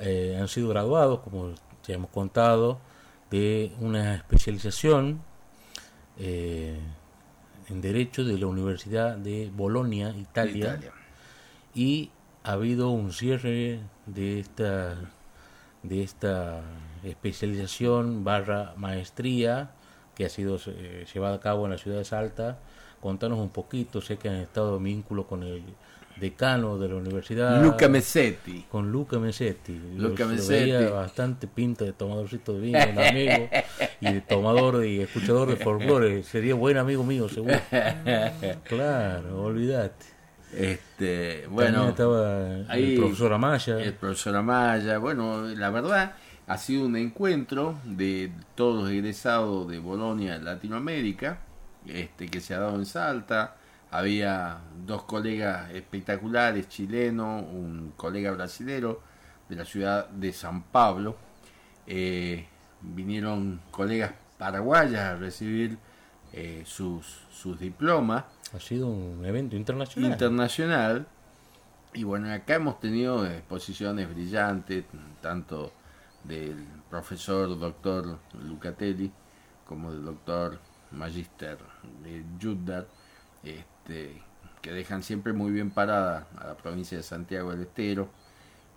eh, 0.00 0.36
han 0.40 0.48
sido 0.48 0.68
graduados, 0.70 1.20
como 1.20 1.54
ya 1.86 1.94
hemos 1.94 2.10
contado, 2.10 2.80
de 3.30 3.72
una 3.80 4.14
especialización 4.14 5.20
eh, 6.18 6.78
en 7.68 7.80
Derecho 7.80 8.24
de 8.24 8.38
la 8.38 8.46
Universidad 8.46 9.16
de 9.16 9.50
Bolonia, 9.54 10.14
Italia, 10.16 10.76
Italia. 10.78 10.92
y 11.74 12.10
ha 12.44 12.52
habido 12.52 12.90
un 12.90 13.12
cierre 13.12 13.80
de 14.06 14.40
esta 14.40 14.96
de 15.82 16.02
esta 16.02 16.62
especialización 17.04 18.24
barra 18.24 18.74
maestría 18.76 19.70
que 20.14 20.24
ha 20.24 20.28
sido 20.28 20.58
eh, 20.66 21.06
llevada 21.12 21.36
a 21.36 21.40
cabo 21.40 21.66
en 21.66 21.72
la 21.72 21.78
ciudad 21.78 21.98
de 21.98 22.04
Salta. 22.04 22.58
Contanos 23.00 23.38
un 23.38 23.50
poquito, 23.50 24.00
sé 24.00 24.16
que 24.16 24.28
han 24.28 24.36
estado 24.36 24.78
en 24.78 24.84
vínculo 24.84 25.26
con 25.26 25.42
el 25.42 25.62
decano 26.20 26.78
de 26.78 26.88
la 26.88 26.94
universidad. 26.96 27.62
Luca 27.62 27.88
Messetti. 27.88 28.64
Con 28.70 28.90
Luca 28.90 29.18
Mesetti. 29.18 29.78
Luca 29.96 30.24
Lo- 30.24 30.30
lo 30.30 30.34
Mesetti. 30.36 30.70
veía 30.72 30.90
bastante 30.90 31.46
pinta 31.46 31.84
de 31.84 31.92
tomadorcito 31.92 32.54
de 32.54 32.60
vino, 32.60 32.78
un 32.92 32.98
amigo, 32.98 33.48
y 34.00 34.12
de 34.12 34.20
tomador 34.22 34.84
y 34.86 35.00
escuchador 35.00 35.48
de 35.48 35.56
folclore. 35.56 36.22
Sería 36.22 36.54
buen 36.54 36.76
amigo 36.78 37.04
mío, 37.04 37.28
seguro. 37.28 37.58
Claro, 38.64 39.42
olvídate. 39.42 40.06
Este, 40.52 41.40
También 41.44 41.50
bueno, 41.54 41.88
estaba 41.88 42.54
ahí 42.68 42.94
el 42.94 43.00
profesor 43.00 43.32
Amaya. 43.32 43.78
el 43.82 43.92
profesor 43.94 44.36
Amaya. 44.36 44.98
Bueno, 44.98 45.42
la 45.48 45.70
verdad 45.70 46.14
ha 46.46 46.56
sido 46.58 46.86
un 46.86 46.96
encuentro 46.96 47.78
de 47.84 48.30
todos 48.54 48.84
los 48.84 48.90
egresados 48.92 49.68
de 49.68 49.78
Bolonia, 49.80 50.38
Latinoamérica, 50.38 51.40
este 51.86 52.28
que 52.28 52.40
se 52.40 52.54
ha 52.54 52.60
dado 52.60 52.76
en 52.76 52.86
Salta. 52.86 53.56
Había 53.90 54.58
dos 54.84 55.04
colegas 55.04 55.70
espectaculares, 55.72 56.68
chilenos, 56.68 57.42
un 57.42 57.92
colega 57.96 58.32
brasilero 58.32 59.00
de 59.48 59.56
la 59.56 59.64
ciudad 59.64 60.08
de 60.08 60.32
San 60.32 60.64
Pablo. 60.64 61.16
Eh, 61.86 62.46
vinieron 62.82 63.60
colegas 63.70 64.12
paraguayas 64.38 65.02
a 65.02 65.16
recibir 65.16 65.78
eh, 66.32 66.64
sus, 66.66 67.06
sus 67.30 67.58
diplomas 67.58 68.24
Ha 68.54 68.60
sido 68.60 68.88
un 68.88 69.24
evento 69.24 69.56
internacional. 69.56 70.12
internacional. 70.12 71.06
Y 71.94 72.04
bueno, 72.04 72.30
acá 72.32 72.56
hemos 72.56 72.78
tenido 72.78 73.24
exposiciones 73.26 74.12
brillantes, 74.12 74.84
tanto 75.22 75.72
del 76.24 76.56
profesor 76.90 77.58
doctor 77.58 78.18
Lucatelli 78.42 79.10
como 79.66 79.92
del 79.92 80.04
doctor 80.04 80.60
Magister 80.90 81.58
este, 83.44 83.64
que 83.86 84.72
dejan 84.72 85.02
siempre 85.02 85.32
muy 85.32 85.52
bien 85.52 85.70
parada 85.70 86.26
a 86.36 86.48
la 86.48 86.56
provincia 86.56 86.96
de 86.96 87.04
Santiago 87.04 87.52
del 87.52 87.62
Estero. 87.62 88.08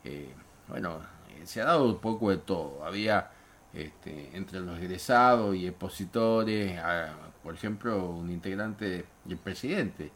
Eh, 0.03 0.34
bueno, 0.68 0.99
eh, 1.30 1.45
se 1.45 1.62
ha 1.62 1.66
dado 1.66 1.86
un 1.86 1.99
poco 1.99 2.30
de 2.30 2.38
todo. 2.38 2.86
Había 2.86 3.32
este, 3.74 4.36
entre 4.36 4.60
los 4.60 4.80
egresados 4.80 5.55
y 5.55 5.68
expositores, 5.68 6.80
por 7.43 7.53
ejemplo, 7.53 8.10
un 8.10 8.32
integrante, 8.32 9.05
el 9.28 9.38
presidente 9.38 10.12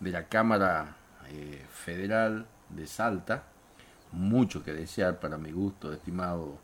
de 0.00 0.10
la 0.10 0.28
Cámara 0.28 0.96
eh, 1.28 1.64
Federal 1.70 2.46
de 2.68 2.86
Salta, 2.86 3.44
mucho 4.12 4.62
que 4.62 4.72
desear 4.72 5.20
para 5.20 5.38
mi 5.38 5.52
gusto, 5.52 5.92
estimado. 5.92 6.58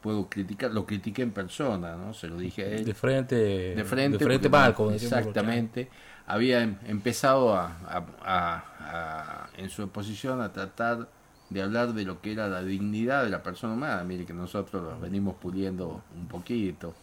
Puedo 0.00 0.28
criticar, 0.30 0.70
lo 0.72 0.86
critiqué 0.86 1.22
en 1.22 1.32
persona, 1.32 1.94
¿no? 1.96 2.14
Se 2.14 2.26
lo 2.28 2.38
dije 2.38 2.62
a 2.62 2.66
él. 2.68 2.84
De 2.84 2.94
frente, 2.94 3.34
de 3.36 3.84
frente, 3.84 4.18
de 4.18 4.24
frente 4.24 4.48
los 4.48 4.92
exactamente. 5.02 5.90
Había 6.26 6.62
em- 6.62 6.76
empezado 6.86 7.54
a, 7.54 7.66
a- 7.86 8.04
a- 8.24 8.64
a- 8.80 9.50
en 9.58 9.68
su 9.68 9.82
exposición 9.82 10.40
a 10.40 10.52
tratar 10.52 11.08
de 11.50 11.62
hablar 11.62 11.92
de 11.92 12.04
lo 12.04 12.20
que 12.22 12.32
era 12.32 12.48
la 12.48 12.62
dignidad 12.62 13.24
de 13.24 13.30
la 13.30 13.42
persona 13.42 13.74
humana. 13.74 14.04
Mire 14.04 14.24
que 14.24 14.32
nosotros 14.32 14.82
los 14.82 15.00
venimos 15.00 15.34
puliendo 15.36 16.02
un 16.16 16.28
poquito. 16.28 16.94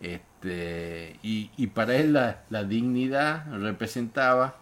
Este 0.00 1.16
y, 1.22 1.50
y 1.56 1.66
para 1.68 1.96
él 1.96 2.12
la, 2.12 2.42
la 2.50 2.64
dignidad 2.64 3.46
representaba 3.52 4.56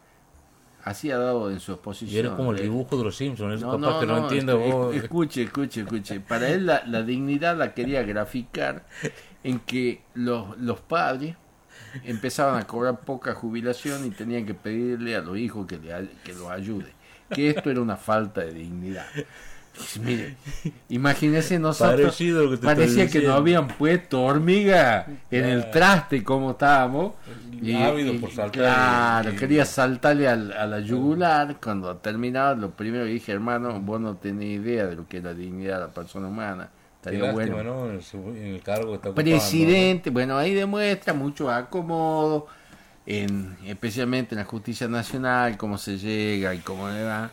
así 0.85 1.11
ha 1.11 1.18
dado 1.18 1.51
en 1.51 1.61
su 1.61 1.72
Y 1.72 1.74
exposición 1.74 2.26
era 2.26 2.37
como 2.37 2.53
el 2.53 2.59
eh, 2.59 2.62
dibujo 2.62 2.97
de 2.97 3.05
los 3.05 3.16
Simpsons, 3.16 3.61
no, 3.61 3.72
capaz 3.72 3.78
no, 3.78 4.01
que 4.01 4.07
no, 4.07 4.14
escu- 4.57 4.72
vos. 4.72 4.95
Escuche, 4.97 5.43
escuche, 5.43 5.81
escuche. 5.83 6.20
Para 6.20 6.49
él 6.49 6.66
la, 6.66 6.83
la 6.87 7.03
dignidad 7.03 7.57
la 7.57 7.74
quería 7.74 8.03
graficar 8.03 8.87
en 9.45 9.61
que 9.61 10.03
los, 10.14 10.59
los 10.59 10.81
padres 10.81 11.37
empezaban 12.05 12.61
a 12.61 12.66
cobrar 12.66 13.01
poca 13.01 13.35
jubilación 13.35 14.07
y 14.07 14.11
tenían 14.11 14.47
que 14.47 14.55
pedirle 14.55 15.16
a 15.16 15.20
los 15.20 15.37
hijos 15.39 15.66
que, 15.66 15.78
le, 15.78 16.09
que 16.24 16.33
los 16.35 16.49
ayude. 16.51 16.93
Que 17.35 17.51
esto 17.51 17.70
era 17.70 17.81
una 17.81 17.97
falta 17.97 18.41
de 18.41 18.53
dignidad. 18.53 19.07
Pues, 19.81 19.99
Mire, 19.99 20.37
imagínese 20.89 21.59
nosotros. 21.59 22.16
Que 22.16 22.57
parecía 22.66 23.09
que 23.09 23.20
nos 23.26 23.37
habían 23.37 23.68
puesto 23.68 24.22
hormiga 24.22 25.07
en 25.31 25.45
el 25.45 25.70
traste 25.70 26.22
como 26.22 26.53
estábamos. 26.53 27.14
Ávido 27.74 28.20
por 28.20 28.31
saltar. 28.31 28.51
Claro, 28.53 29.33
Y- 29.33 29.37
quería 29.37 29.64
saltarle 29.64 30.28
al- 30.28 30.53
a 30.53 30.66
la 30.66 30.81
yugular. 30.81 31.57
Cuando 31.62 31.97
terminaba, 31.97 32.55
lo 32.55 32.70
primero 32.70 33.05
que 33.05 33.11
dije, 33.12 33.33
hermano, 33.33 33.81
vos 33.81 34.01
no 34.01 34.16
tenés 34.16 34.61
idea 34.61 34.87
de 34.87 34.97
lo 34.97 35.07
que 35.09 35.18
es 35.18 35.24
la 35.24 35.35
dignidad 35.35 35.74
de 35.76 35.81
la 35.87 35.91
persona 35.93 36.28
humana. 36.28 36.68
Estaría 36.97 37.20
lástima, 37.33 37.55
bueno. 37.57 37.64
¿no? 37.64 37.87
En 37.87 37.93
el, 37.95 38.01
seg- 38.03 38.37
en 38.37 38.55
el 38.57 38.62
cargo 38.62 38.95
está 38.95 39.14
Presidente, 39.14 40.11
bueno, 40.11 40.37
ahí 40.37 40.53
demuestra 40.55 41.14
mucho 41.14 41.51
acomodo, 41.51 42.47
en, 43.07 43.57
especialmente 43.66 44.35
en 44.35 44.41
la 44.41 44.45
justicia 44.45 44.87
nacional, 44.87 45.57
cómo 45.57 45.78
se 45.78 45.97
llega 45.99 46.55
y 46.55 46.59
cómo 46.59 46.89
le 46.91 47.03
va. 47.05 47.31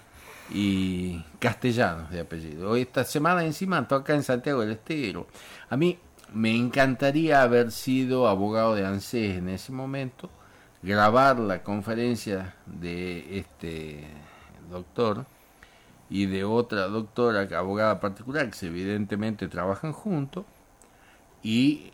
Y 0.50 1.24
castellanos 1.40 2.10
de 2.10 2.22
apellido. 2.22 2.76
Esta 2.76 3.04
semana 3.04 3.44
encima 3.44 3.88
toca 3.88 4.14
en 4.14 4.24
Santiago 4.24 4.62
del 4.62 4.72
Estero. 4.72 5.28
A 5.70 5.76
mí 5.76 6.00
me 6.34 6.56
encantaría 6.56 7.42
haber 7.42 7.72
sido 7.72 8.28
abogado 8.28 8.76
de 8.76 8.86
ANSES 8.86 9.38
en 9.38 9.50
ese 9.50 9.72
momento, 9.72 10.30
grabar 10.82 11.40
la 11.40 11.64
conferencia 11.64 12.56
de 12.66 13.40
este 13.40 14.08
doctor 14.70 15.26
y 16.10 16.26
de 16.26 16.44
otra 16.44 16.88
doctora, 16.88 17.48
abogada 17.58 18.00
particular, 18.00 18.50
que 18.50 18.66
evidentemente 18.66 19.48
trabajan 19.48 19.92
juntos, 19.92 20.46
y 21.44 21.92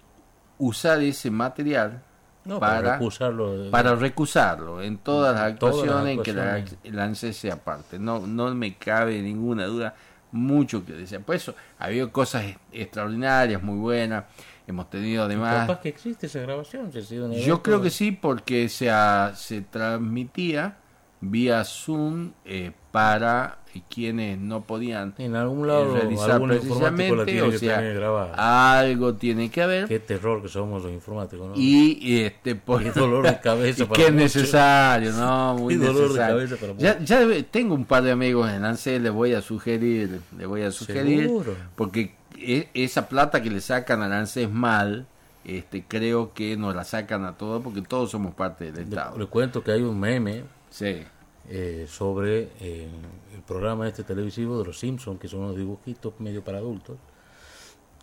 usar 0.57 1.01
ese 1.01 1.31
material 1.31 2.03
para, 2.43 2.59
para, 2.59 2.91
recusarlo 2.93 3.57
de- 3.57 3.69
para 3.69 3.95
recusarlo 3.95 4.81
en 4.81 4.97
todas 4.97 5.33
las 5.35 5.43
actuaciones 5.51 6.17
en 6.17 6.23
que 6.23 6.33
la, 6.33 6.63
la 6.83 7.03
ANSES 7.05 7.37
sea 7.37 7.55
parte. 7.57 7.97
No, 7.99 8.25
no 8.27 8.53
me 8.55 8.75
cabe 8.75 9.21
ninguna 9.21 9.65
duda, 9.65 9.95
mucho 10.31 10.85
que 10.85 10.93
decir. 10.93 11.19
Por 11.21 11.35
eso 11.35 11.55
había 11.79 12.07
cosas 12.07 12.43
extraordinarias, 12.71 13.61
muy 13.63 13.77
buenas. 13.79 14.25
hemos 14.67 14.89
tenido 14.89 15.23
además... 15.25 15.67
Capaz 15.67 15.79
que 15.81 15.89
existe 15.89 16.25
esa 16.27 16.39
grabación. 16.39 16.91
si 16.91 16.99
ha 16.99 17.01
sido 17.03 17.25
un 17.27 17.33
Yo 17.33 17.61
creo 17.61 17.81
que 17.81 17.89
sí, 17.89 18.11
porque 18.11 18.67
se, 18.69 18.89
ha- 18.91 19.33
se 19.35 19.61
transmitía 19.61 20.77
vía 21.21 21.63
Zoom 21.63 22.31
eh, 22.45 22.71
para 22.91 23.59
quienes 23.81 24.37
no 24.39 24.61
podían 24.61 25.13
En 25.17 25.35
algún 25.35 25.67
lado, 25.67 25.95
realizar 25.95 26.31
algún 26.31 26.49
precisamente, 26.49 27.41
o 27.41 27.51
sea, 27.51 28.79
algo 28.79 29.15
tiene 29.15 29.49
que 29.49 29.61
haber. 29.61 29.87
Qué 29.87 29.99
terror 29.99 30.41
que 30.41 30.49
somos 30.49 30.83
los 30.83 30.91
informáticos, 30.91 31.49
¿no? 31.49 31.53
Y 31.55 32.21
este 32.23 32.55
por 32.55 32.83
Qué 32.83 32.91
dolor 32.91 33.25
de 33.25 33.39
cabeza 33.39 33.83
y 33.83 33.85
para 33.85 33.95
que 33.97 34.05
es 34.07 34.13
muchos. 34.13 34.35
necesario, 34.35 35.11
no, 35.13 35.55
muy 35.55 35.73
Qué 35.77 35.85
dolor 35.85 35.95
de 36.01 36.07
necesario. 36.09 36.35
cabeza 36.35 36.55
para 36.57 36.73
ya, 36.77 36.99
ya 37.03 37.19
debe- 37.19 37.43
tengo 37.43 37.75
un 37.75 37.85
par 37.85 38.03
de 38.03 38.11
amigos 38.11 38.49
en 38.51 38.63
ANSES, 38.65 39.01
les 39.01 39.11
voy 39.11 39.33
a 39.33 39.41
sugerir, 39.41 40.19
les 40.37 40.47
voy 40.47 40.61
a 40.63 40.71
sugerir 40.71 41.23
Seguro. 41.23 41.55
porque 41.75 42.15
e- 42.37 42.67
esa 42.73 43.07
plata 43.07 43.41
que 43.41 43.49
le 43.49 43.61
sacan 43.61 44.01
al 44.01 44.13
ANSES 44.13 44.49
mal, 44.49 45.07
este 45.45 45.83
creo 45.87 46.33
que 46.33 46.55
nos 46.57 46.75
la 46.75 46.83
sacan 46.83 47.25
a 47.25 47.33
todos 47.37 47.61
porque 47.63 47.81
todos 47.81 48.11
somos 48.11 48.33
parte 48.33 48.65
del 48.71 48.75
Le, 48.75 48.95
Estado. 48.95 49.17
le 49.17 49.25
cuento 49.25 49.63
que 49.63 49.71
hay 49.71 49.81
un 49.81 49.99
meme 49.99 50.43
Sí. 50.69 51.03
Eh, 51.49 51.85
sobre 51.89 52.49
eh, 52.59 52.89
el 53.33 53.41
programa 53.41 53.87
este 53.87 54.03
televisivo 54.03 54.57
de 54.59 54.65
los 54.65 54.79
Simpsons, 54.79 55.19
que 55.19 55.27
son 55.27 55.41
unos 55.41 55.57
dibujitos 55.57 56.13
medio 56.19 56.43
para 56.43 56.59
adultos, 56.59 56.97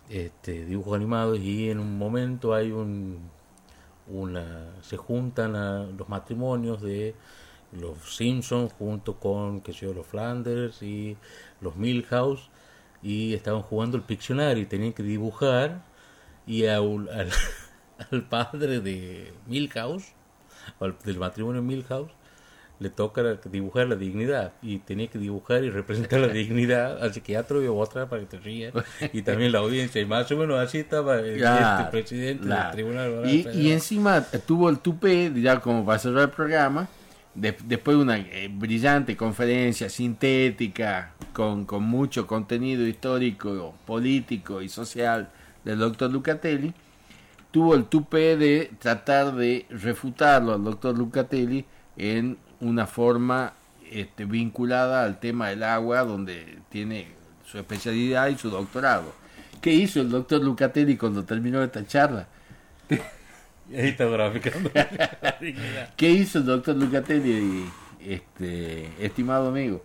este, 0.09 0.65
dibujos 0.65 0.95
animados, 0.95 1.39
y 1.39 1.69
en 1.69 1.79
un 1.79 1.97
momento 1.97 2.53
hay 2.53 2.71
un 2.71 3.19
una 4.07 4.73
se 4.81 4.97
juntan 4.97 5.55
a 5.55 5.85
los 5.85 6.09
matrimonios 6.09 6.81
de 6.81 7.15
los 7.71 8.15
Simpsons 8.15 8.73
junto 8.73 9.15
con 9.19 9.61
qué 9.61 9.73
sé 9.73 9.93
los 9.93 10.05
Flanders 10.05 10.81
y 10.83 11.17
los 11.61 11.75
Milhouse 11.77 12.49
y 13.01 13.33
estaban 13.33 13.61
jugando 13.61 13.97
el 13.97 14.03
Pictionary, 14.03 14.65
tenían 14.65 14.93
que 14.93 15.03
dibujar 15.03 15.83
y 16.45 16.65
al, 16.67 17.09
al 18.11 18.23
padre 18.27 18.81
de 18.81 19.33
Milhouse, 19.47 20.13
del 21.05 21.17
matrimonio 21.17 21.61
Milhouse, 21.61 22.11
le 22.81 22.89
toca 22.89 23.21
dibujar 23.49 23.87
la 23.87 23.95
dignidad 23.95 24.53
y 24.61 24.79
tenía 24.79 25.07
que 25.07 25.19
dibujar 25.19 25.63
y 25.63 25.69
representar 25.69 26.19
la 26.19 26.27
dignidad 26.41 27.01
al 27.01 27.13
psiquiatra 27.13 27.59
y 27.63 27.67
otra 27.67 28.09
para 28.09 28.21
que 28.23 28.27
te 28.27 28.39
rías. 28.39 28.73
Y 29.13 29.21
también 29.21 29.51
la 29.51 29.59
audiencia 29.59 30.01
y 30.01 30.05
más 30.05 30.29
o 30.31 30.35
menos 30.37 30.59
así 30.59 30.79
estaba 30.79 31.19
el 31.19 31.37
Claro, 31.37 31.79
este 31.83 31.91
presidente 31.91 32.47
del 32.47 32.71
tribunal 32.71 33.21
y 33.53 33.71
encima 33.71 34.21
tuvo 34.45 34.69
el 34.69 34.79
tupé, 34.79 35.31
ya 35.35 35.59
como 35.61 35.85
para 35.85 35.99
cerrar 35.99 36.23
el 36.23 36.29
programa, 36.31 36.87
de- 37.35 37.55
después 37.65 37.95
de 37.95 38.03
una 38.03 38.17
eh, 38.17 38.49
brillante 38.51 39.15
conferencia 39.15 39.87
sintética 39.87 41.13
con, 41.33 41.65
con 41.65 41.83
mucho 41.83 42.25
contenido 42.27 42.85
histórico, 42.87 43.75
político 43.85 44.61
y 44.61 44.69
social 44.69 45.29
del 45.63 45.77
doctor 45.79 46.11
Lucatelli, 46.11 46.73
tuvo 47.51 47.75
el 47.75 47.85
tupé 47.85 48.37
de 48.37 48.71
tratar 48.79 49.35
de 49.35 49.65
refutarlo 49.69 50.53
al 50.53 50.63
doctor 50.63 50.97
Lucatelli 50.97 51.63
en 51.97 52.37
una 52.61 52.87
forma 52.87 53.53
este, 53.91 54.25
vinculada 54.25 55.03
al 55.03 55.19
tema 55.19 55.49
del 55.49 55.63
agua, 55.63 56.03
donde 56.03 56.59
tiene 56.69 57.07
su 57.45 57.57
especialidad 57.57 58.29
y 58.29 58.37
su 58.37 58.49
doctorado. 58.49 59.13
¿Qué 59.61 59.73
hizo 59.73 60.01
el 60.01 60.09
doctor 60.09 60.41
Lucatelli 60.41 60.97
cuando 60.97 61.23
terminó 61.23 61.61
esta 61.61 61.85
charla? 61.85 62.27
Ahí 62.89 63.89
está 63.89 64.05
graficando. 64.05 64.71
¿Qué 65.97 66.09
hizo 66.09 66.39
el 66.39 66.45
doctor 66.45 66.75
Lucatelli, 66.75 67.65
este, 67.99 68.89
estimado 69.05 69.49
amigo? 69.49 69.83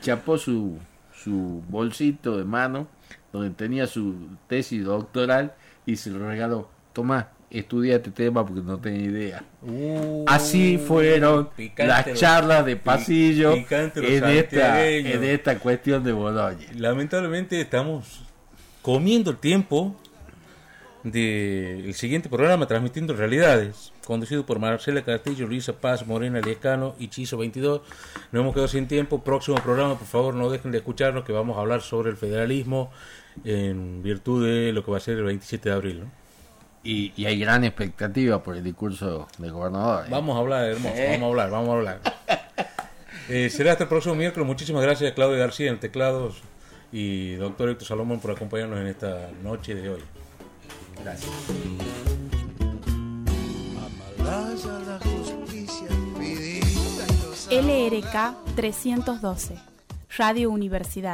Chapó 0.00 0.38
su, 0.38 0.78
su 1.14 1.62
bolsito 1.68 2.38
de 2.38 2.44
mano, 2.44 2.88
donde 3.32 3.50
tenía 3.50 3.86
su 3.86 4.28
tesis 4.48 4.84
doctoral, 4.84 5.54
y 5.84 5.96
se 5.96 6.10
lo 6.10 6.26
regaló. 6.26 6.68
Tomá, 6.92 7.28
estudia 7.52 7.96
este 7.96 8.10
tema 8.10 8.44
porque 8.46 8.62
no 8.62 8.78
tenía 8.78 9.02
idea. 9.04 9.44
Uh, 9.62 10.24
Así 10.26 10.78
fueron 10.78 11.50
las 11.76 12.06
los- 12.06 12.18
charlas 12.18 12.64
de 12.66 12.76
pasillo 12.76 13.52
en 13.54 14.24
esta, 14.28 14.88
en 14.88 15.22
esta 15.24 15.58
cuestión 15.58 16.02
de 16.04 16.12
Boloña. 16.12 16.66
Lamentablemente 16.76 17.60
estamos 17.60 18.22
comiendo 18.82 19.30
el 19.30 19.36
tiempo 19.36 19.94
del 21.04 21.94
siguiente 21.94 22.28
programa 22.28 22.66
Transmitiendo 22.66 23.14
Realidades, 23.14 23.92
conducido 24.06 24.46
por 24.46 24.58
Marcela 24.60 25.02
Castillo, 25.02 25.46
Luisa 25.48 25.72
Paz, 25.72 26.06
Morena 26.06 26.40
Lescano 26.40 26.94
y 26.98 27.08
Chizo 27.08 27.36
22. 27.38 27.80
Nos 28.30 28.40
hemos 28.40 28.54
quedado 28.54 28.68
sin 28.68 28.86
tiempo. 28.86 29.22
Próximo 29.24 29.56
programa, 29.56 29.98
por 29.98 30.06
favor, 30.06 30.34
no 30.34 30.48
dejen 30.48 30.70
de 30.70 30.78
escucharnos 30.78 31.24
que 31.24 31.32
vamos 31.32 31.56
a 31.56 31.60
hablar 31.60 31.80
sobre 31.82 32.10
el 32.10 32.16
federalismo 32.16 32.92
en 33.44 34.02
virtud 34.02 34.46
de 34.46 34.72
lo 34.72 34.84
que 34.84 34.90
va 34.92 34.98
a 34.98 35.00
ser 35.00 35.18
el 35.18 35.24
27 35.24 35.68
de 35.68 35.74
abril. 35.74 36.00
¿no? 36.00 36.21
Y, 36.84 37.12
y 37.16 37.26
hay 37.26 37.38
gran 37.38 37.64
expectativa 37.64 38.42
por 38.42 38.56
el 38.56 38.64
discurso 38.64 39.28
del 39.38 39.52
gobernador. 39.52 40.06
¿eh? 40.06 40.08
Vamos 40.10 40.36
a 40.36 40.40
hablar, 40.40 40.64
hermoso, 40.64 40.94
vamos 40.96 41.22
a 41.22 41.26
hablar, 41.26 41.50
vamos 41.50 41.68
a 41.68 41.72
hablar. 41.72 42.00
Eh, 43.28 43.48
será 43.50 43.72
hasta 43.72 43.84
el 43.84 43.88
próximo 43.88 44.16
miércoles. 44.16 44.46
Muchísimas 44.46 44.82
gracias 44.82 45.12
a 45.12 45.14
Claudia 45.14 45.38
García 45.38 45.70
en 45.70 45.78
teclados 45.78 46.42
y 46.90 47.34
doctor 47.36 47.70
Héctor 47.70 47.86
Salomón 47.86 48.20
por 48.20 48.32
acompañarnos 48.32 48.80
en 48.80 48.88
esta 48.88 49.30
noche 49.42 49.76
de 49.76 49.90
hoy. 49.90 50.02
Gracias. 51.02 51.30
LRK 57.50 58.54
312, 58.56 59.58
Radio 60.16 60.50
Universidad. 60.50 61.10